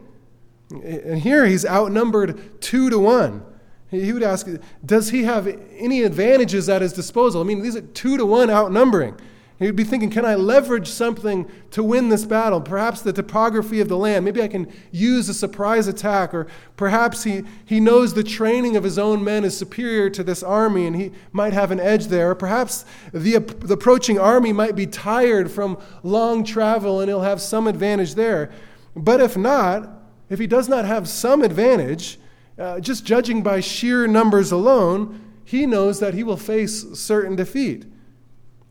And 0.70 1.20
here 1.20 1.46
he's 1.46 1.64
outnumbered 1.64 2.60
two 2.60 2.90
to 2.90 2.98
one. 2.98 3.44
He 3.90 4.12
would 4.12 4.22
ask, 4.22 4.48
does 4.84 5.10
he 5.10 5.22
have 5.24 5.46
any 5.46 6.02
advantages 6.02 6.68
at 6.68 6.82
his 6.82 6.92
disposal? 6.92 7.40
I 7.40 7.44
mean, 7.44 7.62
these 7.62 7.76
are 7.76 7.82
two 7.82 8.16
to 8.16 8.26
one 8.26 8.50
outnumbering. 8.50 9.16
He 9.58 9.64
would 9.64 9.76
be 9.76 9.84
thinking, 9.84 10.10
can 10.10 10.26
I 10.26 10.34
leverage 10.34 10.88
something 10.88 11.50
to 11.70 11.82
win 11.82 12.10
this 12.10 12.26
battle? 12.26 12.60
Perhaps 12.60 13.00
the 13.00 13.12
topography 13.12 13.80
of 13.80 13.88
the 13.88 13.96
land. 13.96 14.24
Maybe 14.24 14.42
I 14.42 14.48
can 14.48 14.70
use 14.90 15.30
a 15.30 15.34
surprise 15.34 15.86
attack. 15.86 16.34
Or 16.34 16.46
perhaps 16.76 17.24
he, 17.24 17.42
he 17.64 17.80
knows 17.80 18.12
the 18.12 18.22
training 18.22 18.76
of 18.76 18.84
his 18.84 18.98
own 18.98 19.24
men 19.24 19.44
is 19.44 19.56
superior 19.56 20.10
to 20.10 20.22
this 20.22 20.42
army 20.42 20.86
and 20.86 20.94
he 20.94 21.12
might 21.32 21.54
have 21.54 21.70
an 21.70 21.80
edge 21.80 22.08
there. 22.08 22.32
Or 22.32 22.34
perhaps 22.34 22.84
the, 23.14 23.38
the 23.38 23.74
approaching 23.74 24.18
army 24.18 24.52
might 24.52 24.76
be 24.76 24.86
tired 24.86 25.50
from 25.50 25.78
long 26.02 26.44
travel 26.44 27.00
and 27.00 27.08
he'll 27.08 27.22
have 27.22 27.40
some 27.40 27.66
advantage 27.66 28.14
there. 28.14 28.50
But 28.94 29.22
if 29.22 29.38
not, 29.38 29.95
if 30.28 30.38
he 30.38 30.46
does 30.46 30.68
not 30.68 30.84
have 30.84 31.08
some 31.08 31.42
advantage, 31.42 32.18
uh, 32.58 32.80
just 32.80 33.04
judging 33.04 33.42
by 33.42 33.60
sheer 33.60 34.06
numbers 34.06 34.50
alone, 34.50 35.20
he 35.44 35.66
knows 35.66 36.00
that 36.00 36.14
he 36.14 36.24
will 36.24 36.36
face 36.36 36.84
certain 36.94 37.36
defeat. 37.36 37.84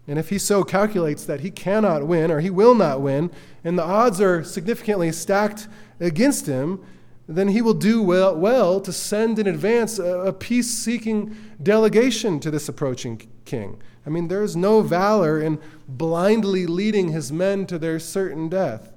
And 0.08 0.20
if 0.20 0.30
he 0.30 0.38
so 0.38 0.64
calculates 0.64 1.26
that 1.26 1.40
he 1.40 1.50
cannot 1.50 2.06
win 2.06 2.30
or 2.32 2.40
he 2.40 2.50
will 2.50 2.76
not 2.76 3.02
win, 3.02 3.32
and 3.64 3.78
the 3.78 3.84
odds 3.84 4.22
are 4.22 4.44
significantly 4.44 5.12
stacked 5.12 5.68
against 6.00 6.46
him, 6.46 6.84
then 7.28 7.48
he 7.48 7.62
will 7.62 7.74
do 7.74 8.04
well, 8.04 8.36
well 8.36 8.80
to 8.82 8.94
send 8.94 9.40
in 9.40 9.48
advance 9.48 9.98
a, 9.98 10.20
a 10.22 10.34
peace 10.34 10.70
seeking 10.70 11.36
delegation 11.62 12.40
to 12.40 12.52
this 12.52 12.70
approaching 12.70 13.22
king. 13.46 13.82
I 14.06 14.10
mean, 14.10 14.28
there 14.28 14.44
is 14.44 14.56
no 14.56 14.82
valor 14.82 15.42
in 15.42 15.60
blindly 15.88 16.68
leading 16.68 17.10
his 17.10 17.32
men 17.32 17.66
to 17.68 17.80
their 17.80 17.98
certain 17.98 18.50
death. 18.50 18.92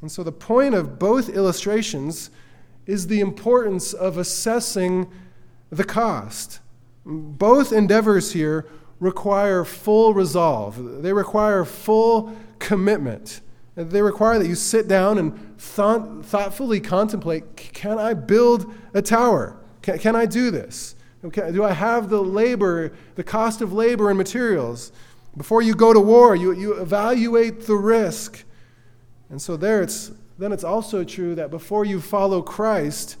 And 0.00 0.10
so 0.10 0.22
the 0.22 0.32
point 0.32 0.74
of 0.74 0.98
both 0.98 1.28
illustrations 1.28 2.30
is 2.86 3.06
the 3.06 3.20
importance 3.20 3.92
of 3.92 4.18
assessing 4.18 5.10
the 5.70 5.84
cost. 5.84 6.60
Both 7.04 7.72
endeavors 7.72 8.32
here 8.32 8.66
require 9.00 9.64
full 9.64 10.14
resolve, 10.14 11.02
they 11.02 11.12
require 11.12 11.64
full 11.64 12.36
commitment. 12.58 13.40
They 13.74 14.00
require 14.00 14.38
that 14.38 14.48
you 14.48 14.54
sit 14.54 14.88
down 14.88 15.18
and 15.18 15.58
thought, 15.58 16.24
thoughtfully 16.24 16.80
contemplate 16.80 17.56
can 17.56 17.98
I 17.98 18.14
build 18.14 18.72
a 18.94 19.02
tower? 19.02 19.58
Can, 19.82 19.98
can 19.98 20.16
I 20.16 20.24
do 20.24 20.50
this? 20.50 20.96
Okay, 21.22 21.52
do 21.52 21.62
I 21.62 21.72
have 21.72 22.08
the 22.08 22.22
labor, 22.22 22.92
the 23.16 23.22
cost 23.22 23.60
of 23.60 23.74
labor 23.74 24.08
and 24.08 24.16
materials? 24.16 24.92
Before 25.36 25.60
you 25.60 25.74
go 25.74 25.92
to 25.92 26.00
war, 26.00 26.34
you, 26.34 26.52
you 26.52 26.80
evaluate 26.80 27.66
the 27.66 27.74
risk. 27.74 28.44
And 29.30 29.40
so 29.40 29.56
there 29.56 29.82
it's 29.82 30.12
then 30.38 30.52
it's 30.52 30.64
also 30.64 31.02
true 31.02 31.34
that 31.34 31.50
before 31.50 31.84
you 31.84 32.00
follow 32.00 32.42
Christ, 32.42 33.16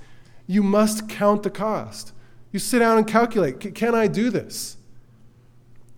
you 0.46 0.62
must 0.62 1.08
count 1.08 1.42
the 1.42 1.50
cost. 1.50 2.12
You 2.52 2.58
sit 2.58 2.80
down 2.80 2.98
and 2.98 3.06
calculate, 3.06 3.74
can 3.74 3.94
I 3.94 4.06
do 4.06 4.30
this? 4.30 4.76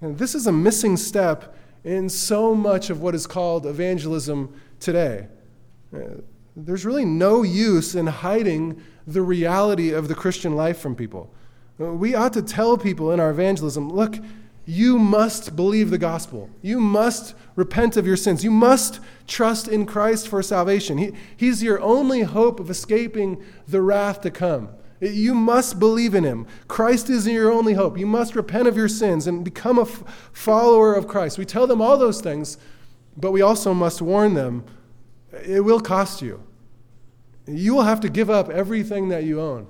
And 0.01 0.17
this 0.17 0.35
is 0.35 0.47
a 0.47 0.53
missing 0.53 0.97
step 0.97 1.57
in 1.85 2.09
so 2.09 2.55
much 2.55 2.91
of 2.91 3.01
what 3.01 3.15
is 3.15 3.27
called 3.27 3.67
evangelism 3.67 4.55
today. 4.79 5.27
Uh, 5.95 6.21
there's 6.57 6.85
really 6.85 7.05
no 7.05 7.43
use 7.43 7.95
in 7.95 8.07
hiding 8.07 8.81
the 9.07 9.23
reality 9.23 9.91
of 9.91 10.09
the 10.09 10.15
Christian 10.15 10.55
life 10.55 10.79
from 10.79 10.95
people. 10.95 11.33
We 11.79 12.15
ought 12.15 12.33
to 12.33 12.43
tell 12.43 12.77
people 12.77 13.13
in 13.13 13.21
our 13.21 13.31
evangelism 13.31 13.89
look, 13.91 14.19
you 14.69 14.99
must 14.99 15.57
believe 15.57 15.89
the 15.89 15.97
gospel. 15.97 16.51
You 16.61 16.79
must 16.79 17.35
repent 17.57 17.97
of 17.97 18.07
your 18.07 18.19
sins. 18.19 18.45
You 18.45 18.51
must 18.51 19.01
trust 19.27 19.67
in 19.67 19.87
Christ 19.87 20.29
for 20.29 20.43
salvation. 20.43 20.99
He, 20.99 21.13
he's 21.35 21.63
your 21.63 21.81
only 21.81 22.21
hope 22.21 22.61
of 22.61 22.69
escaping 22.69 23.43
the 23.67 23.81
wrath 23.81 24.21
to 24.21 24.31
come. 24.31 24.69
You 25.01 25.33
must 25.33 25.79
believe 25.79 26.15
in 26.15 26.23
him. 26.23 26.47
Christ 26.69 27.09
is 27.09 27.27
your 27.27 27.51
only 27.51 27.73
hope. 27.73 27.97
You 27.97 28.05
must 28.05 28.37
repent 28.37 28.69
of 28.69 28.77
your 28.77 28.91
sins 28.91 29.27
and 29.27 29.43
become 29.43 29.79
a 29.79 29.89
f- 29.89 30.03
follower 30.35 30.93
of 30.95 31.09
Christ. 31.09 31.39
We 31.39 31.47
tell 31.47 31.67
them 31.67 31.81
all 31.81 31.97
those 31.97 32.21
things, 32.21 32.59
but 33.17 33.33
we 33.33 33.41
also 33.41 33.73
must 33.73 34.03
warn 34.03 34.35
them 34.35 34.67
it 35.47 35.65
will 35.65 35.81
cost 35.81 36.21
you. 36.21 36.43
You 37.47 37.75
will 37.75 37.85
have 37.85 38.01
to 38.01 38.11
give 38.11 38.29
up 38.29 38.51
everything 38.51 39.09
that 39.09 39.25
you 39.25 39.41
own. 39.41 39.67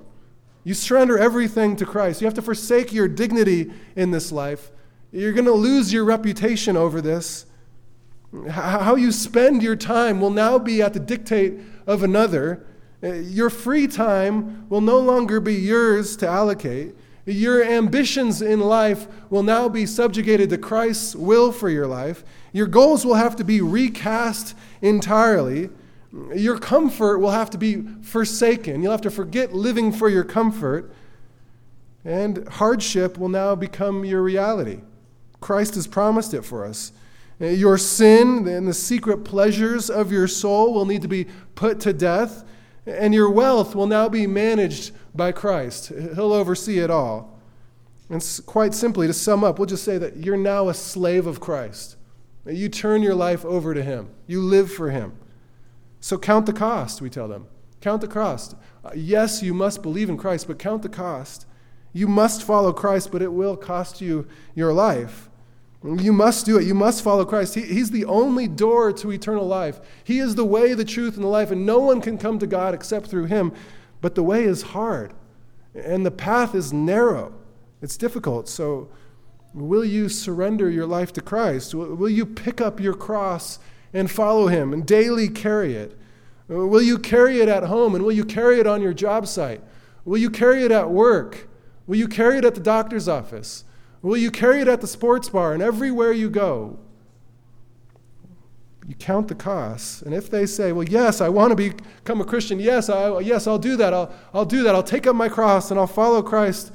You 0.65 0.73
surrender 0.73 1.17
everything 1.17 1.77
to 1.77 1.85
Christ. 1.85 2.19
You 2.19 2.27
have 2.27 2.33
to 2.33 2.41
forsake 2.41 2.91
your 2.91 3.07
dignity 3.07 3.71
in 3.95 4.11
this 4.11 4.33
life 4.33 4.71
you're 5.11 5.33
going 5.33 5.45
to 5.45 5.51
lose 5.51 5.91
your 5.91 6.05
reputation 6.05 6.77
over 6.77 7.01
this. 7.01 7.45
How 8.49 8.95
you 8.95 9.11
spend 9.11 9.63
your 9.63 9.75
time 9.75 10.21
will 10.21 10.29
now 10.29 10.59
be 10.59 10.81
at 10.81 10.93
the 10.93 10.99
dictate 10.99 11.59
of 11.87 12.03
another. 12.03 12.65
Uh, 13.01 13.13
your 13.13 13.49
free 13.49 13.87
time 13.87 14.69
will 14.69 14.81
no 14.81 14.99
longer 14.99 15.39
be 15.39 15.55
yours 15.55 16.15
to 16.17 16.27
allocate. 16.27 16.95
Your 17.25 17.63
ambitions 17.63 18.41
in 18.41 18.59
life 18.59 19.07
will 19.29 19.43
now 19.43 19.67
be 19.67 19.85
subjugated 19.85 20.49
to 20.51 20.57
Christ's 20.57 21.15
will 21.15 21.51
for 21.51 21.69
your 21.69 21.87
life. 21.87 22.23
Your 22.53 22.67
goals 22.67 23.05
will 23.05 23.15
have 23.15 23.35
to 23.37 23.43
be 23.43 23.61
recast 23.61 24.55
entirely. 24.81 25.69
Your 26.35 26.59
comfort 26.59 27.19
will 27.19 27.31
have 27.31 27.49
to 27.51 27.57
be 27.57 27.83
forsaken. 28.01 28.81
You'll 28.81 28.91
have 28.91 29.01
to 29.01 29.11
forget 29.11 29.53
living 29.53 29.91
for 29.91 30.09
your 30.09 30.23
comfort. 30.23 30.91
And 32.05 32.47
hardship 32.47 33.17
will 33.17 33.29
now 33.29 33.55
become 33.55 34.05
your 34.05 34.21
reality. 34.21 34.81
Christ 35.41 35.75
has 35.75 35.87
promised 35.87 36.33
it 36.33 36.43
for 36.43 36.65
us. 36.65 36.91
Your 37.39 37.77
sin 37.77 38.47
and 38.47 38.67
the 38.67 38.73
secret 38.73 39.19
pleasures 39.19 39.89
of 39.89 40.11
your 40.11 40.27
soul 40.27 40.73
will 40.73 40.85
need 40.85 41.01
to 41.03 41.07
be 41.07 41.27
put 41.55 41.79
to 41.81 41.93
death, 41.93 42.43
and 42.85 43.13
your 43.13 43.29
wealth 43.29 43.75
will 43.75 43.87
now 43.87 44.09
be 44.09 44.27
managed 44.27 44.91
by 45.15 45.31
Christ. 45.31 45.89
He'll 45.89 46.33
oversee 46.33 46.79
it 46.79 46.89
all. 46.91 47.39
And 48.09 48.41
quite 48.45 48.73
simply, 48.73 49.07
to 49.07 49.13
sum 49.13 49.43
up, 49.43 49.57
we'll 49.57 49.67
just 49.67 49.83
say 49.85 49.97
that 49.99 50.17
you're 50.17 50.35
now 50.35 50.67
a 50.67 50.73
slave 50.73 51.27
of 51.27 51.39
Christ. 51.39 51.95
You 52.45 52.67
turn 52.67 53.03
your 53.03 53.15
life 53.15 53.45
over 53.45 53.73
to 53.73 53.83
Him, 53.83 54.09
you 54.27 54.41
live 54.41 54.71
for 54.71 54.89
Him. 54.89 55.13
So 56.01 56.17
count 56.17 56.45
the 56.45 56.53
cost, 56.53 57.01
we 57.01 57.09
tell 57.09 57.27
them. 57.27 57.47
Count 57.81 58.01
the 58.01 58.07
cost. 58.07 58.55
Uh, 58.83 58.91
yes, 58.95 59.41
you 59.41 59.53
must 59.53 59.81
believe 59.81 60.09
in 60.09 60.17
Christ, 60.17 60.47
but 60.47 60.59
count 60.59 60.81
the 60.81 60.89
cost. 60.89 61.45
You 61.93 62.07
must 62.07 62.43
follow 62.43 62.73
Christ, 62.73 63.11
but 63.11 63.21
it 63.21 63.31
will 63.31 63.55
cost 63.55 64.01
you 64.01 64.27
your 64.55 64.73
life. 64.73 65.28
You 65.83 66.11
must 66.11 66.45
do 66.45 66.57
it. 66.57 66.65
You 66.65 66.73
must 66.73 67.03
follow 67.03 67.23
Christ. 67.23 67.55
He, 67.55 67.61
he's 67.61 67.91
the 67.91 68.03
only 68.05 68.47
door 68.47 68.91
to 68.91 69.11
eternal 69.11 69.47
life. 69.47 69.79
He 70.03 70.19
is 70.19 70.35
the 70.35 70.45
way, 70.45 70.73
the 70.73 70.83
truth, 70.83 71.15
and 71.15 71.23
the 71.23 71.29
life, 71.29 71.51
and 71.51 71.65
no 71.65 71.79
one 71.79 72.01
can 72.01 72.17
come 72.17 72.37
to 72.39 72.47
God 72.47 72.73
except 72.73 73.07
through 73.07 73.25
Him. 73.25 73.53
But 74.01 74.15
the 74.15 74.23
way 74.23 74.43
is 74.43 74.61
hard, 74.61 75.13
and 75.73 76.05
the 76.05 76.11
path 76.11 76.53
is 76.53 76.73
narrow. 76.73 77.33
It's 77.81 77.95
difficult. 77.95 78.49
So, 78.49 78.89
will 79.53 79.85
you 79.85 80.09
surrender 80.09 80.69
your 80.69 80.85
life 80.85 81.13
to 81.13 81.21
Christ? 81.21 81.73
Will 81.73 82.09
you 82.09 82.25
pick 82.25 82.59
up 82.59 82.81
your 82.81 82.93
cross 82.93 83.57
and 83.93 84.11
follow 84.11 84.47
Him 84.47 84.73
and 84.73 84.85
daily 84.85 85.29
carry 85.29 85.75
it? 85.75 85.97
Will 86.49 86.81
you 86.81 86.97
carry 86.97 87.39
it 87.39 87.47
at 87.47 87.63
home, 87.63 87.95
and 87.95 88.03
will 88.03 88.11
you 88.11 88.25
carry 88.25 88.59
it 88.59 88.67
on 88.67 88.81
your 88.81 88.93
job 88.93 89.27
site? 89.27 89.61
Will 90.03 90.17
you 90.17 90.29
carry 90.29 90.63
it 90.63 90.71
at 90.71 90.89
work? 90.89 91.47
Will 91.87 91.97
you 91.97 92.07
carry 92.09 92.39
it 92.39 92.45
at 92.45 92.55
the 92.55 92.61
doctor's 92.61 93.07
office? 93.07 93.63
Will 94.01 94.17
you 94.17 94.31
carry 94.31 94.61
it 94.61 94.67
at 94.67 94.81
the 94.81 94.87
sports 94.87 95.29
bar 95.29 95.53
and 95.53 95.61
everywhere 95.61 96.11
you 96.11 96.29
go? 96.29 96.79
You 98.87 98.95
count 98.95 99.27
the 99.27 99.35
costs. 99.35 100.01
And 100.01 100.15
if 100.15 100.31
they 100.31 100.45
say, 100.45 100.71
well, 100.71 100.87
yes, 100.87 101.21
I 101.21 101.29
want 101.29 101.51
to 101.51 101.55
become 101.55 102.21
a 102.21 102.25
Christian, 102.25 102.59
yes, 102.59 102.89
I, 102.89 103.19
yes, 103.19 103.45
I'll 103.45 103.59
do 103.59 103.75
that. 103.77 103.93
I'll, 103.93 104.11
I'll 104.33 104.45
do 104.45 104.63
that. 104.63 104.73
I'll 104.73 104.81
take 104.81 105.05
up 105.05 105.15
my 105.15 105.29
cross 105.29 105.69
and 105.69 105.79
I'll 105.79 105.85
follow 105.85 106.23
Christ. 106.23 106.71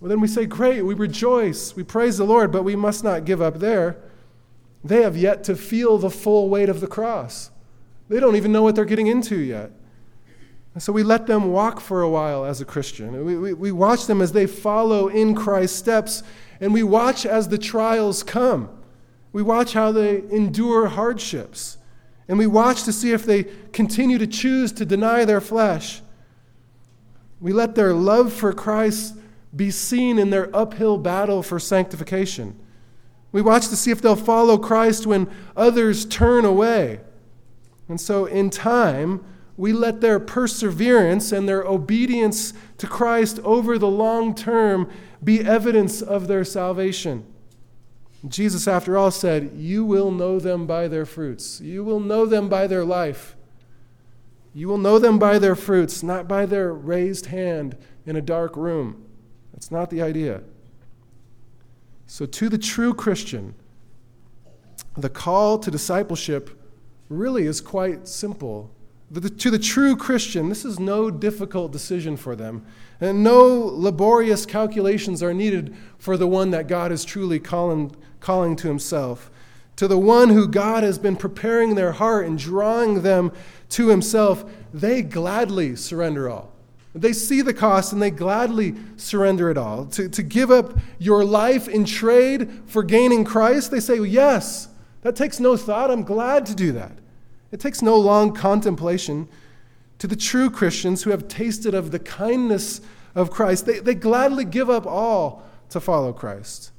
Well, 0.00 0.08
then 0.08 0.20
we 0.20 0.26
say, 0.26 0.46
great, 0.46 0.82
we 0.82 0.94
rejoice, 0.94 1.76
we 1.76 1.82
praise 1.82 2.18
the 2.18 2.24
Lord, 2.24 2.50
but 2.50 2.62
we 2.64 2.76
must 2.76 3.04
not 3.04 3.24
give 3.24 3.40
up 3.40 3.58
there. 3.58 3.96
They 4.82 5.02
have 5.02 5.16
yet 5.16 5.44
to 5.44 5.56
feel 5.56 5.96
the 5.96 6.10
full 6.10 6.48
weight 6.48 6.68
of 6.68 6.80
the 6.80 6.86
cross. 6.86 7.50
They 8.08 8.20
don't 8.20 8.36
even 8.36 8.52
know 8.52 8.62
what 8.62 8.74
they're 8.74 8.84
getting 8.84 9.06
into 9.06 9.38
yet. 9.38 9.70
And 10.74 10.82
so 10.82 10.92
we 10.92 11.04
let 11.04 11.26
them 11.26 11.52
walk 11.52 11.80
for 11.80 12.02
a 12.02 12.10
while 12.10 12.44
as 12.44 12.60
a 12.60 12.64
Christian. 12.64 13.24
We, 13.24 13.38
we, 13.38 13.52
we 13.54 13.72
watch 13.72 14.06
them 14.06 14.20
as 14.20 14.32
they 14.32 14.46
follow 14.46 15.08
in 15.08 15.34
Christ's 15.34 15.78
steps 15.78 16.22
and 16.64 16.72
we 16.72 16.82
watch 16.82 17.26
as 17.26 17.48
the 17.48 17.58
trials 17.58 18.22
come. 18.22 18.70
We 19.34 19.42
watch 19.42 19.74
how 19.74 19.92
they 19.92 20.22
endure 20.30 20.86
hardships. 20.86 21.76
And 22.26 22.38
we 22.38 22.46
watch 22.46 22.84
to 22.84 22.92
see 22.92 23.12
if 23.12 23.26
they 23.26 23.44
continue 23.74 24.16
to 24.16 24.26
choose 24.26 24.72
to 24.72 24.86
deny 24.86 25.26
their 25.26 25.42
flesh. 25.42 26.00
We 27.38 27.52
let 27.52 27.74
their 27.74 27.92
love 27.92 28.32
for 28.32 28.54
Christ 28.54 29.14
be 29.54 29.70
seen 29.70 30.18
in 30.18 30.30
their 30.30 30.48
uphill 30.56 30.96
battle 30.96 31.42
for 31.42 31.60
sanctification. 31.60 32.58
We 33.30 33.42
watch 33.42 33.68
to 33.68 33.76
see 33.76 33.90
if 33.90 34.00
they'll 34.00 34.16
follow 34.16 34.56
Christ 34.56 35.06
when 35.06 35.30
others 35.54 36.06
turn 36.06 36.46
away. 36.46 37.00
And 37.90 38.00
so, 38.00 38.24
in 38.24 38.48
time, 38.48 39.22
we 39.58 39.74
let 39.74 40.00
their 40.00 40.18
perseverance 40.18 41.30
and 41.30 41.46
their 41.46 41.62
obedience 41.62 42.54
to 42.78 42.86
Christ 42.86 43.38
over 43.44 43.78
the 43.78 43.86
long 43.86 44.34
term 44.34 44.90
be 45.24 45.40
evidence 45.40 46.02
of 46.02 46.28
their 46.28 46.44
salvation. 46.44 47.24
Jesus, 48.26 48.66
after 48.66 48.96
all, 48.96 49.10
said, 49.10 49.52
You 49.54 49.84
will 49.84 50.10
know 50.10 50.38
them 50.38 50.66
by 50.66 50.88
their 50.88 51.04
fruits. 51.04 51.60
You 51.60 51.84
will 51.84 52.00
know 52.00 52.26
them 52.26 52.48
by 52.48 52.66
their 52.66 52.84
life. 52.84 53.36
You 54.54 54.68
will 54.68 54.78
know 54.78 54.98
them 54.98 55.18
by 55.18 55.38
their 55.38 55.56
fruits, 55.56 56.02
not 56.02 56.28
by 56.28 56.46
their 56.46 56.72
raised 56.72 57.26
hand 57.26 57.76
in 58.06 58.16
a 58.16 58.22
dark 58.22 58.56
room. 58.56 59.04
That's 59.52 59.70
not 59.70 59.90
the 59.90 60.00
idea. 60.00 60.42
So, 62.06 62.26
to 62.26 62.48
the 62.48 62.58
true 62.58 62.94
Christian, 62.94 63.54
the 64.96 65.08
call 65.08 65.58
to 65.58 65.70
discipleship 65.70 66.50
really 67.08 67.46
is 67.46 67.60
quite 67.60 68.06
simple 68.06 68.73
to 69.20 69.50
the 69.50 69.58
true 69.58 69.96
Christian, 69.96 70.48
this 70.48 70.64
is 70.64 70.80
no 70.80 71.10
difficult 71.10 71.72
decision 71.72 72.16
for 72.16 72.34
them. 72.34 72.64
And 73.00 73.22
no 73.22 73.42
laborious 73.44 74.46
calculations 74.46 75.22
are 75.22 75.34
needed 75.34 75.74
for 75.98 76.16
the 76.16 76.26
one 76.26 76.50
that 76.50 76.68
God 76.68 76.92
is 76.92 77.04
truly 77.04 77.38
calling, 77.38 77.94
calling 78.20 78.56
to 78.56 78.68
himself. 78.68 79.30
To 79.76 79.88
the 79.88 79.98
one 79.98 80.30
who 80.30 80.46
God 80.46 80.84
has 80.84 80.98
been 80.98 81.16
preparing 81.16 81.74
their 81.74 81.92
heart 81.92 82.26
and 82.26 82.38
drawing 82.38 83.02
them 83.02 83.32
to 83.70 83.88
himself, 83.88 84.44
they 84.72 85.02
gladly 85.02 85.76
surrender 85.76 86.30
all. 86.30 86.52
They 86.94 87.12
see 87.12 87.42
the 87.42 87.54
cost 87.54 87.92
and 87.92 88.00
they 88.00 88.10
gladly 88.10 88.76
surrender 88.96 89.50
it 89.50 89.58
all. 89.58 89.86
To, 89.86 90.08
to 90.08 90.22
give 90.22 90.52
up 90.52 90.78
your 90.98 91.24
life 91.24 91.66
in 91.66 91.84
trade 91.84 92.62
for 92.66 92.84
gaining 92.84 93.24
Christ, 93.24 93.72
they 93.72 93.80
say, 93.80 93.98
Yes, 94.00 94.68
that 95.02 95.16
takes 95.16 95.40
no 95.40 95.56
thought. 95.56 95.90
I'm 95.90 96.04
glad 96.04 96.46
to 96.46 96.54
do 96.54 96.70
that. 96.72 96.92
It 97.54 97.60
takes 97.60 97.82
no 97.82 97.96
long 97.96 98.32
contemplation. 98.32 99.28
To 99.98 100.08
the 100.08 100.16
true 100.16 100.50
Christians 100.50 101.04
who 101.04 101.10
have 101.10 101.28
tasted 101.28 101.72
of 101.72 101.92
the 101.92 102.00
kindness 102.00 102.80
of 103.14 103.30
Christ, 103.30 103.64
they, 103.64 103.78
they 103.78 103.94
gladly 103.94 104.44
give 104.44 104.68
up 104.68 104.86
all 104.86 105.44
to 105.68 105.78
follow 105.78 106.12
Christ. 106.12 106.72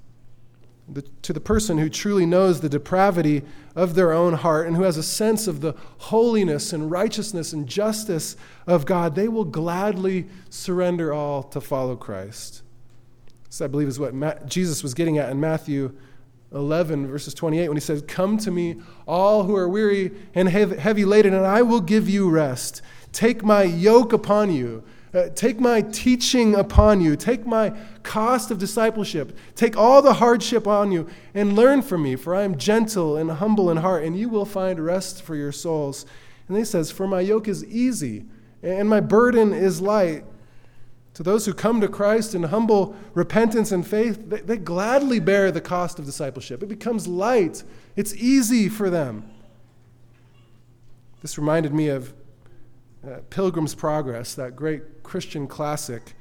The, 0.89 1.03
to 1.21 1.31
the 1.31 1.39
person 1.39 1.77
who 1.77 1.87
truly 1.87 2.25
knows 2.25 2.59
the 2.59 2.67
depravity 2.67 3.43
of 3.73 3.95
their 3.95 4.11
own 4.11 4.33
heart 4.33 4.67
and 4.67 4.75
who 4.75 4.83
has 4.83 4.97
a 4.97 5.03
sense 5.03 5.47
of 5.47 5.61
the 5.61 5.75
holiness 5.97 6.73
and 6.73 6.91
righteousness 6.91 7.53
and 7.53 7.67
justice 7.67 8.35
of 8.67 8.85
God, 8.85 9.15
they 9.15 9.29
will 9.29 9.45
gladly 9.45 10.27
surrender 10.49 11.13
all 11.13 11.41
to 11.43 11.61
follow 11.61 11.95
Christ. 11.95 12.63
This, 13.45 13.61
I 13.61 13.67
believe, 13.67 13.87
is 13.87 13.97
what 13.97 14.13
Ma- 14.13 14.35
Jesus 14.45 14.83
was 14.83 14.93
getting 14.93 15.19
at 15.19 15.29
in 15.29 15.39
Matthew 15.39 15.95
11, 16.51 17.07
verses 17.07 17.33
28, 17.33 17.67
when 17.67 17.77
he 17.77 17.81
says, 17.81 18.03
Come 18.07 18.37
to 18.39 18.51
me, 18.51 18.77
all 19.07 19.43
who 19.43 19.55
are 19.55 19.67
weary 19.67 20.11
and 20.33 20.47
heavy 20.47 21.05
laden, 21.05 21.33
and 21.33 21.45
I 21.45 21.61
will 21.61 21.81
give 21.81 22.09
you 22.09 22.29
rest. 22.29 22.81
Take 23.11 23.43
my 23.43 23.63
yoke 23.63 24.13
upon 24.13 24.53
you. 24.53 24.83
Uh, 25.13 25.29
take 25.29 25.59
my 25.59 25.81
teaching 25.81 26.55
upon 26.55 26.99
you. 26.99 27.15
Take 27.15 27.45
my 27.45 27.73
cost 28.03 28.51
of 28.51 28.57
discipleship. 28.57 29.37
Take 29.55 29.77
all 29.77 30.01
the 30.01 30.15
hardship 30.15 30.67
on 30.67 30.91
you 30.91 31.07
and 31.33 31.55
learn 31.55 31.81
from 31.81 32.03
me, 32.03 32.17
for 32.17 32.35
I 32.35 32.43
am 32.43 32.57
gentle 32.57 33.15
and 33.15 33.31
humble 33.31 33.69
in 33.71 33.77
heart, 33.77 34.03
and 34.03 34.17
you 34.17 34.27
will 34.27 34.45
find 34.45 34.77
rest 34.79 35.21
for 35.21 35.35
your 35.35 35.53
souls. 35.53 36.05
And 36.47 36.57
he 36.57 36.65
says, 36.65 36.91
For 36.91 37.07
my 37.07 37.21
yoke 37.21 37.47
is 37.47 37.63
easy 37.65 38.25
and 38.65 38.89
my 38.89 38.99
burden 38.99 39.53
is 39.53 39.81
light. 39.81 40.25
To 41.15 41.23
those 41.23 41.45
who 41.45 41.53
come 41.53 41.79
to 41.79 41.87
Christ 41.87 42.35
in 42.35 42.43
humble 42.43 42.93
repentance 43.13 43.71
and 43.71 43.87
faith, 43.87 44.29
they, 44.29 44.41
they, 44.41 44.57
gladly 44.57 45.19
bear 45.19 45.49
the 45.49 45.61
cost 45.61 45.97
of 45.97 46.05
discipleship. 46.05 46.61
It 46.61 46.67
becomes 46.67 47.07
light, 47.07 47.63
it's 47.95 48.13
easy 48.15 48.67
for 48.67 48.89
them. 48.89 49.29
This 51.21 51.37
reminded 51.37 51.73
me 51.73 51.87
of 51.87 52.13
uh, 53.05 53.19
Pilgrim's 53.29 53.73
Progress, 53.73 54.35
that 54.35 54.57
great 54.57 55.03
Christian 55.03 55.47
classic, 55.47 56.13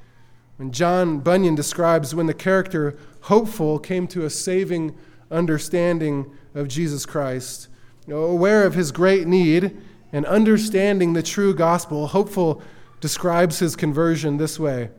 when 0.55 0.71
John 0.71 1.19
Bunyan 1.19 1.55
describes 1.55 2.15
when 2.15 2.27
the 2.27 2.33
character 2.33 2.97
hopeful 3.21 3.79
came 3.79 4.07
to 4.07 4.23
a 4.23 4.29
saving 4.29 4.95
understanding 5.29 6.31
of 6.53 6.69
Jesus 6.69 7.05
Christ, 7.05 7.67
you 8.07 8.13
know, 8.13 8.23
aware 8.23 8.65
of 8.65 8.75
his 8.75 8.93
great 8.93 9.27
need 9.27 9.75
and 10.13 10.25
understanding 10.25 11.11
the 11.11 11.23
true 11.23 11.53
gospel, 11.53 12.07
hopeful 12.07 12.61
describes 12.99 13.59
his 13.59 13.75
conversion 13.75 14.37
this 14.37 14.59
way. 14.59 14.89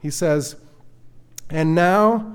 He 0.00 0.10
says, 0.10 0.56
And 1.48 1.74
now, 1.74 2.34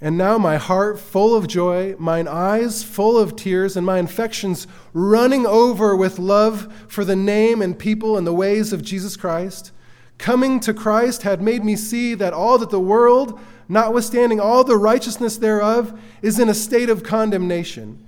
and 0.00 0.18
now 0.18 0.36
my 0.36 0.56
heart 0.56 0.98
full 0.98 1.34
of 1.34 1.46
joy, 1.46 1.94
mine 1.98 2.26
eyes 2.26 2.82
full 2.82 3.16
of 3.16 3.36
tears, 3.36 3.76
and 3.76 3.86
my 3.86 3.98
infections 3.98 4.66
running 4.92 5.46
over 5.46 5.94
with 5.96 6.18
love 6.18 6.72
for 6.88 7.04
the 7.04 7.16
name 7.16 7.62
and 7.62 7.78
people 7.78 8.18
and 8.18 8.26
the 8.26 8.34
ways 8.34 8.72
of 8.72 8.82
Jesus 8.82 9.16
Christ. 9.16 9.70
Coming 10.18 10.60
to 10.60 10.74
Christ 10.74 11.22
had 11.22 11.40
made 11.40 11.64
me 11.64 11.76
see 11.76 12.14
that 12.14 12.32
all 12.32 12.58
that 12.58 12.70
the 12.70 12.80
world, 12.80 13.40
notwithstanding 13.68 14.40
all 14.40 14.64
the 14.64 14.76
righteousness 14.76 15.36
thereof, 15.36 15.98
is 16.20 16.38
in 16.38 16.48
a 16.48 16.54
state 16.54 16.90
of 16.90 17.02
condemnation. 17.02 18.04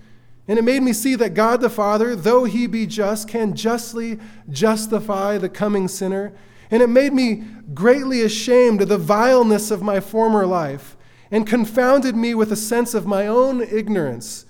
And 0.47 0.59
it 0.59 0.63
made 0.63 0.83
me 0.83 0.93
see 0.93 1.15
that 1.15 1.35
God 1.35 1.61
the 1.61 1.71
Father, 1.71 2.15
though 2.15 2.45
he 2.45 2.67
be 2.67 2.87
just, 2.87 3.29
can 3.29 3.57
justly 3.57 4.19
justify 4.51 5.39
the 5.39 5.49
coming 5.49 5.89
sinner. 5.89 6.35
And 6.71 6.83
it 6.83 6.89
made 6.89 7.13
me 7.13 7.45
greatly 7.73 8.23
ashamed 8.23 8.83
of 8.83 8.89
the 8.89 8.99
vileness 8.99 9.71
of 9.71 9.83
my 9.83 10.01
former 10.01 10.47
life 10.47 10.97
and 11.31 11.47
confounded 11.47 12.15
me 12.15 12.35
with 12.35 12.53
a 12.53 12.57
sense 12.57 12.95
of 12.95 13.07
my 13.07 13.27
own 13.27 13.63
ignorance. 13.63 14.45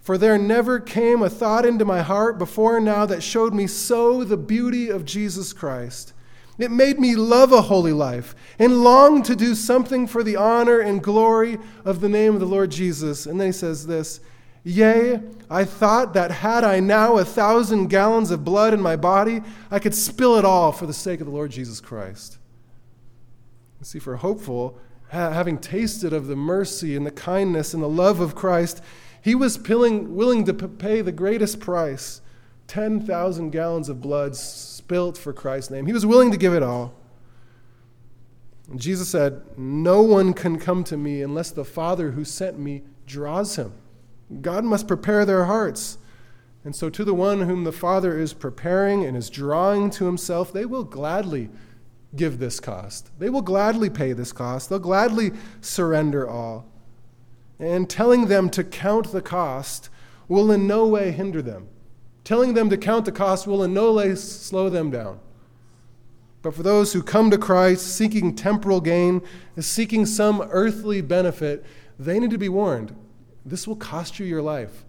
For 0.00 0.16
there 0.16 0.38
never 0.38 0.78
came 0.80 1.22
a 1.22 1.30
thought 1.30 1.66
into 1.66 1.84
my 1.84 2.02
heart 2.02 2.38
before 2.38 2.78
now 2.78 3.06
that 3.06 3.22
showed 3.22 3.54
me 3.54 3.66
so 3.66 4.22
the 4.22 4.36
beauty 4.36 4.90
of 4.90 5.04
Jesus 5.04 5.52
Christ. 5.52 6.12
It 6.58 6.70
made 6.70 7.00
me 7.00 7.16
love 7.16 7.52
a 7.52 7.62
holy 7.62 7.92
life 7.92 8.34
and 8.58 8.84
long 8.84 9.22
to 9.24 9.34
do 9.34 9.54
something 9.54 10.06
for 10.06 10.22
the 10.22 10.36
honor 10.36 10.78
and 10.78 11.02
glory 11.02 11.58
of 11.84 12.00
the 12.00 12.08
name 12.08 12.34
of 12.34 12.40
the 12.40 12.46
Lord 12.46 12.70
Jesus. 12.70 13.26
And 13.26 13.40
then 13.40 13.48
he 13.48 13.52
says 13.52 13.86
this 13.86 14.20
Yea, 14.66 15.20
I 15.50 15.64
thought 15.64 16.14
that 16.14 16.30
had 16.30 16.64
I 16.64 16.80
now 16.80 17.18
a 17.18 17.24
thousand 17.24 17.88
gallons 17.88 18.30
of 18.30 18.44
blood 18.44 18.72
in 18.72 18.80
my 18.80 18.96
body, 18.96 19.42
I 19.70 19.78
could 19.78 19.94
spill 19.94 20.36
it 20.36 20.44
all 20.44 20.72
for 20.72 20.86
the 20.86 20.94
sake 20.94 21.20
of 21.20 21.26
the 21.26 21.32
Lord 21.32 21.50
Jesus 21.50 21.80
Christ. 21.82 22.38
You 23.78 23.84
see, 23.84 23.98
for 23.98 24.16
hopeful, 24.16 24.78
having 25.10 25.58
tasted 25.58 26.14
of 26.14 26.28
the 26.28 26.36
mercy 26.36 26.96
and 26.96 27.04
the 27.04 27.10
kindness 27.10 27.74
and 27.74 27.82
the 27.82 27.88
love 27.88 28.20
of 28.20 28.34
Christ, 28.34 28.82
he 29.20 29.34
was 29.34 29.58
willing 29.58 30.44
to 30.46 30.54
pay 30.54 31.02
the 31.02 31.12
greatest 31.12 31.60
price 31.60 32.22
10,000 32.66 33.50
gallons 33.50 33.90
of 33.90 34.00
blood 34.00 34.34
spilt 34.34 35.18
for 35.18 35.34
Christ's 35.34 35.70
name. 35.70 35.84
He 35.84 35.92
was 35.92 36.06
willing 36.06 36.30
to 36.30 36.38
give 36.38 36.54
it 36.54 36.62
all. 36.62 36.94
And 38.70 38.80
Jesus 38.80 39.10
said, 39.10 39.42
No 39.58 40.00
one 40.00 40.32
can 40.32 40.58
come 40.58 40.82
to 40.84 40.96
me 40.96 41.20
unless 41.20 41.50
the 41.50 41.66
Father 41.66 42.12
who 42.12 42.24
sent 42.24 42.58
me 42.58 42.82
draws 43.06 43.56
him. 43.56 43.74
God 44.42 44.64
must 44.64 44.88
prepare 44.88 45.24
their 45.24 45.44
hearts. 45.44 45.98
And 46.64 46.74
so, 46.74 46.88
to 46.88 47.04
the 47.04 47.14
one 47.14 47.42
whom 47.42 47.64
the 47.64 47.72
Father 47.72 48.18
is 48.18 48.32
preparing 48.32 49.04
and 49.04 49.16
is 49.16 49.28
drawing 49.28 49.90
to 49.90 50.06
himself, 50.06 50.52
they 50.52 50.64
will 50.64 50.84
gladly 50.84 51.50
give 52.16 52.38
this 52.38 52.60
cost. 52.60 53.10
They 53.18 53.28
will 53.28 53.42
gladly 53.42 53.90
pay 53.90 54.12
this 54.12 54.32
cost. 54.32 54.68
They'll 54.68 54.78
gladly 54.78 55.32
surrender 55.60 56.28
all. 56.28 56.66
And 57.58 57.88
telling 57.88 58.28
them 58.28 58.50
to 58.50 58.64
count 58.64 59.12
the 59.12 59.22
cost 59.22 59.90
will 60.26 60.50
in 60.50 60.66
no 60.66 60.86
way 60.86 61.10
hinder 61.10 61.42
them. 61.42 61.68
Telling 62.24 62.54
them 62.54 62.70
to 62.70 62.78
count 62.78 63.04
the 63.04 63.12
cost 63.12 63.46
will 63.46 63.62
in 63.62 63.74
no 63.74 63.92
way 63.92 64.14
slow 64.14 64.70
them 64.70 64.90
down. 64.90 65.20
But 66.40 66.54
for 66.54 66.62
those 66.62 66.92
who 66.92 67.02
come 67.02 67.30
to 67.30 67.38
Christ 67.38 67.86
seeking 67.94 68.34
temporal 68.34 68.80
gain, 68.80 69.22
seeking 69.58 70.06
some 70.06 70.42
earthly 70.50 71.00
benefit, 71.00 71.64
they 71.98 72.18
need 72.18 72.30
to 72.30 72.38
be 72.38 72.48
warned. 72.48 72.94
This 73.44 73.66
will 73.68 73.76
cost 73.76 74.18
you 74.18 74.26
your 74.26 74.42
life. 74.42 74.84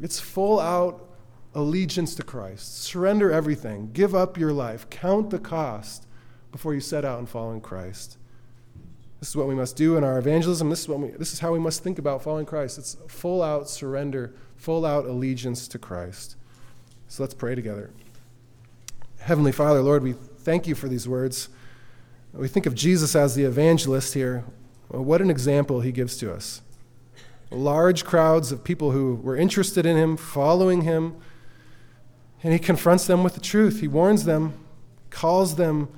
It's 0.00 0.18
full 0.18 0.58
out 0.58 1.08
allegiance 1.54 2.14
to 2.16 2.22
Christ. 2.22 2.82
Surrender 2.82 3.30
everything. 3.30 3.90
Give 3.92 4.14
up 4.14 4.38
your 4.38 4.52
life. 4.52 4.88
Count 4.90 5.30
the 5.30 5.38
cost 5.38 6.06
before 6.50 6.74
you 6.74 6.80
set 6.80 7.04
out 7.04 7.18
and 7.18 7.28
follow 7.28 7.52
in 7.52 7.60
Christ. 7.60 8.16
This 9.20 9.30
is 9.30 9.36
what 9.36 9.48
we 9.48 9.54
must 9.54 9.76
do 9.76 9.96
in 9.96 10.04
our 10.04 10.18
evangelism. 10.18 10.68
This 10.68 10.80
is, 10.80 10.88
what 10.88 10.98
we, 10.98 11.08
this 11.08 11.32
is 11.32 11.40
how 11.40 11.52
we 11.52 11.58
must 11.58 11.82
think 11.82 11.98
about 11.98 12.22
following 12.22 12.46
Christ. 12.46 12.78
It's 12.78 12.96
full 13.08 13.42
out 13.42 13.68
surrender, 13.68 14.34
full 14.56 14.84
out 14.84 15.06
allegiance 15.06 15.66
to 15.68 15.78
Christ. 15.78 16.36
So 17.08 17.22
let's 17.22 17.34
pray 17.34 17.54
together. 17.54 17.90
Heavenly 19.20 19.52
Father, 19.52 19.80
Lord, 19.80 20.02
we 20.02 20.12
thank 20.12 20.66
you 20.66 20.74
for 20.74 20.88
these 20.88 21.08
words. 21.08 21.48
We 22.34 22.48
think 22.48 22.66
of 22.66 22.74
Jesus 22.74 23.16
as 23.16 23.34
the 23.34 23.44
evangelist 23.44 24.12
here. 24.12 24.44
Well, 24.90 25.04
what 25.04 25.22
an 25.22 25.30
example 25.30 25.80
he 25.80 25.92
gives 25.92 26.16
to 26.18 26.32
us. 26.32 26.60
Large 27.54 28.04
crowds 28.04 28.50
of 28.50 28.64
people 28.64 28.90
who 28.90 29.14
were 29.14 29.36
interested 29.36 29.86
in 29.86 29.96
him, 29.96 30.16
following 30.16 30.82
him, 30.82 31.16
and 32.42 32.52
he 32.52 32.58
confronts 32.58 33.06
them 33.06 33.22
with 33.22 33.34
the 33.34 33.40
truth. 33.40 33.80
He 33.80 33.88
warns 33.88 34.24
them, 34.24 34.54
calls 35.10 35.56
them 35.56 35.88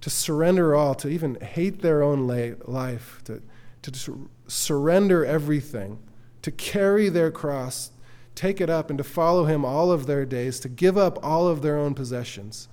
to 0.00 0.10
surrender 0.10 0.74
all, 0.74 0.94
to 0.96 1.08
even 1.08 1.36
hate 1.36 1.82
their 1.82 2.02
own 2.02 2.26
life, 2.26 3.22
to, 3.24 3.42
to 3.82 4.28
surrender 4.48 5.24
everything, 5.24 5.98
to 6.42 6.50
carry 6.50 7.08
their 7.08 7.30
cross, 7.30 7.90
take 8.34 8.60
it 8.60 8.70
up, 8.70 8.90
and 8.90 8.98
to 8.98 9.04
follow 9.04 9.44
him 9.44 9.64
all 9.64 9.92
of 9.92 10.06
their 10.06 10.24
days, 10.24 10.58
to 10.60 10.68
give 10.68 10.96
up 10.96 11.18
all 11.22 11.46
of 11.46 11.62
their 11.62 11.76
own 11.76 11.94
possessions. 11.94 12.68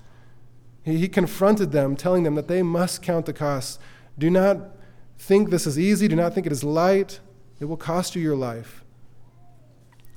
He, 0.84 0.98
he 0.98 1.08
confronted 1.08 1.72
them, 1.72 1.96
telling 1.96 2.24
them 2.24 2.36
that 2.36 2.48
they 2.48 2.64
must 2.64 3.02
count 3.02 3.26
the 3.26 3.34
cost. 3.34 3.80
Do 4.18 4.30
not 4.30 4.78
think 5.18 5.50
this 5.50 5.68
is 5.68 5.78
easy, 5.78 6.08
do 6.08 6.16
not 6.16 6.34
think 6.34 6.46
it 6.46 6.52
is 6.52 6.64
light. 6.64 7.20
It 7.62 7.66
will 7.66 7.78
cost 7.78 8.16
you 8.16 8.22
your 8.22 8.36
life. 8.36 8.84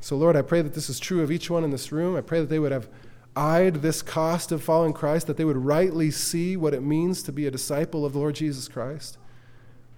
So, 0.01 0.17
Lord, 0.17 0.35
I 0.35 0.43
pray 0.43 0.63
that 0.63 0.75
this 0.75 0.89
is 0.89 0.99
true 0.99 1.23
of 1.23 1.31
each 1.31 1.51
one 1.51 1.63
in 1.63 1.71
this 1.71 1.93
room. 1.93 2.17
I 2.17 2.23
pray 2.23 2.41
that 2.41 2.49
they 2.49 2.59
would 2.59 2.73
have 2.73 2.89
eyed 3.37 3.77
this 3.77 4.01
cost 4.01 4.51
of 4.51 4.63
following 4.63 4.95
Christ, 4.95 5.27
that 5.27 5.37
they 5.37 5.45
would 5.45 5.59
rightly 5.59 6.11
see 6.11 6.57
what 6.57 6.73
it 6.73 6.83
means 6.83 7.23
to 7.25 7.33
be 7.33 7.47
a 7.47 7.51
disciple 7.51 8.07
of 8.07 8.15
the 8.15 8.19
Lord 8.19 8.35
Jesus 8.35 8.67
Christ. 8.67 9.19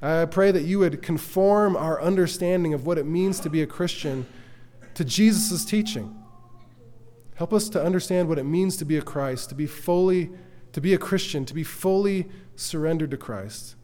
I 0.03 0.25
pray 0.25 0.51
that 0.51 0.65
you 0.65 0.81
would 0.81 1.03
conform 1.03 1.77
our 1.77 2.03
understanding 2.03 2.75
of 2.75 2.85
what 2.85 2.99
it 2.99 3.07
means 3.07 3.39
to 3.41 3.49
be 3.49 3.63
a 3.63 3.67
Christian 3.67 4.27
to 4.95 5.05
Jesus' 5.05 5.65
teaching. 5.65 6.17
Help 7.37 7.53
us 7.53 7.69
to 7.69 7.83
understand 7.83 8.29
what 8.29 8.39
it 8.39 8.45
means 8.45 8.77
to 8.79 8.85
be 8.85 8.97
a 8.97 9.03
Christ, 9.03 9.51
to 9.51 9.55
be 9.55 9.67
fully, 9.67 10.31
to 10.73 10.81
be 10.81 10.95
a 10.95 10.99
Christian, 10.99 11.45
to 11.45 11.55
be 11.55 11.63
fully 11.63 12.29
surrendered 12.57 13.13
to 13.13 13.17
Christ. 13.17 13.76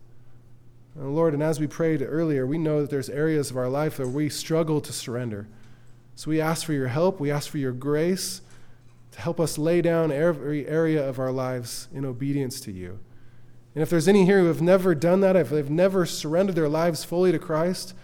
And 0.94 1.14
Lord, 1.14 1.34
and 1.34 1.42
as 1.42 1.58
we 1.58 1.66
prayed 1.66 2.02
earlier, 2.02 2.46
we 2.46 2.58
know 2.58 2.80
that 2.82 2.90
there's 2.90 3.08
areas 3.08 3.50
of 3.50 3.56
our 3.56 3.68
life 3.68 3.98
where 3.98 4.08
we 4.08 4.28
struggle 4.28 4.80
to 4.80 4.92
surrender. 4.92 5.48
So 6.14 6.30
we 6.30 6.40
ask 6.40 6.66
for 6.66 6.74
your 6.74 6.88
help, 6.88 7.18
we 7.18 7.30
ask 7.30 7.50
for 7.50 7.58
your 7.58 7.72
grace 7.72 8.42
to 9.12 9.20
help 9.20 9.40
us 9.40 9.58
lay 9.58 9.80
down 9.80 10.12
every 10.12 10.66
area 10.66 11.06
of 11.06 11.18
our 11.18 11.32
lives 11.32 11.88
in 11.92 12.04
obedience 12.04 12.60
to 12.62 12.72
you. 12.72 12.98
And 13.74 13.82
if 13.82 13.88
there's 13.88 14.08
any 14.08 14.26
here 14.26 14.40
who 14.40 14.46
have 14.46 14.60
never 14.60 14.94
done 14.94 15.20
that, 15.20 15.36
if 15.36 15.48
they've 15.48 15.70
never 15.70 16.04
surrendered 16.04 16.56
their 16.56 16.68
lives 16.68 17.04
fully 17.04 17.32
to 17.32 17.38
Christ, 17.38 17.94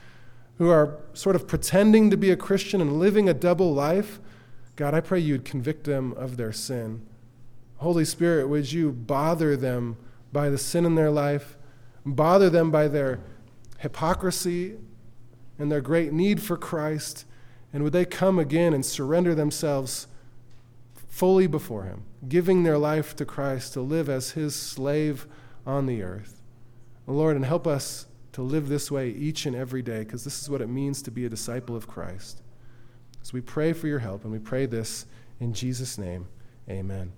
who 0.57 0.70
are 0.70 0.97
sort 1.12 1.36
of 1.36 1.47
pretending 1.47 2.11
to 2.11 2.16
be 2.16 2.30
a 2.30 2.36
Christian 2.36 2.80
and 2.80 2.99
living 2.99 3.28
a 3.28 3.34
double 3.34 3.74
life, 3.74 4.18
God, 4.76 4.95
I 4.95 5.01
pray 5.01 5.20
you'd 5.20 5.45
convict 5.45 5.84
them 5.84 6.12
of 6.14 6.39
their 6.39 6.53
sin. 6.53 7.07
Holy 7.76 8.05
Spirit, 8.07 8.49
would 8.49 8.72
you 8.72 8.91
bother 8.93 9.57
them 9.57 9.99
by 10.32 10.49
the 10.49 10.59
sin 10.59 10.86
in 10.86 10.95
their 10.95 11.11
life, 11.11 11.57
bother 12.14 12.50
them 12.50 12.70
by 12.70 12.88
their 12.88 13.20
hypocrisy 13.78 14.76
and 15.59 15.70
their 15.70 15.80
great 15.80 16.12
need 16.12 16.40
for 16.42 16.56
Christ, 16.56 17.24
and 17.72 17.82
would 17.82 17.92
they 17.92 18.04
come 18.04 18.38
again 18.38 18.72
and 18.72 18.84
surrender 18.84 19.34
themselves? 19.34 20.06
fully 21.18 21.48
before 21.48 21.82
Him, 21.82 22.04
giving 22.28 22.62
their 22.62 22.78
life 22.78 23.16
to 23.16 23.24
Christ 23.24 23.72
to 23.72 23.80
live 23.80 24.09
as 24.09 24.30
His 24.30 24.54
slave 24.54 25.26
on 25.66 25.86
the 25.86 26.00
earth. 26.00 26.40
Lord, 27.09 27.34
and 27.34 27.44
help 27.44 27.66
us 27.66 28.06
to 28.32 28.42
live 28.42 28.68
this 28.68 28.88
way 28.88 29.11
each 29.11 29.44
and 29.44 29.56
every 29.56 29.82
day, 29.82 30.00
because 30.00 30.22
this 30.22 30.40
is 30.40 30.48
what 30.48 30.61
it 30.61 30.68
means 30.68 31.02
to 31.02 31.11
be 31.11 31.24
a 31.24 31.28
disciple 31.28 31.74
of 31.74 31.88
Christ. 31.88 32.40
So 33.22 33.32
we 33.34 33.40
pray 33.40 33.72
for 33.72 33.88
your 33.88 33.98
help, 33.98 34.22
and 34.22 34.32
we 34.32 34.38
pray 34.38 34.66
this 34.66 35.06
in 35.40 35.52
Jesus' 35.52 35.98
name. 35.98 36.28
Amen. 36.70 37.11